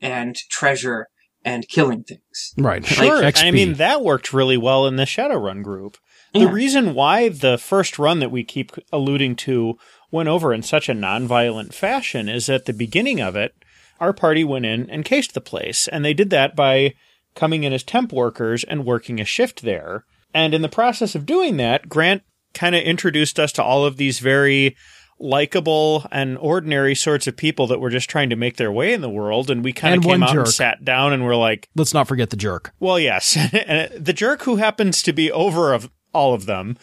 and 0.00 0.36
treasure 0.50 1.08
and 1.44 1.68
killing 1.68 2.02
things. 2.04 2.54
Right. 2.56 2.84
Sure. 2.84 3.22
XP. 3.22 3.44
I 3.44 3.50
mean, 3.50 3.74
that 3.74 4.02
worked 4.02 4.32
really 4.32 4.56
well 4.56 4.86
in 4.86 4.96
the 4.96 5.04
Shadowrun 5.04 5.62
group. 5.62 5.96
The 6.34 6.40
Yeah. 6.40 6.50
reason 6.52 6.94
why 6.94 7.28
the 7.30 7.56
first 7.58 7.98
run 7.98 8.18
that 8.20 8.30
we 8.30 8.44
keep 8.44 8.72
alluding 8.92 9.36
to 9.36 9.78
went 10.10 10.28
over 10.28 10.52
in 10.54 10.62
such 10.62 10.88
a 10.88 10.94
nonviolent 10.94 11.74
fashion 11.74 12.28
is 12.28 12.48
at 12.48 12.64
the 12.64 12.72
beginning 12.72 13.20
of 13.20 13.36
it, 13.36 13.54
our 14.00 14.12
party 14.12 14.44
went 14.44 14.64
in 14.64 14.88
and 14.90 15.04
cased 15.04 15.34
the 15.34 15.40
place, 15.40 15.88
and 15.88 16.04
they 16.04 16.14
did 16.14 16.30
that 16.30 16.54
by 16.54 16.94
coming 17.34 17.64
in 17.64 17.72
as 17.72 17.82
temp 17.82 18.12
workers 18.12 18.64
and 18.64 18.84
working 18.84 19.20
a 19.20 19.24
shift 19.24 19.62
there. 19.62 20.04
And 20.34 20.54
in 20.54 20.62
the 20.62 20.68
process 20.68 21.14
of 21.14 21.26
doing 21.26 21.56
that, 21.58 21.88
Grant 21.88 22.22
kind 22.54 22.74
of 22.74 22.82
introduced 22.82 23.38
us 23.38 23.52
to 23.52 23.62
all 23.62 23.84
of 23.84 23.96
these 23.96 24.18
very 24.18 24.76
likable 25.20 26.06
and 26.12 26.38
ordinary 26.38 26.94
sorts 26.94 27.26
of 27.26 27.36
people 27.36 27.66
that 27.66 27.80
were 27.80 27.90
just 27.90 28.08
trying 28.08 28.30
to 28.30 28.36
make 28.36 28.56
their 28.56 28.70
way 28.70 28.92
in 28.92 29.00
the 29.00 29.10
world. 29.10 29.50
And 29.50 29.64
we 29.64 29.72
kind 29.72 29.96
of 29.96 30.02
came 30.02 30.22
out 30.22 30.36
and 30.36 30.48
sat 30.48 30.84
down 30.84 31.12
and 31.12 31.24
were 31.24 31.36
like, 31.36 31.68
Let's 31.74 31.94
not 31.94 32.08
forget 32.08 32.30
the 32.30 32.36
jerk. 32.36 32.72
well, 32.78 32.98
yes. 32.98 33.36
and 33.52 33.92
the 33.92 34.12
jerk 34.12 34.42
who 34.42 34.56
happens 34.56 35.02
to 35.02 35.12
be 35.12 35.30
over 35.30 35.72
of 35.72 35.90
all 36.12 36.34
of 36.34 36.46
them. 36.46 36.76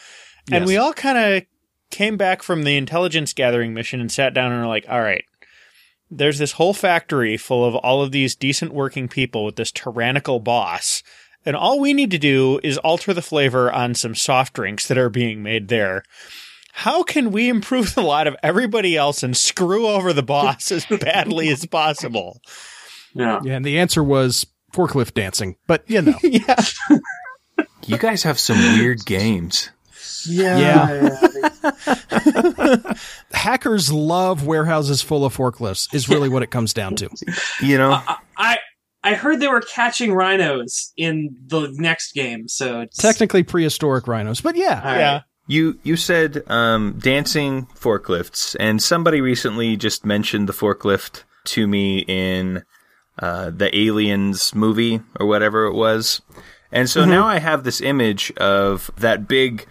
And 0.52 0.66
we 0.66 0.78
all 0.78 0.94
kind 0.94 1.18
of 1.18 1.44
came 1.96 2.18
back 2.18 2.44
from 2.44 2.64
the 2.64 2.76
intelligence 2.76 3.32
gathering 3.32 3.74
mission 3.74 4.02
and 4.02 4.12
sat 4.12 4.34
down 4.34 4.52
and 4.52 4.62
are 4.62 4.68
like, 4.68 4.86
all 4.90 5.02
right, 5.02 5.24
there's 6.12 6.40
this 6.40 6.54
whole 6.54 6.74
factory 6.74 7.38
full 7.38 7.64
of 7.64 7.74
all 7.76 8.02
of 8.04 8.12
these 8.12 8.36
decent 8.36 8.74
working 8.74 9.08
people 9.08 9.46
with 9.46 9.56
this 9.56 9.72
tyrannical 9.72 10.42
boss. 10.42 11.02
And 11.46 11.56
all 11.56 11.80
we 11.80 11.94
need 11.94 12.12
to 12.12 12.18
do 12.18 12.60
is 12.64 12.78
alter 12.80 13.14
the 13.14 13.22
flavor 13.22 13.72
on 13.72 13.96
some 13.96 14.14
soft 14.14 14.54
drinks 14.54 14.88
that 14.90 14.98
are 14.98 15.10
being 15.10 15.42
made 15.42 15.70
there. 15.70 16.04
How 16.74 17.02
can 17.02 17.32
we 17.32 17.48
improve 17.48 17.96
the 17.96 18.02
lot 18.02 18.28
of 18.28 18.36
everybody 18.44 18.98
else 18.98 19.24
and 19.24 19.38
screw 19.38 19.88
over 19.88 20.12
the 20.12 20.22
boss 20.22 20.74
as 20.74 20.86
badly 20.86 21.48
as 21.48 21.66
possible? 21.66 22.42
Yeah. 23.14 23.40
Yeah, 23.42 23.54
and 23.56 23.64
the 23.64 23.80
answer 23.80 24.04
was 24.04 24.46
forklift 24.74 25.14
dancing. 25.14 25.56
But, 25.66 25.90
you 25.90 26.02
know. 26.02 26.16
Yeah. 26.24 26.62
You 27.88 27.98
guys 27.98 28.24
have 28.24 28.38
some 28.40 28.58
weird 28.78 29.06
games. 29.06 29.70
Yeah. 30.28 31.10
Hackers 33.34 33.92
love 33.92 34.46
warehouses 34.46 35.02
full 35.02 35.26
of 35.26 35.36
forklifts, 35.36 35.94
is 35.94 36.10
really 36.10 36.30
what 36.30 36.44
it 36.44 36.52
comes 36.52 36.74
down 36.74 36.96
to. 36.98 37.10
You 37.62 37.78
know, 37.78 37.92
I, 37.92 38.18
I 38.38 38.58
I 39.04 39.14
heard 39.14 39.40
they 39.40 39.48
were 39.48 39.62
catching 39.62 40.14
rhinos 40.14 40.92
in 40.98 41.36
the 41.46 41.72
next 41.74 42.14
game, 42.14 42.48
so 42.48 42.82
it's, 42.82 42.98
Technically 42.98 43.44
prehistoric 43.44 44.08
rhinos, 44.08 44.42
but 44.42 44.56
yeah. 44.56 44.82
All 44.84 44.92
right. 44.92 44.98
Yeah. 44.98 45.22
you 45.48 45.80
you 45.84 45.96
said 45.96 46.42
um, 46.48 46.98
dancing 47.00 47.68
forklifts, 47.76 48.56
and 48.60 48.82
somebody 48.82 49.22
recently 49.22 49.78
just 49.78 50.06
mentioned 50.06 50.50
the 50.50 50.54
forklift 50.54 51.24
to 51.46 51.68
me 51.68 52.00
in 52.08 52.64
uh, 53.20 53.52
the 53.52 53.76
Aliens 53.78 54.56
movie 54.56 55.02
or 55.20 55.28
whatever 55.28 55.66
it 55.66 55.76
was, 55.76 56.22
and 56.72 56.90
so 56.90 57.06
now 57.06 57.28
I 57.28 57.38
have 57.38 57.64
this 57.64 57.82
image 57.82 58.32
of 58.38 58.90
that 58.98 59.28
big 59.28 59.68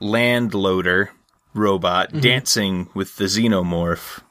land 0.00 0.54
loader 0.54 1.10
robot 1.54 2.12
dancing 2.20 2.88
with 2.94 3.16
the 3.16 3.24
xenomorph, 3.24 4.22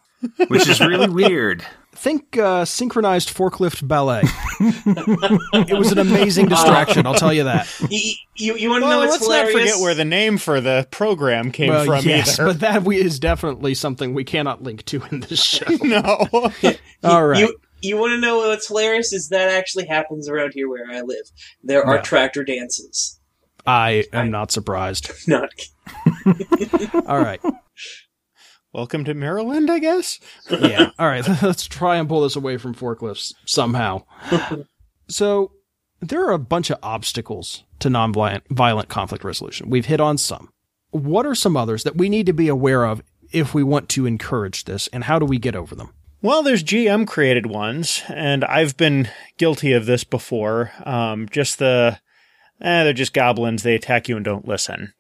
which 0.48 0.68
is 0.68 0.80
really 0.80 1.10
weird. 1.14 1.66
Think 1.94 2.38
uh, 2.38 2.66
synchronized 2.66 3.30
forklift 3.30 3.88
ballet. 3.88 4.22
it 5.54 5.78
was 5.78 5.92
an 5.92 6.00
amazing 6.00 6.48
distraction, 6.50 7.06
I'll 7.06 7.14
tell 7.14 7.34
you 7.34 7.44
that. 7.44 7.68
You, 7.92 8.14
you, 8.36 8.56
you 8.58 8.70
want 8.70 8.84
to 8.84 8.90
know 8.90 8.98
Well, 9.00 9.08
what's 9.10 9.12
let's 9.22 9.26
hilarious? 9.26 9.54
not 9.54 9.60
forget 9.62 9.82
where 9.84 9.94
the 9.94 10.06
name 10.06 10.38
for 10.40 10.62
the 10.62 10.88
program 10.90 11.52
came 11.52 11.70
Well, 11.70 11.86
from 11.86 12.06
yes, 12.06 12.40
either. 12.40 12.46
but 12.50 12.60
that 12.62 12.84
we, 12.84 12.98
is 12.98 13.20
definitely 13.20 13.76
something 13.76 14.14
we 14.16 14.24
cannot 14.24 14.64
link 14.64 14.84
to 14.86 15.04
in 15.12 15.20
this 15.20 15.44
show. 15.44 15.66
no. 15.84 16.28
All 17.04 17.28
right. 17.28 17.40
You, 17.40 17.56
you 17.82 17.98
want 17.98 18.12
to 18.14 18.18
know 18.20 18.38
what's 18.38 18.68
hilarious 18.70 19.14
is 19.14 19.30
that 19.30 19.50
actually 19.50 19.86
happens 19.86 20.28
around 20.30 20.54
here 20.56 20.70
where 20.70 20.90
I 20.90 21.02
live. 21.02 21.26
There 21.64 21.86
are 21.86 21.98
Yeah. 21.98 22.02
tractor 22.02 22.44
dances. 22.44 23.20
I 23.66 24.06
am 24.14 24.32
not 24.32 24.52
surprised. 24.52 25.12
Not 25.28 25.50
All 27.08 27.20
right. 27.20 27.42
Welcome 28.74 29.04
to 29.06 29.14
Maryland, 29.14 29.70
I 29.70 29.80
guess. 29.80 30.20
Yeah. 30.50 30.92
All 30.98 31.08
right. 31.08 31.28
Let's 31.42 31.68
try 31.68 31.98
and 31.98 32.08
pull 32.08 32.22
this 32.22 32.36
away 32.36 32.58
from 32.58 32.74
forklifts 32.74 33.34
somehow. 33.46 34.04
so, 35.08 35.52
there 36.00 36.26
are 36.26 36.32
a 36.32 36.40
bunch 36.40 36.70
of 36.70 36.80
obstacles 36.82 37.64
to 37.80 37.90
nonviolent 37.90 38.42
violent 38.50 38.90
conflict 38.90 39.24
resolution. 39.24 39.70
We've 39.70 39.86
hit 39.86 40.00
on 40.00 40.18
some. 40.18 40.50
What 40.92 41.26
are 41.26 41.36
some 41.36 41.58
others 41.58 41.84
that 41.84 41.98
we 41.98 42.10
need 42.10 42.26
to 42.26 42.34
be 42.34 42.48
aware 42.48 42.86
of 42.86 43.02
if 43.32 43.54
we 43.54 43.64
want 43.64 43.90
to 43.90 44.06
encourage 44.06 44.66
this, 44.66 44.88
and 44.88 45.06
how 45.06 45.20
do 45.20 45.26
we 45.26 45.38
get 45.38 45.56
over 45.56 45.76
them? 45.76 45.94
Well, 46.22 46.44
there's 46.44 46.64
GM 46.64 47.08
created 47.08 47.48
ones, 47.48 48.04
and 48.08 48.46
I've 48.46 48.78
been 48.78 49.10
guilty 49.38 49.74
of 49.74 49.86
this 49.86 50.04
before. 50.04 50.72
Um, 50.86 51.28
just 51.30 51.58
the, 51.58 52.00
eh, 52.62 52.84
they're 52.84 52.94
just 52.94 53.14
goblins. 53.14 53.64
They 53.64 53.76
attack 53.76 54.08
you 54.10 54.16
and 54.16 54.26
don't 54.26 54.48
listen. 54.48 54.94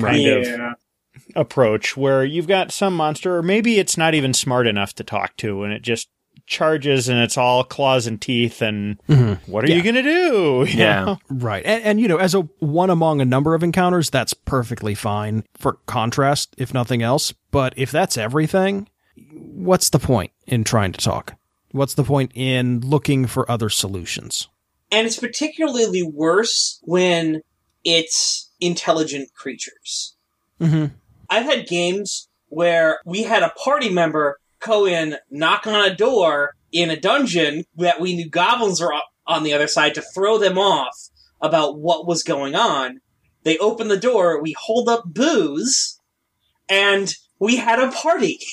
Kind 0.00 0.26
of 0.26 0.74
approach 1.34 1.96
where 1.96 2.24
you've 2.24 2.46
got 2.46 2.72
some 2.72 2.94
monster, 2.96 3.36
or 3.36 3.42
maybe 3.42 3.78
it's 3.78 3.96
not 3.96 4.14
even 4.14 4.32
smart 4.34 4.66
enough 4.66 4.94
to 4.94 5.04
talk 5.04 5.36
to, 5.38 5.64
and 5.64 5.72
it 5.72 5.82
just 5.82 6.08
charges 6.46 7.08
and 7.08 7.18
it's 7.20 7.36
all 7.38 7.62
claws 7.64 8.06
and 8.06 8.20
teeth. 8.20 8.60
And 8.62 8.98
what 9.46 9.64
are 9.64 9.68
Yeah. 9.68 9.76
you 9.76 9.82
gonna 9.82 10.02
do? 10.02 10.64
You 10.68 10.78
Yeah. 10.78 11.04
know? 11.04 11.18
Right. 11.30 11.64
And, 11.64 11.82
and, 11.84 12.00
you 12.00 12.08
know, 12.08 12.16
as 12.18 12.34
a 12.34 12.40
one 12.58 12.90
among 12.90 13.20
a 13.20 13.24
number 13.24 13.54
of 13.54 13.62
encounters, 13.62 14.10
that's 14.10 14.34
perfectly 14.34 14.94
fine 14.94 15.44
for 15.56 15.74
contrast, 15.86 16.54
if 16.58 16.74
nothing 16.74 17.02
else. 17.02 17.32
But 17.50 17.74
if 17.76 17.90
that's 17.90 18.16
everything, 18.18 18.88
what's 19.32 19.90
the 19.90 19.98
point 19.98 20.32
in 20.46 20.64
trying 20.64 20.92
to 20.92 21.00
talk? 21.00 21.34
What's 21.72 21.94
the 21.94 22.04
point 22.04 22.32
in 22.34 22.80
looking 22.80 23.26
for 23.26 23.48
other 23.50 23.68
solutions? 23.68 24.48
And 24.90 25.06
it's 25.06 25.18
particularly 25.18 26.02
worse 26.02 26.80
when 26.82 27.42
it's 27.84 28.50
intelligent 28.60 29.32
creatures. 29.34 30.16
Mm-hmm. 30.60 30.94
I've 31.28 31.44
had 31.44 31.68
games 31.68 32.28
where 32.48 32.98
we 33.06 33.22
had 33.22 33.42
a 33.42 33.50
party 33.50 33.88
member 33.88 34.38
go 34.58 34.86
in, 34.86 35.16
knock 35.30 35.66
on 35.66 35.84
a 35.88 35.94
door 35.94 36.54
in 36.72 36.90
a 36.90 37.00
dungeon 37.00 37.64
that 37.76 38.00
we 38.00 38.14
knew 38.14 38.28
goblins 38.28 38.80
were 38.80 38.94
on 39.26 39.42
the 39.42 39.52
other 39.52 39.66
side 39.66 39.94
to 39.94 40.02
throw 40.14 40.38
them 40.38 40.58
off 40.58 41.08
about 41.40 41.78
what 41.78 42.06
was 42.06 42.22
going 42.22 42.54
on. 42.54 43.00
They 43.42 43.56
open 43.58 43.88
the 43.88 43.96
door, 43.96 44.42
we 44.42 44.54
hold 44.58 44.88
up 44.88 45.04
booze, 45.06 45.98
and 46.68 47.14
we 47.38 47.56
had 47.56 47.78
a 47.78 47.90
party. 47.90 48.38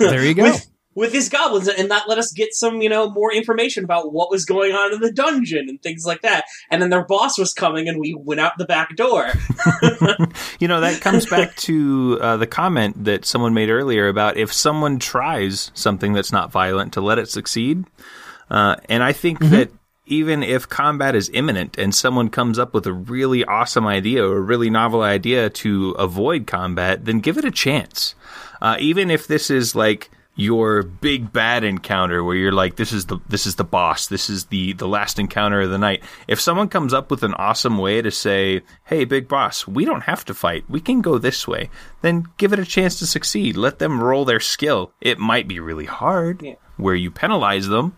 There 0.00 0.24
you 0.24 0.34
go. 0.34 0.42
with, 0.42 0.66
with 1.00 1.12
these 1.12 1.30
goblins 1.30 1.66
and 1.66 1.90
that 1.90 2.06
let 2.06 2.18
us 2.18 2.30
get 2.30 2.52
some, 2.52 2.82
you 2.82 2.88
know, 2.88 3.08
more 3.10 3.32
information 3.32 3.84
about 3.84 4.12
what 4.12 4.30
was 4.30 4.44
going 4.44 4.72
on 4.72 4.92
in 4.92 5.00
the 5.00 5.10
dungeon 5.10 5.66
and 5.66 5.82
things 5.82 6.04
like 6.04 6.20
that. 6.20 6.44
And 6.70 6.82
then 6.82 6.90
their 6.90 7.06
boss 7.06 7.38
was 7.38 7.54
coming 7.54 7.88
and 7.88 7.98
we 7.98 8.14
went 8.14 8.38
out 8.38 8.58
the 8.58 8.66
back 8.66 8.94
door. 8.96 9.28
You 10.60 10.68
know, 10.68 10.82
that 10.82 11.00
comes 11.00 11.24
back 11.24 11.56
to 11.56 12.18
uh, 12.20 12.36
the 12.36 12.46
comment 12.46 13.04
that 13.04 13.24
someone 13.24 13.54
made 13.54 13.70
earlier 13.70 14.08
about 14.08 14.36
if 14.36 14.52
someone 14.52 14.98
tries 14.98 15.70
something 15.72 16.12
that's 16.12 16.32
not 16.32 16.52
violent 16.52 16.92
to 16.92 17.00
let 17.00 17.18
it 17.18 17.30
succeed. 17.30 17.84
Uh, 18.50 18.76
and 18.90 19.02
I 19.02 19.12
think 19.12 19.38
that 19.38 19.70
even 20.04 20.42
if 20.42 20.68
combat 20.68 21.14
is 21.14 21.30
imminent 21.32 21.78
and 21.78 21.94
someone 21.94 22.28
comes 22.28 22.58
up 22.58 22.74
with 22.74 22.86
a 22.86 22.92
really 22.92 23.42
awesome 23.44 23.86
idea 23.86 24.22
or 24.22 24.36
a 24.36 24.40
really 24.40 24.68
novel 24.68 25.00
idea 25.00 25.48
to 25.48 25.92
avoid 25.92 26.46
combat, 26.46 27.06
then 27.06 27.20
give 27.20 27.38
it 27.38 27.44
a 27.46 27.50
chance. 27.50 28.14
Uh, 28.60 28.76
even 28.78 29.10
if 29.10 29.26
this 29.26 29.48
is 29.48 29.74
like 29.74 30.10
your 30.40 30.82
big 30.82 31.32
bad 31.32 31.62
encounter 31.64 32.24
where 32.24 32.34
you're 32.34 32.50
like 32.52 32.76
this 32.76 32.92
is 32.92 33.06
the 33.06 33.18
this 33.28 33.46
is 33.46 33.56
the 33.56 33.64
boss 33.64 34.06
this 34.08 34.30
is 34.30 34.46
the 34.46 34.72
the 34.74 34.88
last 34.88 35.18
encounter 35.18 35.60
of 35.60 35.70
the 35.70 35.76
night 35.78 36.02
if 36.28 36.40
someone 36.40 36.68
comes 36.68 36.94
up 36.94 37.10
with 37.10 37.22
an 37.22 37.34
awesome 37.34 37.76
way 37.76 38.00
to 38.00 38.10
say 38.10 38.62
hey 38.84 39.04
big 39.04 39.28
boss 39.28 39.66
we 39.68 39.84
don't 39.84 40.04
have 40.04 40.24
to 40.24 40.32
fight 40.32 40.64
we 40.68 40.80
can 40.80 41.02
go 41.02 41.18
this 41.18 41.46
way 41.46 41.68
then 42.00 42.24
give 42.38 42.52
it 42.54 42.58
a 42.58 42.64
chance 42.64 42.98
to 42.98 43.06
succeed 43.06 43.56
let 43.56 43.78
them 43.78 44.02
roll 44.02 44.24
their 44.24 44.40
skill 44.40 44.92
it 45.00 45.18
might 45.18 45.46
be 45.46 45.60
really 45.60 45.84
hard 45.86 46.40
Yeah. 46.42 46.54
where 46.78 46.94
you 46.94 47.10
penalize 47.10 47.68
them 47.68 47.96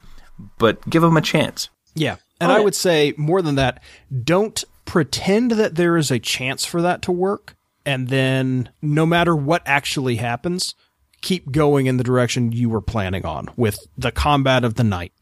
but 0.58 0.88
give 0.90 1.02
them 1.02 1.16
a 1.16 1.22
chance 1.22 1.68
Yeah. 1.94 2.16
And 2.40 2.50
Oh, 2.50 2.54
I 2.54 2.58
yeah. 2.58 2.64
would 2.64 2.74
say 2.74 3.14
more 3.16 3.40
than 3.40 3.54
that, 3.54 3.80
don't 4.24 4.64
pretend 4.84 5.52
that 5.52 5.76
there 5.76 5.96
is 5.96 6.10
a 6.10 6.18
chance 6.18 6.64
for 6.64 6.82
that 6.82 7.00
to 7.02 7.12
work. 7.12 7.54
And 7.86 8.08
then 8.08 8.70
no 8.82 9.06
matter 9.06 9.36
what 9.36 9.62
actually 9.64 10.16
happens, 10.16 10.74
keep 11.22 11.50
going 11.50 11.86
in 11.86 11.96
the 11.96 12.04
direction 12.04 12.52
you 12.52 12.68
were 12.68 12.80
planning 12.80 13.24
on 13.24 13.48
with 13.56 13.78
the 13.96 14.12
combat 14.12 14.64
of 14.64 14.74
the 14.74 14.84
night. 14.84 15.12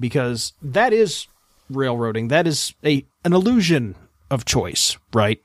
Because 0.00 0.54
that 0.62 0.92
is 0.92 1.26
railroading. 1.68 2.28
That 2.28 2.46
is 2.46 2.74
a, 2.84 3.04
an 3.24 3.32
illusion 3.32 3.94
of 4.30 4.44
choice, 4.44 4.96
right? 5.12 5.40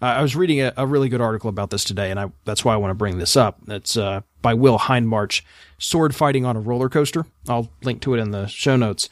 Uh, 0.00 0.06
I 0.06 0.22
was 0.22 0.36
reading 0.36 0.60
a, 0.60 0.72
a 0.76 0.86
really 0.86 1.08
good 1.08 1.20
article 1.20 1.50
about 1.50 1.70
this 1.70 1.84
today, 1.84 2.10
and 2.10 2.18
I, 2.18 2.30
that's 2.44 2.64
why 2.64 2.72
I 2.72 2.76
want 2.78 2.92
to 2.92 2.94
bring 2.94 3.18
this 3.18 3.36
up. 3.36 3.58
It's 3.66 3.96
uh, 3.96 4.20
by 4.40 4.54
Will 4.54 4.78
Hindmarch, 4.78 5.42
Sword 5.78 6.14
Fighting 6.14 6.46
on 6.46 6.56
a 6.56 6.60
Roller 6.60 6.88
Coaster. 6.88 7.26
I'll 7.48 7.68
link 7.82 8.00
to 8.02 8.14
it 8.14 8.20
in 8.20 8.30
the 8.30 8.46
show 8.46 8.76
notes 8.76 9.08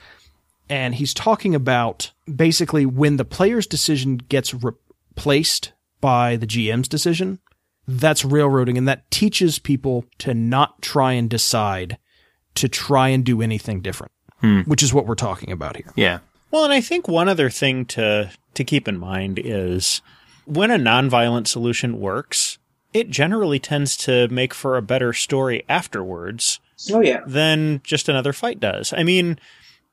and 0.68 0.94
he's 0.94 1.14
talking 1.14 1.54
about 1.54 2.12
basically 2.32 2.84
when 2.84 3.16
the 3.16 3.24
player's 3.24 3.66
decision 3.66 4.18
gets 4.18 4.54
replaced 4.54 5.72
by 6.00 6.36
the 6.36 6.46
GM's 6.46 6.88
decision, 6.88 7.40
that's 7.88 8.24
railroading, 8.24 8.76
and 8.76 8.86
that 8.86 9.10
teaches 9.10 9.58
people 9.58 10.04
to 10.18 10.34
not 10.34 10.80
try 10.82 11.12
and 11.12 11.28
decide 11.28 11.98
to 12.54 12.68
try 12.68 13.08
and 13.08 13.24
do 13.24 13.40
anything 13.40 13.80
different, 13.80 14.12
hmm. 14.40 14.60
which 14.62 14.82
is 14.82 14.92
what 14.92 15.06
we're 15.06 15.14
talking 15.14 15.50
about 15.50 15.76
here. 15.76 15.92
yeah 15.96 16.18
Well, 16.50 16.64
and 16.64 16.72
I 16.72 16.80
think 16.80 17.08
one 17.08 17.28
other 17.28 17.50
thing 17.50 17.86
to 17.86 18.30
to 18.54 18.64
keep 18.64 18.86
in 18.86 18.98
mind 18.98 19.40
is 19.42 20.02
when 20.44 20.70
a 20.70 20.78
nonviolent 20.78 21.46
solution 21.46 22.00
works, 22.00 22.58
it 22.92 23.10
generally 23.10 23.58
tends 23.58 23.96
to 23.98 24.28
make 24.28 24.52
for 24.52 24.76
a 24.76 24.82
better 24.82 25.12
story 25.12 25.64
afterwards 25.68 26.60
Oh 26.92 27.00
yeah. 27.00 27.20
than 27.26 27.80
just 27.84 28.08
another 28.08 28.32
fight 28.32 28.60
does. 28.60 28.92
I 28.96 29.02
mean, 29.02 29.38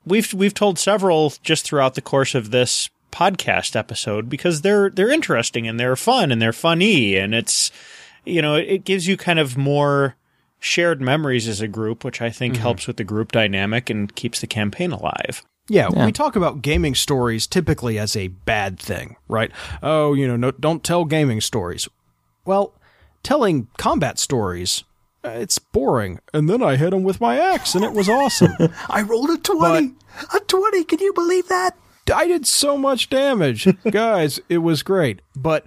we've 0.04 0.32
we've 0.34 0.54
told 0.54 0.78
several 0.78 1.32
just 1.42 1.64
throughout 1.64 1.94
the 1.94 2.02
course 2.02 2.34
of 2.34 2.50
this 2.50 2.90
podcast 3.16 3.74
episode 3.74 4.28
because 4.28 4.60
they're 4.60 4.90
they're 4.90 5.10
interesting 5.10 5.66
and 5.66 5.80
they're 5.80 5.96
fun 5.96 6.30
and 6.30 6.42
they're 6.42 6.52
funny 6.52 7.16
and 7.16 7.34
it's 7.34 7.70
you 8.26 8.42
know 8.42 8.56
it, 8.56 8.68
it 8.68 8.84
gives 8.84 9.06
you 9.06 9.16
kind 9.16 9.38
of 9.38 9.56
more 9.56 10.16
shared 10.58 11.00
memories 11.00 11.48
as 11.48 11.60
a 11.60 11.68
group, 11.68 12.04
which 12.04 12.20
I 12.20 12.30
think 12.30 12.56
helps 12.56 12.86
with 12.86 12.96
the 12.96 13.04
group 13.04 13.32
dynamic 13.32 13.88
and 13.88 14.14
keeps 14.14 14.40
the 14.40 14.46
campaign 14.46 14.92
alive. 14.92 15.42
Yeah, 15.68 15.88
we 16.04 16.12
talk 16.12 16.36
about 16.36 16.62
gaming 16.62 16.94
stories 16.94 17.46
typically 17.46 17.98
as 17.98 18.14
a 18.14 18.28
bad 18.28 18.78
thing, 18.78 19.16
right? 19.28 19.50
Oh, 19.82 20.14
you 20.14 20.26
know, 20.28 20.36
no, 20.36 20.52
don't 20.52 20.84
tell 20.84 21.04
gaming 21.04 21.40
stories. 21.40 21.88
Well, 22.44 22.72
telling 23.24 23.66
combat 23.76 24.20
stories, 24.20 24.84
uh, 25.24 25.30
it's 25.30 25.58
boring. 25.58 26.20
And 26.32 26.48
then 26.48 26.62
I 26.62 26.76
hit 26.76 26.92
him 26.92 27.02
with 27.02 27.20
my 27.20 27.36
axe, 27.38 27.74
and 27.74 27.84
it 27.84 27.92
was 27.92 28.08
awesome. 28.08 28.52
i 28.88 29.02
rolled 29.02 29.30
a 29.30 29.38
20 29.38 29.94
a 30.34 30.40
20 30.40 30.84
can 30.84 31.00
you 31.00 31.12
believe 31.12 31.48
that 31.48 31.76
I 32.12 32.26
did 32.26 32.46
so 32.46 32.76
much 32.76 33.10
damage. 33.10 33.68
Guys, 33.90 34.40
it 34.48 34.58
was 34.58 34.82
great. 34.82 35.20
But 35.34 35.66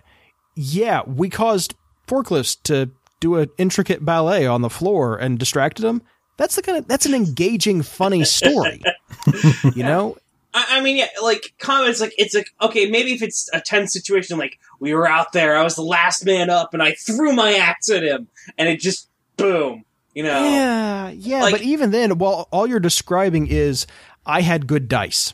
yeah, 0.55 1.01
we 1.05 1.29
caused 1.29 1.75
forklifts 2.07 2.57
to 2.63 2.91
do 3.19 3.35
an 3.35 3.49
intricate 3.57 4.03
ballet 4.03 4.45
on 4.45 4.61
the 4.61 4.69
floor 4.69 5.17
and 5.17 5.37
distracted 5.37 5.81
them. 5.81 6.01
That's 6.37 6.55
the 6.55 6.61
kind 6.61 6.77
of 6.77 6.87
that's 6.87 7.05
an 7.05 7.13
engaging, 7.13 7.81
funny 7.81 8.23
story. 8.23 8.81
you 9.75 9.83
know? 9.83 10.17
I, 10.53 10.65
I 10.77 10.81
mean, 10.81 10.97
yeah, 10.97 11.07
like 11.21 11.53
comments, 11.59 11.99
like 11.99 12.13
it's 12.17 12.33
like 12.33 12.51
okay, 12.61 12.89
maybe 12.89 13.11
if 13.11 13.21
it's 13.21 13.49
a 13.53 13.59
tense 13.59 13.93
situation, 13.93 14.37
like 14.37 14.57
we 14.79 14.93
were 14.93 15.07
out 15.07 15.33
there, 15.33 15.57
I 15.57 15.63
was 15.63 15.75
the 15.75 15.83
last 15.83 16.25
man 16.25 16.49
up, 16.49 16.73
and 16.73 16.81
I 16.81 16.93
threw 16.93 17.33
my 17.33 17.55
axe 17.55 17.89
at 17.89 18.03
him, 18.03 18.29
and 18.57 18.69
it 18.69 18.79
just 18.79 19.09
boom, 19.37 19.83
you 20.13 20.23
know. 20.23 20.43
Yeah, 20.43 21.09
yeah. 21.09 21.41
Like- 21.41 21.55
but 21.55 21.61
even 21.61 21.91
then, 21.91 22.17
well, 22.17 22.47
all 22.51 22.65
you're 22.65 22.79
describing 22.79 23.47
is 23.47 23.85
I 24.25 24.41
had 24.41 24.65
good 24.65 24.87
dice. 24.87 25.33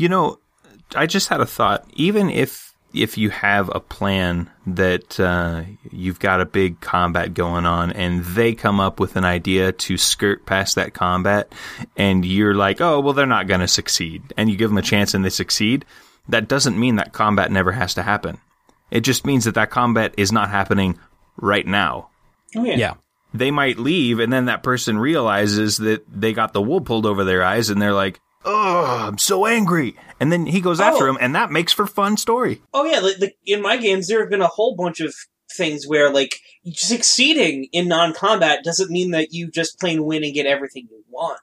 Yeah, 0.00 0.06
I- 0.06 0.06
You 0.06 0.08
know, 0.08 0.38
I 0.96 1.06
just 1.06 1.28
had 1.28 1.40
a 1.40 1.46
thought. 1.46 1.84
Even 1.94 2.30
if 2.30 2.68
if 2.92 3.16
you 3.16 3.30
have 3.30 3.70
a 3.72 3.78
plan 3.78 4.50
that 4.66 5.20
uh, 5.20 5.62
you've 5.92 6.18
got 6.18 6.40
a 6.40 6.44
big 6.44 6.80
combat 6.80 7.34
going 7.34 7.64
on, 7.64 7.92
and 7.92 8.24
they 8.24 8.52
come 8.52 8.80
up 8.80 8.98
with 8.98 9.14
an 9.14 9.24
idea 9.24 9.70
to 9.70 9.96
skirt 9.96 10.44
past 10.44 10.74
that 10.74 10.92
combat, 10.92 11.52
and 11.96 12.24
you're 12.24 12.54
like, 12.54 12.80
"Oh, 12.80 12.98
well, 12.98 13.12
they're 13.12 13.26
not 13.26 13.46
going 13.46 13.60
to 13.60 13.68
succeed," 13.68 14.22
and 14.36 14.50
you 14.50 14.56
give 14.56 14.70
them 14.70 14.78
a 14.78 14.82
chance 14.82 15.14
and 15.14 15.24
they 15.24 15.30
succeed, 15.30 15.84
that 16.28 16.48
doesn't 16.48 16.78
mean 16.80 16.96
that 16.96 17.12
combat 17.12 17.52
never 17.52 17.70
has 17.72 17.94
to 17.94 18.02
happen. 18.02 18.38
It 18.90 19.00
just 19.02 19.24
means 19.24 19.44
that 19.44 19.54
that 19.54 19.70
combat 19.70 20.14
is 20.16 20.32
not 20.32 20.50
happening 20.50 20.98
right 21.36 21.66
now. 21.66 22.08
oh 22.56 22.64
yeah. 22.64 22.76
Yeah. 22.76 22.94
They 23.32 23.52
might 23.52 23.78
leave, 23.78 24.18
and 24.18 24.32
then 24.32 24.46
that 24.46 24.64
person 24.64 24.98
realizes 24.98 25.76
that 25.76 26.02
they 26.10 26.32
got 26.32 26.52
the 26.52 26.60
wool 26.60 26.80
pulled 26.80 27.06
over 27.06 27.22
their 27.22 27.44
eyes, 27.44 27.70
and 27.70 27.80
they're 27.80 27.94
like, 27.94 28.18
"Oh, 28.44 29.06
I'm 29.06 29.18
so 29.18 29.46
angry!" 29.46 29.96
And 30.18 30.30
then 30.30 30.46
he 30.46 30.60
goes 30.60 30.80
after 30.80 31.06
Oh. 31.06 31.10
him, 31.10 31.18
and 31.20 31.34
that 31.34 31.50
makes 31.50 31.72
for 31.72 31.86
fun 31.86 32.16
story. 32.16 32.60
Oh 32.72 32.84
yeah, 32.84 33.00
like, 33.00 33.18
like 33.18 33.36
in 33.46 33.62
my 33.62 33.76
games, 33.76 34.08
there 34.08 34.20
have 34.20 34.30
been 34.30 34.42
a 34.42 34.46
whole 34.46 34.74
bunch 34.76 35.00
of 35.00 35.14
things 35.56 35.86
where 35.86 36.10
like 36.12 36.38
succeeding 36.72 37.68
in 37.72 37.88
non-combat 37.88 38.62
doesn't 38.62 38.90
mean 38.90 39.10
that 39.10 39.32
you 39.32 39.50
just 39.50 39.80
plain 39.80 40.04
win 40.04 40.24
and 40.24 40.34
get 40.34 40.46
everything 40.46 40.86
you 40.90 41.02
want. 41.08 41.40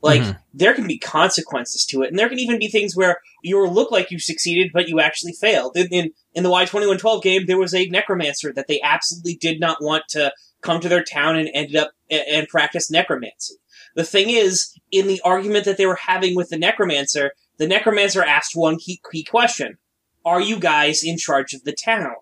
Like 0.00 0.22
mm-hmm. 0.22 0.38
there 0.52 0.74
can 0.74 0.86
be 0.86 0.98
consequences 0.98 1.84
to 1.86 2.02
it, 2.02 2.10
and 2.10 2.18
there 2.18 2.28
can 2.28 2.40
even 2.40 2.58
be 2.58 2.68
things 2.68 2.96
where 2.96 3.20
you 3.42 3.64
look 3.66 3.90
like 3.90 4.10
you 4.10 4.18
succeeded, 4.18 4.72
but 4.72 4.88
you 4.88 5.00
actually 5.00 5.32
failed. 5.32 5.76
In 5.76 5.86
in, 5.88 6.10
in 6.34 6.42
the 6.42 6.50
Y 6.50 6.64
twenty 6.64 6.86
one 6.86 6.98
twelve 6.98 7.22
game, 7.22 7.46
there 7.46 7.58
was 7.58 7.74
a 7.74 7.86
necromancer 7.86 8.52
that 8.52 8.66
they 8.66 8.80
absolutely 8.82 9.36
did 9.36 9.60
not 9.60 9.78
want 9.80 10.04
to 10.10 10.32
come 10.60 10.80
to 10.80 10.88
their 10.88 11.04
town 11.04 11.36
and 11.36 11.48
ended 11.54 11.76
up 11.76 11.92
and, 12.10 12.22
and 12.28 12.48
practice 12.48 12.90
necromancy. 12.90 13.54
The 13.94 14.04
thing 14.04 14.30
is, 14.30 14.74
in 14.90 15.06
the 15.06 15.20
argument 15.24 15.64
that 15.64 15.76
they 15.76 15.86
were 15.86 15.96
having 15.96 16.34
with 16.34 16.48
the 16.48 16.58
necromancer, 16.58 17.32
the 17.58 17.66
necromancer 17.66 18.22
asked 18.22 18.56
one 18.56 18.78
key, 18.78 19.00
key 19.10 19.24
question 19.24 19.78
are 20.24 20.40
you 20.40 20.58
guys 20.58 21.02
in 21.02 21.18
charge 21.18 21.52
of 21.52 21.64
the 21.64 21.72
town? 21.72 22.14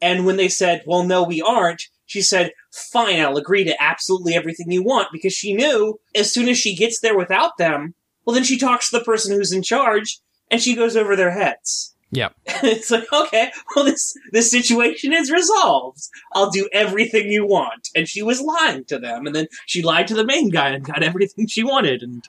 And 0.00 0.26
when 0.26 0.36
they 0.36 0.48
said, 0.48 0.82
well, 0.86 1.04
no, 1.04 1.22
we 1.22 1.40
aren't, 1.40 1.84
she 2.04 2.20
said, 2.20 2.52
fine, 2.72 3.20
I'll 3.20 3.36
agree 3.36 3.62
to 3.64 3.80
absolutely 3.80 4.34
everything 4.34 4.70
you 4.70 4.82
want 4.82 5.08
because 5.12 5.32
she 5.32 5.54
knew 5.54 6.00
as 6.14 6.32
soon 6.32 6.48
as 6.48 6.58
she 6.58 6.74
gets 6.74 6.98
there 7.00 7.16
without 7.16 7.56
them, 7.58 7.94
well, 8.24 8.34
then 8.34 8.44
she 8.44 8.58
talks 8.58 8.90
to 8.90 8.98
the 8.98 9.04
person 9.04 9.34
who's 9.34 9.52
in 9.52 9.62
charge 9.62 10.18
and 10.50 10.60
she 10.60 10.74
goes 10.74 10.96
over 10.96 11.14
their 11.14 11.30
heads. 11.30 11.91
Yeah. 12.14 12.28
it's 12.46 12.90
like, 12.90 13.10
okay, 13.12 13.50
well, 13.74 13.86
this, 13.86 14.14
this 14.32 14.50
situation 14.50 15.12
is 15.14 15.30
resolved. 15.30 16.02
I'll 16.34 16.50
do 16.50 16.68
everything 16.72 17.30
you 17.32 17.46
want. 17.46 17.88
And 17.96 18.06
she 18.06 18.22
was 18.22 18.40
lying 18.40 18.84
to 18.84 18.98
them. 18.98 19.26
And 19.26 19.34
then 19.34 19.46
she 19.66 19.82
lied 19.82 20.06
to 20.08 20.14
the 20.14 20.24
main 20.26 20.50
guy 20.50 20.68
and 20.68 20.84
got 20.84 21.02
everything 21.02 21.46
she 21.46 21.64
wanted. 21.64 22.02
And 22.02 22.22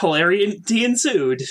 hilarity 0.00 0.84
ensued. 0.84 1.42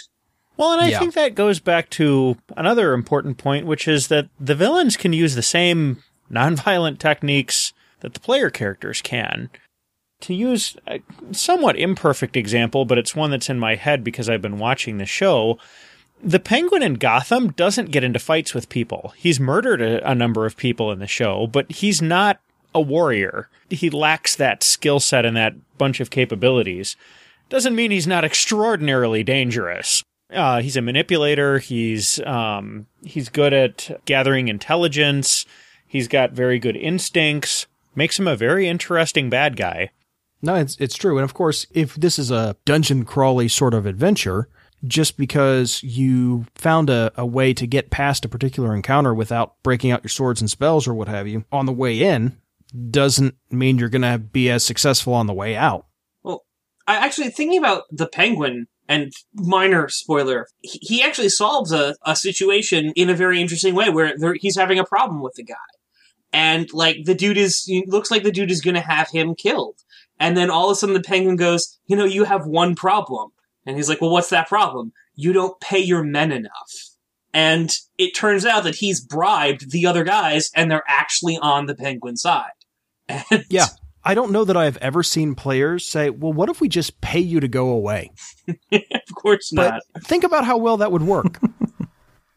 Well, 0.57 0.73
and 0.73 0.81
I 0.81 0.89
Yeah. 0.89 0.99
think 0.99 1.13
that 1.13 1.35
goes 1.35 1.59
back 1.59 1.89
to 1.91 2.37
another 2.55 2.93
important 2.93 3.37
point, 3.37 3.65
which 3.65 3.87
is 3.87 4.07
that 4.09 4.27
the 4.39 4.55
villains 4.55 4.97
can 4.97 5.13
use 5.13 5.35
the 5.35 5.41
same 5.41 6.03
nonviolent 6.31 6.99
techniques 6.99 7.73
that 8.01 8.13
the 8.13 8.19
player 8.19 8.49
characters 8.49 9.01
can. 9.01 9.49
to 10.19 10.33
use 10.33 10.75
a 10.87 10.99
somewhat 11.31 11.77
imperfect 11.77 12.35
example, 12.35 12.85
but 12.85 12.97
it's 12.97 13.15
one 13.15 13.29
that's 13.29 13.51
in 13.51 13.59
my 13.59 13.75
head 13.75 14.03
because 14.03 14.27
I've 14.27 14.41
been 14.41 14.57
watching 14.57 14.97
the 14.97 15.05
show. 15.05 15.59
The 16.23 16.39
Penguin 16.39 16.83
in 16.83 16.95
Gotham 16.95 17.51
doesn't 17.51 17.91
get 17.91 18.03
into 18.03 18.19
fights 18.19 18.53
with 18.53 18.69
people. 18.69 19.13
He's 19.15 19.39
murdered 19.39 19.81
a, 19.81 20.09
a 20.09 20.15
number 20.15 20.45
of 20.45 20.57
people 20.57 20.91
in 20.91 20.99
the 20.99 21.07
show, 21.07 21.47
but 21.47 21.71
he's 21.71 22.01
not 22.01 22.39
a 22.73 22.81
warrior. 22.81 23.49
He 23.69 23.89
lacks 23.89 24.35
that 24.35 24.63
skill 24.63 24.99
set 24.99 25.25
and 25.25 25.37
that 25.37 25.55
bunch 25.77 25.99
of 25.99 26.09
capabilities. 26.09 26.95
Doesn't 27.49 27.75
mean 27.75 27.91
he's 27.91 28.07
not 28.07 28.25
extraordinarily 28.25 29.23
dangerous. 29.23 30.03
Uh, 30.31 30.61
he's 30.61 30.75
a 30.75 30.81
manipulator. 30.81 31.59
He's 31.59 32.19
um, 32.21 32.87
he's 33.03 33.29
good 33.29 33.53
at 33.53 34.01
gathering 34.05 34.47
intelligence. 34.47 35.45
He's 35.87 36.07
got 36.07 36.31
very 36.31 36.59
good 36.59 36.75
instincts. 36.75 37.67
Makes 37.95 38.19
him 38.19 38.27
a 38.27 38.35
very 38.35 38.67
interesting 38.67 39.29
bad 39.29 39.55
guy. 39.55 39.91
No, 40.41 40.55
it's 40.55 40.75
it's 40.79 40.95
true. 40.95 41.17
And 41.17 41.23
of 41.23 41.33
course, 41.33 41.65
if 41.71 41.95
this 41.95 42.19
is 42.19 42.29
a 42.29 42.57
dungeon 42.65 43.05
crawly 43.05 43.47
sort 43.47 43.73
of 43.73 43.85
adventure, 43.85 44.49
just 44.85 45.17
because 45.17 45.81
you 45.83 46.45
found 46.55 46.89
a, 46.89 47.11
a 47.15 47.25
way 47.25 47.53
to 47.53 47.65
get 47.65 47.89
past 47.89 48.25
a 48.25 48.29
particular 48.29 48.75
encounter 48.75 49.13
without 49.13 49.61
breaking 49.63 49.91
out 49.91 50.03
your 50.03 50.09
swords 50.09 50.41
and 50.41 50.49
spells 50.49 50.87
or 50.87 50.93
what 50.93 51.07
have 51.07 51.27
you 51.27 51.45
on 51.51 51.65
the 51.65 51.71
way 51.71 52.01
in, 52.01 52.37
doesn't 52.89 53.35
mean 53.49 53.77
you're 53.77 53.89
going 53.89 54.01
to 54.01 54.17
be 54.17 54.49
as 54.49 54.63
successful 54.63 55.13
on 55.13 55.27
the 55.27 55.33
way 55.33 55.55
out. 55.55 55.85
Well, 56.23 56.45
I 56.87 56.97
actually 56.97 57.29
thinking 57.29 57.57
about 57.57 57.83
the 57.91 58.07
penguin 58.07 58.67
and 58.87 59.11
minor 59.33 59.89
spoiler, 59.89 60.47
he, 60.61 61.01
actually 61.03 61.29
solves 61.29 61.71
a, 61.71 61.95
a 62.05 62.15
situation 62.15 62.93
in 62.95 63.09
a 63.09 63.15
very 63.15 63.41
interesting 63.41 63.75
way 63.75 63.89
where 63.89 64.35
he's 64.35 64.57
having 64.57 64.79
a 64.79 64.85
problem 64.85 65.21
with 65.21 65.33
the 65.33 65.43
guy. 65.43 65.55
And 66.31 66.71
like 66.73 67.05
the 67.05 67.15
dude 67.15 67.37
is, 67.37 67.69
looks 67.87 68.11
like 68.11 68.23
the 68.23 68.31
dude 68.31 68.51
is 68.51 68.61
gonna 68.61 68.81
have 68.81 69.09
him 69.09 69.35
killed. 69.35 69.75
And 70.19 70.35
then 70.35 70.49
all 70.49 70.69
of 70.69 70.73
a 70.73 70.75
sudden 70.75 70.93
the 70.93 71.01
penguin 71.01 71.35
goes, 71.35 71.77
you 71.85 71.95
know, 71.95 72.05
you 72.05 72.23
have 72.23 72.45
one 72.45 72.75
problem. 72.75 73.31
And 73.67 73.75
he's 73.77 73.87
like, 73.89 74.01
well, 74.01 74.09
what's 74.09 74.29
that 74.29 74.47
problem? 74.47 74.93
You 75.15 75.33
don't 75.33 75.59
pay 75.59 75.79
your 75.79 76.01
men 76.03 76.31
enough. 76.31 76.71
And 77.33 77.69
it 77.97 78.15
turns 78.15 78.45
out 78.45 78.63
that 78.63 78.75
he's 78.75 78.99
bribed 79.01 79.71
the 79.71 79.85
other 79.85 80.03
guys 80.03 80.49
and 80.55 80.71
they're 80.71 80.83
actually 80.87 81.37
on 81.37 81.67
the 81.67 81.75
penguin 81.75 82.17
side. 82.17 82.51
And 83.09 83.45
Yeah. 83.49 83.67
I 84.03 84.13
don't 84.13 84.31
know 84.31 84.45
that 84.45 84.55
I've 84.55 84.77
ever 84.77 85.03
seen 85.03 85.35
players 85.35 85.85
say, 85.85 86.09
well, 86.09 86.31
what 86.31 86.47
if 86.49 86.61
we 86.61 86.69
just 86.69 87.01
pay 87.01 87.19
you 87.19 87.41
to 87.41 87.47
go 87.49 87.69
away? 87.69 88.11
of 88.71 89.15
course 89.15 89.51
not. 89.51 89.81
But 89.93 90.03
think 90.03 90.23
about 90.23 90.45
how 90.45 90.57
well 90.57 90.77
that 90.77 90.91
would 90.91 91.03
work. 91.03 91.39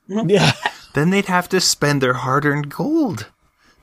Yeah. 0.08 0.52
Then 0.94 1.10
they'd 1.10 1.26
have 1.26 1.48
to 1.50 1.60
spend 1.60 2.02
their 2.02 2.14
hard 2.14 2.44
earned 2.44 2.68
gold. 2.68 3.30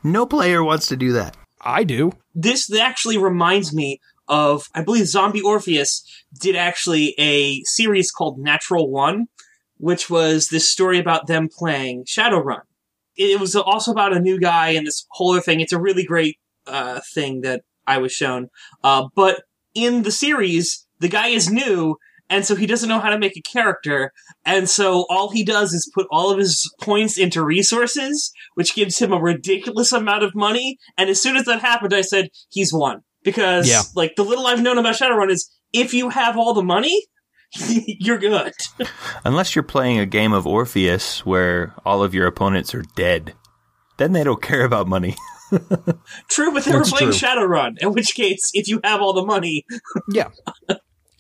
No 0.03 0.25
player 0.25 0.61
wants 0.61 0.87
to 0.87 0.97
do 0.97 1.13
that. 1.13 1.37
I 1.61 1.85
do. 1.85 2.11
this 2.35 2.69
actually 2.77 3.17
reminds 3.17 3.73
me 3.73 3.99
of 4.27 4.67
I 4.73 4.83
believe 4.83 5.07
Zombie 5.07 5.41
Orpheus 5.41 6.03
did 6.39 6.55
actually 6.55 7.15
a 7.17 7.61
series 7.63 8.11
called 8.11 8.39
Natural 8.39 8.89
One, 8.89 9.27
which 9.77 10.09
was 10.09 10.49
this 10.49 10.71
story 10.71 10.99
about 10.99 11.27
them 11.27 11.49
playing 11.49 12.05
Shadowrun. 12.05 12.61
It 13.15 13.39
was 13.39 13.55
also 13.55 13.91
about 13.91 14.15
a 14.15 14.19
new 14.19 14.39
guy 14.39 14.69
and 14.69 14.85
this 14.85 15.05
whole 15.11 15.31
other 15.31 15.41
thing. 15.41 15.59
It's 15.59 15.73
a 15.73 15.81
really 15.81 16.03
great 16.03 16.37
uh, 16.67 16.99
thing 17.13 17.41
that 17.41 17.61
I 17.87 17.97
was 17.97 18.11
shown. 18.11 18.49
Uh, 18.83 19.07
but 19.15 19.43
in 19.73 20.03
the 20.03 20.11
series, 20.11 20.85
the 20.99 21.07
guy 21.07 21.27
is 21.27 21.49
new, 21.49 21.95
and 22.29 22.45
so 22.45 22.55
he 22.55 22.65
doesn't 22.65 22.89
know 22.89 22.99
how 22.99 23.09
to 23.09 23.17
make 23.17 23.37
a 23.37 23.41
character, 23.41 24.11
and 24.45 24.69
so 24.69 25.05
all 25.09 25.31
he 25.31 25.43
does 25.43 25.73
is 25.73 25.89
put 25.93 26.07
all 26.11 26.29
of 26.29 26.37
his 26.37 26.69
points 26.81 27.17
into 27.17 27.43
resources, 27.43 28.31
which 28.55 28.75
gives 28.75 28.99
him 28.99 29.13
a 29.13 29.21
ridiculous 29.21 29.91
amount 29.91 30.23
of 30.23 30.35
money. 30.35 30.77
And 30.97 31.09
as 31.09 31.21
soon 31.21 31.37
as 31.37 31.45
that 31.45 31.61
happened, 31.61 31.93
I 31.93 32.01
said, 32.01 32.29
he's 32.49 32.73
won. 32.73 33.03
Because, 33.27 33.69
Yeah. 33.69 33.81
like, 33.93 34.15
the 34.15 34.23
little 34.23 34.47
I've 34.47 34.61
known 34.61 34.77
about 34.77 34.95
Shadowrun 34.95 35.29
is 35.29 35.49
if 35.73 35.93
you 35.93 36.07
have 36.09 36.37
all 36.37 36.53
the 36.53 36.63
money, 36.63 37.03
you're 37.85 38.17
good. 38.17 38.53
Unless 39.25 39.53
you're 39.53 39.63
playing 39.63 39.99
a 39.99 40.05
game 40.05 40.31
of 40.31 40.47
Orpheus 40.47 41.25
where 41.25 41.73
all 41.85 42.01
of 42.03 42.13
your 42.13 42.25
opponents 42.25 42.73
are 42.73 42.83
dead. 42.95 43.33
Then 43.97 44.13
they 44.13 44.23
don't 44.23 44.41
care 44.41 44.63
about 44.63 44.87
money. 44.87 45.17
True, 46.29 46.53
but 46.53 46.63
they 46.63 46.71
That's 46.71 46.89
were 46.91 46.97
playing 46.97 47.11
true. 47.11 47.27
Shadowrun, 47.29 47.77
in 47.81 47.91
which 47.91 48.15
case, 48.15 48.49
if 48.53 48.69
you 48.69 48.79
have 48.85 49.01
all 49.01 49.11
the 49.13 49.25
money, 49.25 49.65
Yeah. 50.13 50.29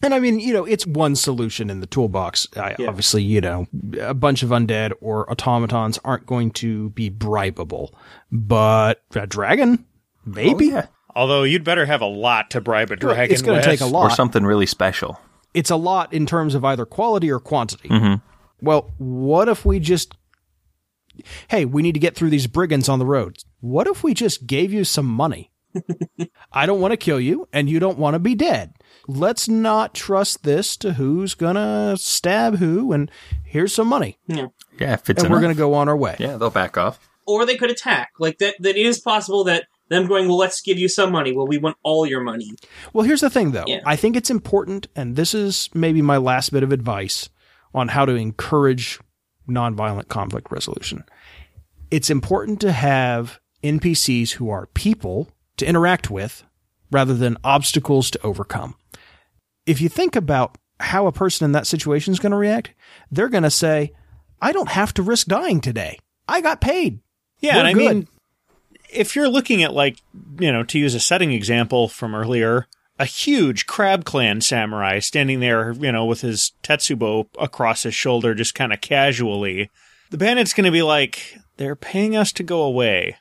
And 0.03 0.13
I 0.13 0.19
mean, 0.19 0.39
you 0.39 0.53
know, 0.53 0.63
it's 0.63 0.85
one 0.85 1.15
solution 1.17 1.69
in 1.69 1.81
the 1.81 1.87
toolbox. 1.87 2.47
I, 2.55 2.75
Yeah. 2.79 2.87
Obviously, 2.87 3.23
you 3.23 3.41
know, 3.41 3.67
a 3.99 4.13
bunch 4.13 4.43
of 4.43 4.49
undead 4.51 4.93
or 5.01 5.29
automatons 5.29 5.99
aren't 6.05 6.25
going 6.25 6.51
to 6.51 6.89
be 6.91 7.09
bribable, 7.09 7.89
but 8.31 9.01
a 9.15 9.27
dragon, 9.27 9.85
oh, 9.85 9.93
maybe. 10.25 10.71
Oh, 10.71 10.75
yeah. 10.75 10.85
Although 11.17 11.43
you'd 11.43 11.63
better 11.63 11.87
have 11.87 12.01
a 12.01 12.05
lot 12.05 12.51
to 12.51 12.61
bribe 12.61 12.91
a 12.91 12.95
dragon. 12.95 13.31
it's 13.33 13.41
going 13.41 13.59
to 13.59 13.65
take 13.65 13.81
a 13.81 13.87
lot, 13.87 14.03
Or 14.03 14.09
something 14.11 14.43
really 14.45 14.67
special. 14.67 15.19
It's 15.55 15.71
a 15.71 15.75
lot 15.75 16.13
in 16.13 16.27
terms 16.27 16.53
of 16.53 16.63
either 16.63 16.85
quality 16.85 17.31
or 17.31 17.39
quantity. 17.39 17.89
Mm-hmm. 17.89 18.15
Well, 18.61 18.93
what 18.99 19.49
if 19.49 19.65
we 19.65 19.79
just, 19.79 20.15
hey, 21.47 21.65
we 21.65 21.81
need 21.81 21.93
to 21.93 21.99
get 21.99 22.15
through 22.15 22.29
these 22.29 22.45
brigands 22.45 22.87
on 22.87 22.99
the 22.99 23.05
road. 23.05 23.37
What 23.61 23.87
if 23.87 24.03
we 24.03 24.13
just 24.13 24.45
gave 24.45 24.71
you 24.71 24.83
some 24.83 25.07
money? 25.07 25.49
I 26.53 26.67
don't 26.67 26.79
want 26.81 26.91
to 26.91 26.97
kill 26.97 27.19
you, 27.19 27.47
and 27.51 27.67
you 27.67 27.79
don't 27.79 27.97
want 27.97 28.13
to 28.13 28.19
be 28.19 28.35
dead. 28.35 28.73
Let's 29.07 29.47
not 29.47 29.95
trust 29.95 30.43
this 30.43 30.77
to 30.77 30.93
who's 30.93 31.33
gonna 31.33 31.95
stab 31.97 32.57
who, 32.57 32.91
and 32.93 33.09
here's 33.43 33.73
some 33.73 33.87
money, 33.87 34.19
Yeah, 34.27 34.47
if 34.79 35.09
it's 35.09 35.23
and 35.23 35.31
we're 35.31 35.41
gonna 35.41 35.55
go 35.55 35.73
on 35.73 35.87
our 35.89 35.97
way. 35.97 36.15
Yeah, 36.19 36.37
they'll 36.37 36.49
back 36.49 36.77
off. 36.77 37.09
or 37.25 37.45
they 37.45 37.57
could 37.57 37.71
attack. 37.71 38.09
Like, 38.19 38.37
that, 38.39 38.55
that 38.59 38.75
is 38.75 38.99
possible 38.99 39.43
that 39.45 39.65
them 39.89 40.07
going, 40.07 40.27
well, 40.27 40.37
let's 40.37 40.61
give 40.61 40.77
you 40.77 40.89
some 40.89 41.11
money. 41.11 41.31
Well, 41.31 41.47
we 41.47 41.57
want 41.57 41.77
all 41.83 42.05
your 42.05 42.21
money. 42.21 42.51
Well, 42.93 43.05
here's 43.05 43.21
the 43.21 43.29
thing, 43.29 43.51
though. 43.51 43.65
Yeah. 43.67 43.81
I 43.85 43.95
think 43.95 44.15
it's 44.15 44.29
important, 44.29 44.87
and 44.95 45.15
this 45.15 45.33
is 45.33 45.69
maybe 45.73 46.01
my 46.01 46.17
last 46.17 46.51
bit 46.51 46.63
of 46.63 46.71
advice 46.71 47.29
on 47.73 47.89
how 47.89 48.05
to 48.05 48.13
encourage 48.13 48.99
nonviolent 49.47 50.07
conflict 50.07 50.51
resolution. 50.51 51.03
It's 51.89 52.09
important 52.09 52.59
to 52.61 52.71
have 52.71 53.39
NPCs 53.63 54.31
who 54.31 54.49
are 54.49 54.67
people 54.67 55.29
to 55.57 55.65
interact 55.65 56.09
with 56.09 56.43
rather 56.91 57.13
than 57.13 57.37
obstacles 57.43 58.11
to 58.11 58.21
overcome. 58.23 58.75
If 59.65 59.81
you 59.81 59.89
think 59.89 60.15
about 60.15 60.57
how 60.79 61.07
a 61.07 61.11
person 61.11 61.45
in 61.45 61.51
that 61.53 61.67
situation 61.67 62.13
is 62.13 62.19
going 62.19 62.31
to 62.31 62.37
react, 62.37 62.71
they're 63.11 63.29
going 63.29 63.43
to 63.43 63.49
say, 63.49 63.93
I 64.41 64.51
don't 64.51 64.69
have 64.69 64.93
to 64.95 65.03
risk 65.03 65.27
dying 65.27 65.61
today. 65.61 65.97
I 66.27 66.41
got 66.41 66.61
paid. 66.61 66.99
Yeah, 67.39 67.59
I 67.59 67.73
mean, 67.73 68.07
if 68.91 69.15
you're 69.15 69.29
looking 69.29 69.63
at 69.63 69.73
like, 69.73 69.97
you 70.39 70.51
know, 70.51 70.63
to 70.63 70.79
use 70.79 70.93
a 70.95 70.99
setting 70.99 71.31
example 71.31 71.87
from 71.87 72.15
earlier, 72.15 72.67
a 72.99 73.05
huge 73.05 73.65
crab 73.67 74.05
clan 74.05 74.41
samurai 74.41 74.99
standing 74.99 75.39
there, 75.39 75.71
you 75.73 75.91
know, 75.91 76.05
with 76.05 76.21
his 76.21 76.51
tetsubo 76.63 77.27
across 77.39 77.83
his 77.83 77.93
shoulder, 77.93 78.33
just 78.33 78.55
kind 78.55 78.73
of 78.73 78.81
casually, 78.81 79.69
the 80.09 80.17
bandit's 80.17 80.53
going 80.53 80.65
to 80.65 80.71
be 80.71 80.81
like, 80.81 81.37
"They're 81.57 81.75
paying 81.75 82.15
us 82.15 82.31
to 82.33 82.43
go 82.43 82.61
away." 82.63 83.17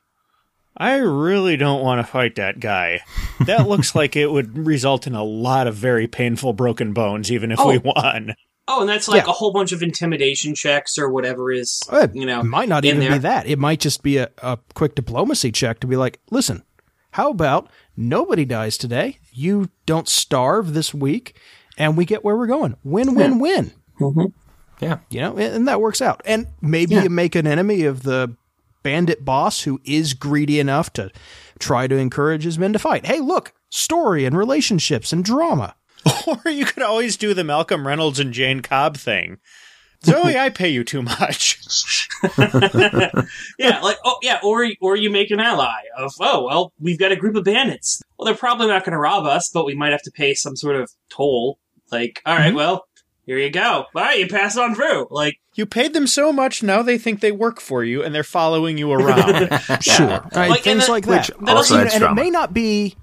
I 0.78 0.96
really 0.96 1.56
don't 1.56 1.82
want 1.82 2.04
to 2.04 2.10
fight 2.10 2.34
that 2.36 2.60
guy. 2.60 3.00
That 3.46 3.66
looks 3.66 3.94
like 3.94 4.14
it 4.14 4.30
would 4.30 4.66
result 4.66 5.06
in 5.06 5.14
a 5.14 5.24
lot 5.24 5.66
of 5.66 5.74
very 5.74 6.06
painful 6.06 6.52
broken 6.52 6.92
bones, 6.92 7.32
even 7.32 7.50
if 7.50 7.58
we 7.64 7.78
Oh. 7.78 7.92
won. 7.96 8.34
Oh, 8.68 8.80
and 8.80 8.88
that's 8.88 9.06
like 9.08 9.24
Yeah. 9.24 9.30
a 9.30 9.32
whole 9.34 9.52
bunch 9.52 9.72
of 9.72 9.82
intimidation 9.82 10.54
checks 10.54 10.98
or 10.98 11.08
whatever 11.08 11.52
is, 11.52 11.82
It 11.92 12.10
you 12.14 12.26
know, 12.26 12.42
might 12.42 12.68
not 12.68 12.84
in 12.84 12.96
even 13.02 13.12
be 13.12 13.18
that. 13.18 13.46
It 13.46 13.58
might 13.58 13.78
just 13.80 14.02
be 14.02 14.16
a, 14.16 14.28
a 14.42 14.58
quick 14.74 14.94
diplomacy 14.96 15.52
check 15.52 15.78
to 15.80 15.86
be 15.86 15.96
like, 15.96 16.18
listen, 16.30 16.64
how 17.12 17.30
about 17.30 17.70
nobody 17.96 18.44
dies 18.44 18.76
today? 18.76 19.18
You 19.32 19.70
don't 19.86 20.08
starve 20.08 20.74
this 20.74 20.92
week, 20.92 21.36
and 21.78 21.96
we 21.96 22.04
get 22.04 22.24
where 22.24 22.36
we're 22.36 22.46
going. 22.48 22.76
Win, 22.82 23.14
win, 23.14 23.38
win. 23.38 23.72
Mm-hmm. 24.00 24.26
Yeah. 24.80 24.98
You 25.10 25.20
know, 25.20 25.36
and, 25.36 25.54
and 25.54 25.68
that 25.68 25.80
works 25.80 26.02
out. 26.02 26.20
And 26.24 26.48
maybe 26.60 26.96
you 26.96 27.08
make 27.08 27.34
an 27.34 27.46
enemy 27.46 27.84
of 27.84 28.02
the 28.02 28.34
bandit 28.82 29.24
boss 29.24 29.62
who 29.62 29.80
is 29.84 30.12
greedy 30.12 30.60
enough 30.60 30.92
to 30.94 31.10
try 31.58 31.86
to 31.86 31.96
encourage 31.96 32.44
his 32.44 32.58
men 32.58 32.72
to 32.72 32.78
fight. 32.78 33.06
Hey, 33.06 33.20
look, 33.20 33.52
story 33.70 34.24
and 34.26 34.36
relationships 34.36 35.12
and 35.12 35.24
drama. 35.24 35.74
Or 36.44 36.50
you 36.50 36.64
could 36.64 36.82
always 36.82 37.16
do 37.16 37.34
the 37.34 37.44
Malcolm 37.44 37.86
Reynolds 37.86 38.18
and 38.20 38.32
Jayne 38.32 38.60
Cobb 38.60 38.96
thing. 38.96 39.38
Zoe, 40.04 40.36
I 40.36 40.50
pay 40.50 40.68
you 40.68 40.84
too 40.84 41.02
much. 41.02 41.58
yeah, 43.58 43.80
like 43.80 43.96
oh 44.04 44.18
yeah, 44.22 44.38
or 44.42 44.66
or 44.80 44.96
you 44.96 45.10
make 45.10 45.30
an 45.30 45.40
ally 45.40 45.80
of 45.96 46.12
oh 46.20 46.44
well, 46.44 46.72
we've 46.80 46.98
got 46.98 47.12
a 47.12 47.16
group 47.16 47.34
of 47.36 47.44
bandits. 47.44 48.02
Well, 48.18 48.26
they're 48.26 48.34
probably 48.34 48.66
not 48.68 48.84
going 48.84 48.92
to 48.92 48.98
rob 48.98 49.24
us, 49.24 49.50
but 49.52 49.64
we 49.66 49.74
might 49.74 49.92
have 49.92 50.02
to 50.02 50.10
pay 50.10 50.34
some 50.34 50.56
sort 50.56 50.76
of 50.76 50.90
toll. 51.08 51.58
Like, 51.90 52.20
all 52.26 52.34
right, 52.36 52.48
Mm-hmm. 52.48 52.56
well, 52.56 52.86
here 53.26 53.38
you 53.38 53.50
go. 53.50 53.62
All 53.62 53.86
right, 53.94 54.18
you 54.18 54.26
pass 54.28 54.56
on 54.56 54.74
through. 54.74 55.06
Like, 55.10 55.36
You 55.54 55.66
paid 55.66 55.92
them 55.94 56.06
so 56.06 56.32
much, 56.32 56.62
now 56.62 56.82
they 56.82 56.98
think 56.98 57.20
they 57.20 57.32
work 57.32 57.60
for 57.60 57.84
you 57.84 58.02
and 58.02 58.14
they're 58.14 58.22
following 58.24 58.76
you 58.78 58.90
around. 58.92 59.48
Sure. 59.82 60.06
Right, 60.34 60.50
Like, 60.50 60.62
things 60.62 60.86
that- 60.86 60.92
like 60.92 61.06
that. 61.06 61.28
which 61.40 61.48
also 61.48 61.78
You 61.78 61.84
know, 61.84 61.90
and 61.94 62.02
it 62.04 62.12
may 62.14 62.30
not 62.30 62.52
be 62.54 62.96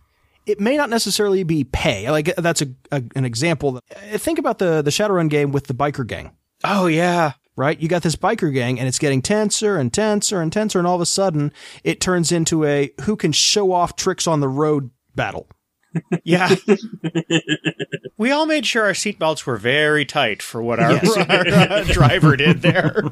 it 0.46 0.60
may 0.60 0.78
not 0.78 0.90
necessarily 0.90 1.44
be 1.44 1.64
pay. 1.64 2.10
Like 2.12 2.36
that's 2.36 2.62
a, 2.62 2.68
a 2.92 3.04
an 3.16 3.26
example. 3.26 3.80
Think 4.16 4.40
about 4.40 4.60
the 4.60 4.82
the 4.82 4.92
Shadowrun 4.92 5.30
game 5.30 5.52
with 5.52 5.68
the 5.68 5.74
biker 5.74 6.06
gang. 6.06 6.32
oh, 6.64 6.88
yeah. 6.88 7.34
Right? 7.56 7.80
You 7.80 7.88
got 7.88 8.02
this 8.02 8.16
biker 8.16 8.52
gang 8.52 8.80
and 8.80 8.88
it's 8.88 8.98
getting 8.98 9.22
tenser 9.22 9.78
and 9.78 9.94
tenser 9.94 10.42
and 10.42 10.52
tenser 10.52 10.80
and 10.80 10.88
all 10.88 10.96
of 10.96 11.02
a 11.02 11.06
sudden 11.06 11.54
it 11.84 12.02
turns 12.02 12.32
into 12.32 12.66
a 12.66 12.92
who 13.02 13.16
can 13.16 13.32
show 13.32 13.72
off 13.72 13.96
tricks 13.96 14.26
on 14.26 14.40
the 14.40 14.48
road 14.48 14.90
battle. 15.14 15.48
Yeah. 16.24 16.56
we 18.18 18.32
all 18.32 18.48
made 18.48 18.66
sure 18.66 18.86
our 18.86 18.94
seatbelts 18.94 19.46
were 19.46 19.58
very 19.58 20.06
tight 20.06 20.42
for 20.42 20.64
what 20.64 20.80
our, 20.80 20.94
Yes. 20.94 21.18
our, 21.30 21.48
uh, 21.48 21.84
driver 21.84 22.36
did 22.36 22.62
there. 22.64 23.04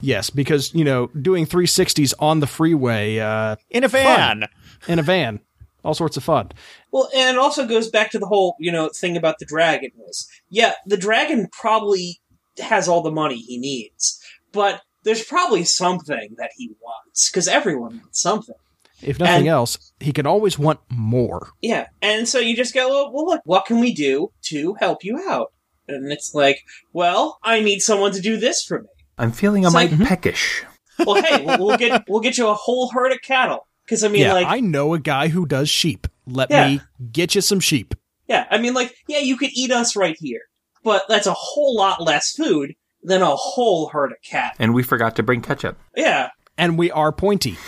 Yes, 0.00 0.30
because 0.30 0.74
you 0.74 0.84
know 0.84 1.08
doing 1.08 1.44
360s 1.46 2.14
on 2.18 2.40
the 2.40 2.46
freeway 2.46 3.18
uh, 3.18 3.56
In 3.68 3.84
a 3.84 3.88
van. 3.88 4.46
in 4.88 4.98
a 4.98 5.02
van, 5.02 5.40
all 5.84 5.94
sorts 5.94 6.16
of 6.16 6.24
fun. 6.24 6.50
Well, 6.90 7.08
and 7.14 7.36
it 7.36 7.40
also 7.40 7.66
goes 7.66 7.88
back 7.90 8.10
to 8.12 8.18
the 8.18 8.26
whole, 8.26 8.56
you 8.58 8.70
know, 8.72 8.88
thing 8.94 9.16
about 9.16 9.38
the 9.38 9.46
dragon 9.46 9.90
was, 9.96 10.28
yeah, 10.48 10.72
the 10.86 10.96
dragon 10.96 11.48
probably 11.52 12.20
has 12.58 12.88
all 12.88 13.02
the 13.02 13.10
money 13.12 13.36
he 13.38 13.58
needs, 13.58 14.20
but 14.52 14.82
there's 15.04 15.24
probably 15.24 15.64
something 15.64 16.34
that 16.38 16.50
he 16.56 16.70
wants 16.82 17.30
because 17.30 17.48
everyone 17.48 17.98
wants 18.00 18.20
something. 18.20 18.54
If 19.02 19.18
nothing 19.18 19.36
And- 19.38 19.48
else, 19.48 19.92
he 19.98 20.12
can 20.12 20.26
always 20.26 20.58
want 20.58 20.80
more. 20.90 21.50
Yeah, 21.62 21.86
and 22.02 22.28
so 22.28 22.38
you 22.38 22.54
just 22.54 22.74
go, 22.74 22.88
well, 22.88 23.12
well, 23.12 23.24
look, 23.26 23.40
what 23.44 23.64
can 23.64 23.80
we 23.80 23.94
do 23.94 24.30
to 24.42 24.74
help 24.74 25.02
you 25.04 25.18
out? 25.26 25.52
And 25.88 26.12
it's 26.12 26.34
like, 26.34 26.62
well, 26.92 27.38
I 27.42 27.60
need 27.60 27.80
someone 27.80 28.12
to 28.12 28.20
do 28.20 28.36
this 28.36 28.62
for 28.62 28.82
me. 28.82 28.88
I'm 29.16 29.32
feeling 29.32 29.64
a 29.64 29.68
It's 29.68 29.74
mite 29.74 29.90
like- 29.90 29.98
mm-hmm. 29.98 30.06
peckish. 30.06 30.64
Well, 30.98 31.22
hey, 31.22 31.42
we'll, 31.44 31.58
we'll 31.66 31.78
get 31.78 32.04
we'll 32.08 32.20
get 32.20 32.36
you 32.36 32.48
a 32.48 32.54
whole 32.54 32.90
herd 32.90 33.12
of 33.12 33.22
cattle 33.22 33.66
because 33.90 34.04
I 34.04 34.08
mean, 34.08 34.22
yeah, 34.22 34.32
like, 34.34 34.46
I 34.46 34.60
know 34.60 34.94
a 34.94 35.00
guy 35.00 35.26
who 35.28 35.44
does 35.46 35.68
sheep. 35.68 36.06
Let 36.26 36.50
Yeah. 36.50 36.68
me 36.68 36.80
get 37.10 37.34
you 37.34 37.40
some 37.40 37.58
sheep. 37.60 37.94
yeah, 38.28 38.46
I 38.50 38.58
mean, 38.58 38.72
like, 38.74 38.94
yeah, 39.08 39.18
you 39.18 39.36
could 39.36 39.50
eat 39.52 39.72
us 39.72 39.96
right 39.96 40.16
here, 40.18 40.42
but 40.84 41.02
that's 41.08 41.26
a 41.26 41.34
whole 41.34 41.76
lot 41.76 42.00
less 42.00 42.30
food 42.32 42.74
than 43.02 43.20
a 43.22 43.34
whole 43.34 43.88
herd 43.88 44.12
of 44.12 44.18
cat. 44.24 44.54
And 44.60 44.72
we 44.74 44.82
forgot 44.84 45.16
to 45.16 45.22
bring 45.24 45.42
ketchup. 45.42 45.76
Yeah, 45.96 46.28
And 46.56 46.78
we 46.78 46.90
are 46.92 47.10
pointy. 47.12 47.56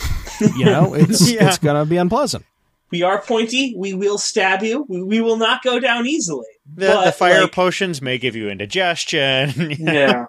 You 0.56 0.64
know, 0.64 0.94
it's 0.94 1.30
Yeah. 1.30 1.48
it's 1.48 1.58
gonna 1.58 1.84
be 1.86 1.96
unpleasant. 1.96 2.44
we 2.90 3.02
are 3.02 3.20
pointy. 3.22 3.74
We 3.76 3.94
will 3.94 4.18
stab 4.18 4.62
you. 4.62 4.84
We, 4.88 5.02
we 5.02 5.20
will 5.20 5.36
not 5.36 5.62
go 5.62 5.78
down 5.78 6.06
easily. 6.06 6.46
The, 6.74 6.86
But, 6.88 7.04
the 7.06 7.12
fire 7.12 7.42
like- 7.42 7.52
potions 7.52 8.02
may 8.02 8.18
give 8.18 8.34
you 8.36 8.48
indigestion. 8.50 9.70
Yeah. 9.78 10.26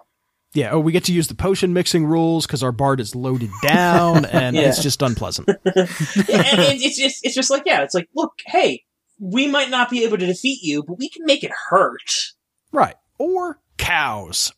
Yeah. 0.54 0.70
Oh, 0.72 0.80
we 0.80 0.92
get 0.92 1.04
to 1.04 1.12
use 1.12 1.26
the 1.28 1.34
potion 1.34 1.72
mixing 1.72 2.06
rules 2.06 2.46
because 2.46 2.62
our 2.62 2.72
bard 2.72 3.00
is 3.00 3.14
loaded 3.14 3.50
down, 3.62 4.24
and 4.24 4.56
Yeah. 4.56 4.62
it's 4.62 4.82
just 4.82 5.02
unpleasant. 5.02 5.48
and 5.64 5.76
it, 5.76 6.82
it's 6.82 6.96
just 6.98 7.24
it's 7.24 7.34
just 7.34 7.50
like 7.50 7.64
yeah, 7.66 7.82
it's 7.82 7.94
like 7.94 8.08
look, 8.14 8.32
hey, 8.46 8.84
we 9.18 9.46
might 9.46 9.70
not 9.70 9.90
be 9.90 10.04
able 10.04 10.16
to 10.18 10.26
defeat 10.26 10.60
you, 10.62 10.82
but 10.82 10.98
we 10.98 11.08
can 11.08 11.24
make 11.26 11.44
it 11.44 11.52
hurt. 11.68 12.12
Right. 12.72 12.94
Or 13.18 13.60
cows, 13.76 14.52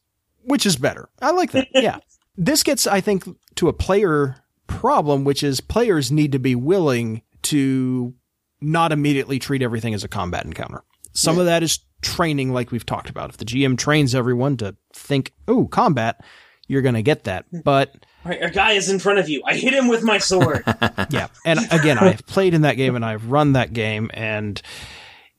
which 0.45 0.65
is 0.67 0.77
better. 0.77 1.09
I 1.21 1.31
like 1.33 1.53
that. 1.53 1.69
Yeah. 1.75 1.99
this 2.37 2.63
gets, 2.63 2.87
I 2.87 3.01
think, 3.01 3.25
to 3.57 3.69
a 3.69 3.73
player 3.73 4.37
problem, 4.67 5.25
which 5.25 5.43
is 5.43 5.61
players 5.61 6.11
need 6.13 6.33
to 6.33 6.39
be 6.39 6.55
willing 6.55 7.23
to 7.43 8.15
not 8.61 8.93
immediately 8.93 9.39
treat 9.39 9.63
everything 9.63 9.93
as 9.95 10.03
a 10.05 10.09
combat 10.09 10.45
encounter. 10.45 10.83
Some 11.17 11.39
of 11.39 11.47
that 11.47 11.63
is 11.63 11.81
training, 12.03 12.53
like 12.53 12.71
we've 12.71 12.87
talked 12.87 13.11
about. 13.11 13.31
If 13.31 13.39
the 13.39 13.45
GM 13.45 13.77
trains 13.79 14.15
everyone 14.15 14.57
to 14.59 14.77
think, 14.93 15.33
oh, 15.49 15.67
combat, 15.67 16.23
you're 16.69 16.83
going 16.83 16.95
to 16.95 17.03
get 17.03 17.25
that. 17.25 17.47
But 17.65 17.95
Right, 18.25 18.43
a 18.43 18.51
guy 18.51 18.73
is 18.73 18.91
in 18.91 18.99
front 18.99 19.19
of 19.21 19.29
you. 19.29 19.43
I 19.47 19.55
hit 19.55 19.73
him 19.73 19.87
with 19.89 20.03
my 20.03 20.19
sword. 20.19 20.65
yeah. 21.11 21.29
And 21.45 21.61
again, 21.71 21.97
I've 21.99 22.27
played 22.27 22.55
in 22.55 22.63
that 22.63 22.75
game 22.77 22.97
and 22.97 23.05
I've 23.05 23.31
run 23.31 23.53
that 23.53 23.73
game 23.73 24.11
and 24.15 24.61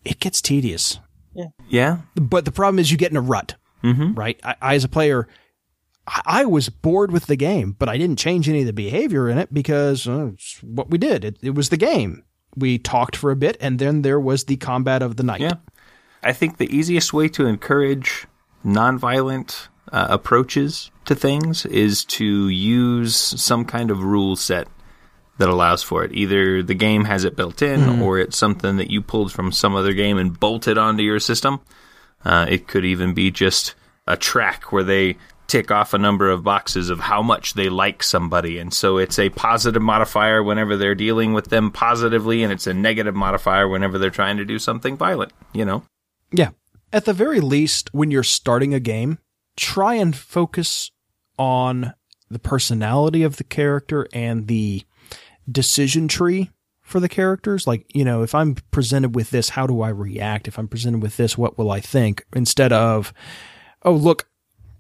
it 0.06 0.20
gets 0.20 0.42
tedious. 0.42 1.00
Yeah? 1.68 1.98
But 2.16 2.46
the 2.46 2.52
problem 2.52 2.80
is 2.80 2.90
you 2.92 2.98
get 2.98 3.12
in 3.12 3.18
a 3.18 3.22
rut, 3.22 3.56
Mm-hmm. 3.84 4.14
right? 4.16 4.40
I, 4.44 4.56
I, 4.62 4.76
as 4.76 4.84
a 4.84 4.90
player, 4.90 5.28
I, 6.08 6.22
I 6.26 6.46
was 6.46 6.70
bored 6.70 7.12
with 7.12 7.28
the 7.28 7.36
game, 7.36 7.76
but 7.78 7.90
I 7.90 7.98
didn't 7.98 8.18
change 8.20 8.48
any 8.50 8.62
of 8.62 8.66
the 8.66 8.74
behavior 8.74 9.30
in 9.30 9.38
it 9.38 9.54
because 9.54 10.08
uh, 10.08 10.32
it's 10.34 10.64
what 10.64 10.90
we 10.90 10.98
did. 10.98 11.24
It, 11.26 11.38
it 11.44 11.56
was 11.56 11.70
the 11.70 11.78
game. 11.78 12.24
We 12.56 12.78
talked 12.78 13.16
for 13.16 13.32
a 13.32 13.36
bit, 13.36 13.58
and 13.60 13.80
then 13.80 14.02
there 14.02 14.20
was 14.20 14.46
the 14.46 14.58
combat 14.58 15.02
of 15.02 15.16
the 15.16 15.24
night. 15.24 15.42
Yeah. 15.42 15.56
I 16.24 16.34
think 16.34 16.58
the 16.58 16.76
easiest 16.76 17.14
way 17.14 17.28
to 17.30 17.46
encourage 17.46 18.26
nonviolent 18.66 19.68
uh, 19.92 20.08
approaches 20.10 20.92
to 21.06 21.16
things 21.16 21.66
is 21.66 22.04
to 22.06 22.50
use 22.50 23.16
some 23.16 23.64
kind 23.64 23.92
of 23.92 24.04
rule 24.04 24.36
set 24.36 24.68
that 25.38 25.48
allows 25.48 25.84
for 25.84 26.04
it. 26.04 26.12
Either 26.14 26.64
the 26.64 26.74
game 26.74 27.06
has 27.06 27.24
it 27.24 27.36
built 27.36 27.62
in, 27.62 28.02
or 28.02 28.18
it's 28.18 28.38
something 28.38 28.78
that 28.78 28.90
you 28.90 29.02
pulled 29.02 29.32
from 29.32 29.52
some 29.52 29.76
other 29.76 29.94
game 29.94 30.18
and 30.18 30.40
bolted 30.40 30.78
onto 30.78 31.04
your 31.04 31.20
system. 31.20 31.60
Uh, 32.26 32.48
it 32.50 32.68
could 32.68 32.84
even 32.84 33.14
be 33.14 33.30
just 33.30 33.76
a 34.08 34.18
track 34.18 34.72
where 34.72 34.84
they 34.84 35.16
tick 35.48 35.72
off 35.72 35.94
a 35.94 35.98
number 35.98 36.30
of 36.30 36.44
boxes 36.44 36.90
of 36.90 37.00
how 37.00 37.22
much 37.22 37.54
they 37.54 37.70
like 37.70 38.04
somebody. 38.04 38.60
And 38.60 38.74
so 38.74 38.98
it's 38.98 39.18
a 39.18 39.30
positive 39.30 39.82
modifier 39.82 40.44
whenever 40.44 40.76
they're 40.76 40.96
dealing 40.96 41.34
with 41.34 41.50
them 41.50 41.72
positively, 41.72 42.44
and 42.44 42.52
it's 42.52 42.68
a 42.68 42.74
negative 42.74 43.16
modifier 43.16 43.68
whenever 43.68 43.98
they're 43.98 44.10
trying 44.10 44.38
to 44.38 44.46
do 44.46 44.60
something 44.60 44.98
violent, 44.98 45.32
you 45.54 45.66
know? 45.66 45.84
Yeah. 46.32 46.50
At 46.92 47.06
the 47.06 47.14
very 47.14 47.40
least, 47.40 47.94
when 47.94 48.12
you're 48.12 48.24
starting 48.24 48.74
a 48.74 48.80
game, 48.80 49.20
try 49.56 49.96
and 49.96 50.16
focus 50.16 50.92
on 51.38 51.94
the 52.30 52.40
personality 52.40 53.24
of 53.24 53.38
the 53.38 53.44
character 53.44 54.08
and 54.14 54.48
the 54.48 54.84
decision 55.50 56.08
tree 56.08 56.52
for 56.82 57.00
the 57.00 57.10
characters. 57.10 57.68
Like, 57.68 57.86
you 57.94 58.04
know, 58.06 58.24
if 58.24 58.36
I'm 58.36 58.56
presented 58.72 59.16
with 59.16 59.30
this, 59.30 59.50
how 59.50 59.68
do 59.68 59.82
I 59.82 59.90
react? 59.90 60.48
If 60.48 60.58
I'm 60.58 60.68
presented 60.68 61.02
with 61.02 61.18
this, 61.18 61.38
what 61.38 61.58
will 61.58 61.72
I 61.72 61.80
think? 61.80 62.26
Instead 62.34 62.74
of, 62.74 63.14
oh, 63.84 63.94
look, 63.94 64.30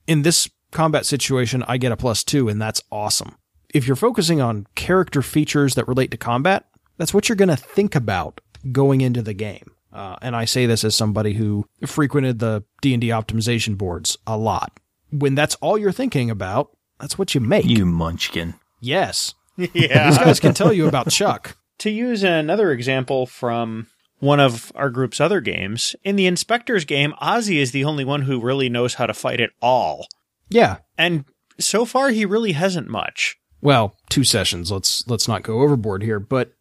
in 0.07 0.22
this 0.22 0.49
combat 0.72 1.05
situation, 1.05 1.63
I 1.68 1.78
get 1.78 1.91
a 1.91 1.97
plus 1.97 2.24
two, 2.24 2.49
and 2.49 2.61
that's 2.61 2.82
awesome. 2.91 3.36
If 3.74 3.88
you're 3.88 3.95
focusing 3.95 4.41
on 4.41 4.68
character 4.76 5.22
features 5.22 5.76
that 5.76 5.88
relate 5.88 6.11
to 6.11 6.18
combat, 6.18 6.65
that's 6.97 7.13
what 7.13 7.30
you're 7.30 7.36
going 7.36 7.49
to 7.49 7.55
think 7.55 7.95
about 7.95 8.41
going 8.72 9.01
into 9.01 9.22
the 9.22 9.34
game. 9.34 9.72
Uh, 9.93 10.15
and 10.22 10.36
I 10.36 10.45
say 10.45 10.65
this 10.65 10.84
as 10.84 10.95
somebody 10.95 11.34
who 11.34 11.65
frequented 11.86 12.39
the 12.39 12.63
D 12.82 12.93
and 12.93 13.01
D 13.01 13.09
optimization 13.09 13.78
boards 13.78 14.18
a 14.28 14.38
lot. 14.38 14.80
When 15.11 15.36
that's 15.36 15.55
all 15.55 15.78
you're 15.78 15.91
thinking 15.91 16.30
about, 16.30 16.76
that's 16.99 17.18
what 17.18 17.34
you 17.34 17.41
make. 17.41 17.65
You 17.65 17.86
munchkin. 17.86 18.55
yes, 18.80 19.34
yeah. 19.57 20.09
these 20.09 20.18
guys 20.18 20.39
can 20.39 20.53
tell 20.53 20.74
you 20.74 20.88
about 20.88 21.09
Chuck. 21.09 21.57
to 21.80 21.89
use 21.89 22.24
another 22.24 22.72
example 22.72 23.26
from 23.26 23.88
one 24.20 24.39
of 24.39 24.72
our 24.76 24.89
group's 24.89 25.22
other 25.22 25.41
games, 25.41 25.95
in 26.03 26.15
the 26.15 26.28
InSpectres 26.28 26.86
game, 26.86 27.13
Ozzy 27.22 27.57
is 27.57 27.72
the 27.72 27.86
only 27.86 28.03
one 28.03 28.24
who 28.24 28.41
really 28.41 28.68
knows 28.70 28.95
how 28.95 29.05
to 29.05 29.13
fight 29.13 29.39
at 29.39 29.51
all. 29.61 30.07
Yeah. 30.50 30.78
And 30.98 31.26
so 31.60 31.86
far, 31.86 32.10
he 32.10 32.26
really 32.26 32.54
hasn't 32.54 32.88
much. 32.88 33.38
Well, 33.62 33.98
two 34.10 34.24
sessions. 34.24 34.72
Let's 34.72 35.08
let's 35.08 35.28
not 35.28 35.43
go 35.43 35.62
overboard 35.62 36.04
here, 36.04 36.20
but 36.20 36.52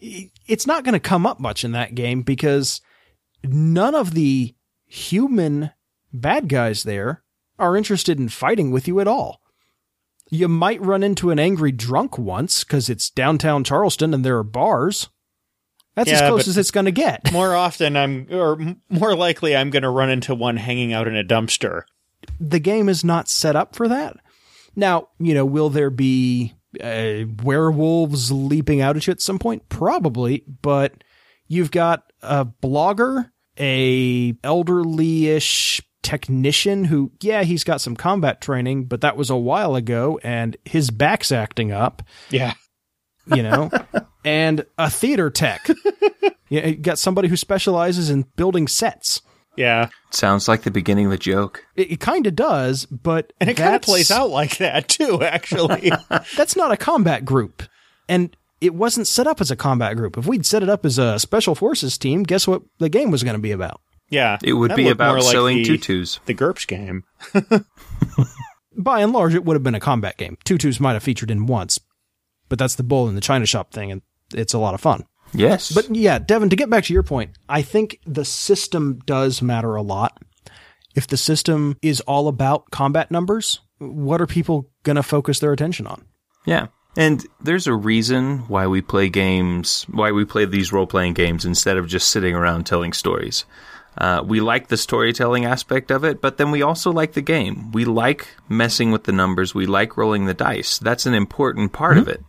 it's 0.00 0.66
not 0.66 0.84
going 0.84 0.92
to 0.92 1.00
come 1.00 1.26
up 1.26 1.40
much 1.40 1.64
in 1.64 1.72
that 1.72 1.94
game 1.94 2.22
because 2.22 2.80
none 3.42 3.94
of 3.94 4.14
the 4.14 4.54
human 4.86 5.70
bad 6.12 6.48
guys 6.48 6.84
there 6.84 7.22
are 7.58 7.76
interested 7.76 8.18
in 8.18 8.28
fighting 8.28 8.70
with 8.70 8.86
you 8.86 9.00
at 9.00 9.08
all. 9.08 9.40
You 10.30 10.48
might 10.48 10.80
run 10.80 11.02
into 11.02 11.30
an 11.30 11.38
angry 11.38 11.72
drunk 11.72 12.18
once 12.18 12.64
because 12.64 12.90
it's 12.90 13.10
downtown 13.10 13.64
Charleston 13.64 14.12
and 14.12 14.24
there 14.24 14.38
are 14.38 14.42
bars. 14.44 15.08
That's 15.94 16.10
as 16.10 16.20
close 16.20 16.46
as 16.46 16.58
it's 16.58 16.70
going 16.70 16.84
to 16.84 16.92
get. 16.92 17.32
More 17.32 17.54
often, 17.54 17.96
I'm, 17.96 18.26
or 18.30 18.58
more 18.90 19.16
likely, 19.16 19.56
I'm 19.56 19.70
going 19.70 19.82
to 19.82 19.88
run 19.88 20.10
into 20.10 20.34
one 20.34 20.58
hanging 20.58 20.92
out 20.92 21.08
in 21.08 21.16
a 21.16 21.24
dumpster. 21.24 21.82
The 22.40 22.58
game 22.58 22.88
is 22.88 23.04
not 23.04 23.28
set 23.28 23.56
up 23.56 23.74
for 23.74 23.88
that. 23.88 24.16
Now, 24.74 25.08
you 25.18 25.34
know, 25.34 25.44
will 25.44 25.70
there 25.70 25.90
be 25.90 26.54
uh, 26.82 27.24
werewolves 27.42 28.30
leaping 28.30 28.80
out 28.80 28.96
at 28.96 29.06
you 29.06 29.10
at 29.10 29.20
some 29.20 29.38
point? 29.38 29.68
Probably, 29.68 30.44
but 30.62 31.02
you've 31.48 31.70
got 31.70 32.12
a 32.22 32.44
blogger, 32.44 33.30
a 33.58 34.34
elderly-ish 34.44 35.82
technician 36.02 36.84
who, 36.84 37.10
yeah, 37.20 37.42
he's 37.42 37.64
got 37.64 37.80
some 37.80 37.96
combat 37.96 38.40
training, 38.40 38.84
but 38.84 39.00
that 39.00 39.16
was 39.16 39.30
a 39.30 39.36
while 39.36 39.74
ago, 39.74 40.20
and 40.22 40.56
his 40.64 40.90
back's 40.90 41.32
acting 41.32 41.72
up. 41.72 42.02
Yeah. 42.30 42.54
You 43.26 43.42
know, 43.42 43.70
and 44.24 44.64
a 44.78 44.90
theater 44.90 45.30
tech. 45.30 45.66
You 46.48 46.76
got 46.76 46.98
somebody 46.98 47.26
who 47.26 47.36
specializes 47.36 48.08
in 48.08 48.22
building 48.36 48.68
sets. 48.68 49.20
Yeah. 49.56 49.88
Sounds 50.10 50.48
like 50.48 50.62
the 50.62 50.70
beginning 50.70 51.06
of 51.06 51.12
a 51.12 51.18
joke. 51.18 51.64
It, 51.74 51.92
it 51.92 52.00
kind 52.00 52.26
of 52.26 52.36
does, 52.36 52.86
but 52.86 53.32
And 53.40 53.50
it 53.50 53.56
kind 53.56 53.74
of 53.74 53.82
plays 53.82 54.10
out 54.10 54.30
like 54.30 54.58
that, 54.58 54.88
too, 54.88 55.22
actually. 55.22 55.90
that's 56.36 56.56
not 56.56 56.72
a 56.72 56.76
combat 56.76 57.24
group. 57.24 57.62
And 58.08 58.36
it 58.60 58.74
wasn't 58.74 59.06
set 59.06 59.26
up 59.26 59.40
as 59.40 59.50
a 59.50 59.56
combat 59.56 59.96
group. 59.96 60.16
If 60.16 60.26
we'd 60.26 60.46
set 60.46 60.62
it 60.62 60.68
up 60.68 60.84
as 60.84 60.98
a 60.98 61.18
special 61.18 61.54
forces 61.54 61.98
team, 61.98 62.22
guess 62.22 62.46
what 62.46 62.62
the 62.78 62.88
game 62.88 63.10
was 63.10 63.22
going 63.22 63.36
to 63.36 63.42
be 63.42 63.52
about? 63.52 63.80
yeah. 64.08 64.38
It 64.42 64.54
would 64.54 64.74
be 64.76 64.88
about 64.88 65.14
more 65.14 65.20
like 65.20 65.32
sewing 65.32 65.58
the, 65.58 65.64
tutus. 65.64 66.20
The 66.26 66.34
GURPS 66.34 66.66
game. 66.66 67.04
By 68.78 69.00
and 69.00 69.12
large, 69.12 69.34
it 69.34 69.44
would 69.44 69.54
have 69.54 69.62
been 69.62 69.74
a 69.74 69.80
combat 69.80 70.16
game. 70.16 70.36
Tutus 70.44 70.80
might 70.80 70.92
have 70.92 71.02
featured 71.02 71.30
in 71.30 71.46
once, 71.46 71.78
but 72.48 72.58
that's 72.58 72.74
the 72.74 72.82
bull 72.82 73.08
in 73.08 73.14
the 73.14 73.20
China 73.20 73.46
shop 73.46 73.72
thing, 73.72 73.90
and 73.90 74.02
it's 74.34 74.54
a 74.54 74.58
lot 74.58 74.74
of 74.74 74.80
fun. 74.80 75.06
Yes. 75.32 75.72
But 75.72 75.94
yeah, 75.94 76.18
Devin, 76.18 76.50
to 76.50 76.56
get 76.56 76.70
back 76.70 76.84
to 76.84 76.92
your 76.92 77.02
point, 77.02 77.36
I 77.48 77.62
think 77.62 78.00
the 78.06 78.24
system 78.24 79.00
does 79.06 79.42
matter 79.42 79.74
a 79.76 79.82
lot. 79.82 80.18
If 80.94 81.06
the 81.06 81.16
system 81.16 81.76
is 81.82 82.00
all 82.02 82.28
about 82.28 82.70
combat 82.70 83.10
numbers, 83.10 83.60
what 83.78 84.20
are 84.20 84.26
people 84.26 84.70
going 84.82 84.96
to 84.96 85.02
focus 85.02 85.38
their 85.40 85.52
attention 85.52 85.86
on? 85.86 86.04
yeah. 86.46 86.68
And 86.98 87.26
there's 87.42 87.66
a 87.66 87.74
reason 87.74 88.38
why 88.48 88.66
we 88.68 88.80
play 88.80 89.10
games, 89.10 89.84
why 89.90 90.12
we 90.12 90.24
play 90.24 90.46
these 90.46 90.72
role 90.72 90.86
playing 90.86 91.12
games 91.12 91.44
instead 91.44 91.76
of 91.76 91.86
just 91.86 92.08
sitting 92.08 92.34
around 92.34 92.64
telling 92.64 92.94
stories. 92.94 93.44
Uh, 93.98 94.22
we 94.24 94.40
like 94.40 94.68
the 94.68 94.78
storytelling 94.78 95.44
aspect 95.44 95.90
of 95.90 96.04
it, 96.04 96.22
but 96.22 96.38
then 96.38 96.50
we 96.50 96.62
also 96.62 96.90
like 96.90 97.12
the 97.12 97.20
game. 97.20 97.70
We 97.72 97.84
like 97.84 98.26
messing 98.48 98.92
with 98.92 99.04
the 99.04 99.12
numbers. 99.12 99.54
We 99.54 99.66
like 99.66 99.98
rolling 99.98 100.24
the 100.24 100.34
dice. 100.34 100.78
That's 100.78 101.04
an 101.04 101.12
important 101.12 101.72
part 101.72 101.98
of 101.98 102.08
it. 102.08 102.22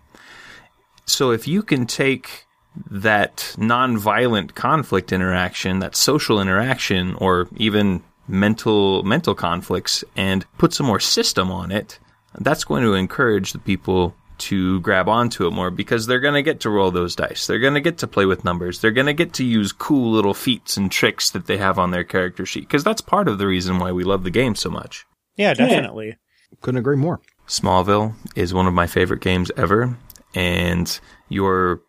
So 1.06 1.32
if 1.32 1.48
you 1.48 1.64
can 1.64 1.86
take 1.86 2.47
that 2.90 3.56
non-violent 3.58 4.56
conflict 4.56 5.12
interaction, 5.12 5.80
that 5.80 5.96
social 5.96 6.42
interaction, 6.42 7.16
or 7.16 7.48
even 7.58 8.04
mental 8.28 9.04
mental 9.04 9.36
conflicts, 9.36 10.04
and 10.16 10.46
put 10.58 10.74
some 10.74 10.86
more 10.86 11.00
system 11.00 11.52
on 11.52 11.72
it, 11.72 12.00
that's 12.40 12.64
going 12.64 12.84
to 12.84 12.94
encourage 12.94 13.54
the 13.54 13.60
people 13.60 14.16
to 14.38 14.80
grab 14.82 15.10
onto 15.10 15.48
it 15.48 15.52
more 15.52 15.72
because 15.72 16.06
they're 16.06 16.20
going 16.20 16.34
to 16.36 16.44
get 16.44 16.60
to 16.62 16.70
roll 16.70 16.92
those 16.92 17.16
dice. 17.16 17.48
They're 17.48 17.60
going 17.60 17.74
to 17.74 17.82
get 17.82 17.98
to 18.00 18.08
play 18.08 18.26
with 18.26 18.44
numbers. 18.44 18.80
They're 18.80 18.92
going 18.92 19.08
to 19.08 19.14
get 19.14 19.34
to 19.34 19.44
use 19.44 19.72
cool 19.72 20.12
little 20.12 20.34
feats 20.34 20.78
and 20.78 20.92
tricks 20.92 21.32
that 21.32 21.48
they 21.48 21.58
have 21.58 21.80
on 21.80 21.92
their 21.92 22.04
character 22.04 22.46
sheet 22.46 22.62
because 22.62 22.84
that's 22.84 23.02
part 23.02 23.28
of 23.28 23.40
the 23.40 23.48
reason 23.48 23.80
why 23.80 23.92
we 23.92 24.04
love 24.04 24.24
the 24.24 24.30
game 24.30 24.56
so 24.56 24.70
much. 24.70 25.06
Yeah, 25.36 25.54
definitely. 25.54 26.18
Couldn't 26.62 26.80
agree 26.80 26.96
more. 26.96 27.20
Smallville 27.48 28.16
is 28.36 28.54
one 28.54 28.68
of 28.68 28.74
my 28.74 28.88
favorite 28.88 29.22
games 29.22 29.52
ever, 29.56 29.98
and 30.36 31.00
your 31.30 31.82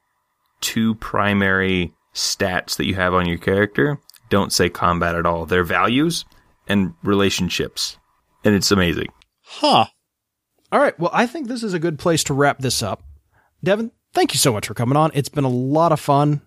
two 0.60 0.94
primary 0.96 1.92
stats 2.14 2.76
that 2.76 2.86
you 2.86 2.94
have 2.94 3.14
on 3.14 3.26
your 3.26 3.38
character 3.38 4.00
don't 4.28 4.52
say 4.52 4.68
combat 4.68 5.14
at 5.14 5.26
all. 5.26 5.46
They're 5.46 5.64
values 5.64 6.24
and 6.66 6.94
relationships, 7.02 7.96
and 8.44 8.54
it's 8.54 8.70
amazing. 8.70 9.08
Huh. 9.42 9.86
All 10.70 10.80
right. 10.80 10.98
Well, 10.98 11.10
I 11.12 11.26
think 11.26 11.48
this 11.48 11.62
is 11.62 11.72
a 11.72 11.78
good 11.78 11.98
place 11.98 12.22
to 12.24 12.34
wrap 12.34 12.58
this 12.58 12.82
up. 12.82 13.02
Devin, 13.64 13.90
thank 14.12 14.34
you 14.34 14.38
so 14.38 14.52
much 14.52 14.66
for 14.66 14.74
coming 14.74 14.96
on. 14.96 15.10
It's 15.14 15.30
been 15.30 15.44
a 15.44 15.48
lot 15.48 15.92
of 15.92 16.00
fun. 16.00 16.42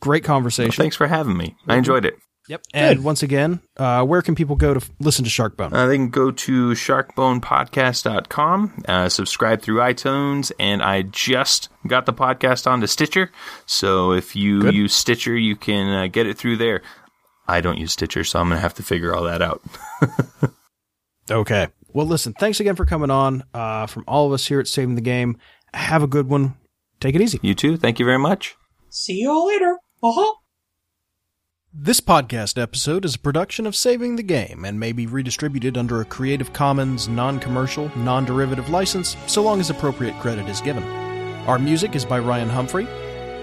Great 0.00 0.24
conversation. 0.24 0.72
Thanks 0.82 0.96
for 0.96 1.06
having 1.06 1.36
me. 1.36 1.56
I 1.68 1.76
enjoyed 1.76 2.04
it. 2.04 2.14
Yep. 2.50 2.62
And 2.74 3.04
once 3.04 3.22
again, 3.22 3.60
uh, 3.76 4.04
where 4.04 4.22
can 4.22 4.34
people 4.34 4.56
go 4.56 4.74
to 4.74 4.80
f- 4.80 4.90
listen 4.98 5.24
to 5.24 5.30
Sharkbone? 5.30 5.72
Uh, 5.72 5.86
they 5.86 5.96
can 5.96 6.10
go 6.10 6.32
to 6.32 6.70
sharkbonepodcast.com, 6.70 8.82
uh, 8.88 9.08
subscribe 9.08 9.62
through 9.62 9.78
iTunes, 9.78 10.50
and 10.58 10.82
I 10.82 11.02
just 11.02 11.68
got 11.86 12.06
the 12.06 12.12
podcast 12.12 12.66
onto 12.66 12.88
Stitcher. 12.88 13.30
So 13.66 14.10
if 14.10 14.34
you 14.34 14.62
Good. 14.62 14.74
use 14.74 14.94
Stitcher, 14.94 15.36
you 15.36 15.54
can 15.54 15.88
uh, 15.88 16.06
get 16.08 16.26
it 16.26 16.36
through 16.36 16.56
there. 16.56 16.82
I 17.46 17.60
don't 17.60 17.78
use 17.78 17.92
Stitcher, 17.92 18.24
so 18.24 18.40
I'm 18.40 18.48
going 18.48 18.58
to 18.58 18.62
have 18.62 18.74
to 18.74 18.82
figure 18.82 19.14
all 19.14 19.22
that 19.24 19.42
out. 19.42 19.62
Okay. 21.30 21.68
Well, 21.92 22.06
listen, 22.06 22.32
thanks 22.32 22.60
again 22.60 22.76
for 22.76 22.84
coming 22.84 23.10
on. 23.10 23.44
Uh, 23.54 23.86
from 23.86 24.04
all 24.08 24.26
of 24.26 24.32
us 24.32 24.46
here 24.46 24.60
at 24.60 24.66
Saving 24.66 24.96
the 24.96 25.00
Game, 25.00 25.38
have 25.72 26.02
a 26.02 26.08
good 26.08 26.28
one. 26.28 26.56
Take 26.98 27.14
it 27.14 27.20
easy. 27.20 27.38
You 27.42 27.54
too. 27.54 27.76
Thank 27.76 27.98
you 27.98 28.04
very 28.04 28.18
much. 28.18 28.56
See 28.88 29.14
you 29.14 29.30
all 29.30 29.46
later. 29.46 29.78
Uh-huh. 30.02 30.34
This 31.72 32.00
podcast 32.00 32.60
episode 32.60 33.04
is 33.04 33.14
a 33.14 33.18
production 33.20 33.64
of 33.64 33.76
Saving 33.76 34.16
the 34.16 34.24
Game 34.24 34.64
and 34.64 34.80
may 34.80 34.90
be 34.90 35.06
redistributed 35.06 35.78
under 35.78 36.00
a 36.00 36.04
Creative 36.04 36.52
Commons 36.52 37.06
non 37.06 37.38
commercial, 37.38 37.96
non 37.96 38.24
derivative 38.24 38.70
license 38.70 39.16
so 39.28 39.40
long 39.40 39.60
as 39.60 39.70
appropriate 39.70 40.18
credit 40.18 40.48
is 40.48 40.60
given. 40.60 40.82
Our 41.46 41.60
music 41.60 41.94
is 41.94 42.04
by 42.04 42.18
Ryan 42.18 42.48
Humphrey. 42.48 42.88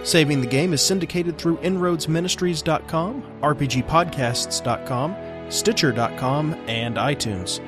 Saving 0.04 0.42
the 0.42 0.48
Game 0.48 0.74
is 0.74 0.82
syndicated 0.82 1.38
through 1.38 1.56
InroadsMinistries.com, 1.60 3.24
RPGPodcasts.com, 3.42 5.16
Stitcher.com, 5.50 6.54
and 6.68 6.98
iTunes. 6.98 7.62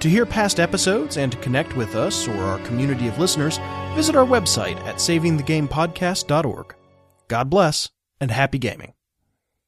To 0.00 0.08
hear 0.08 0.24
past 0.24 0.58
episodes 0.58 1.18
and 1.18 1.30
to 1.30 1.38
connect 1.38 1.76
with 1.76 1.94
us 1.94 2.26
or 2.26 2.42
our 2.42 2.58
community 2.60 3.06
of 3.06 3.18
listeners, 3.18 3.60
visit 3.94 4.16
our 4.16 4.26
website 4.26 4.78
at 4.86 4.96
savingthegamepodcast.org. 4.96 6.74
God 7.28 7.50
bless 7.50 7.90
and 8.18 8.30
happy 8.30 8.56
gaming. 8.58 8.94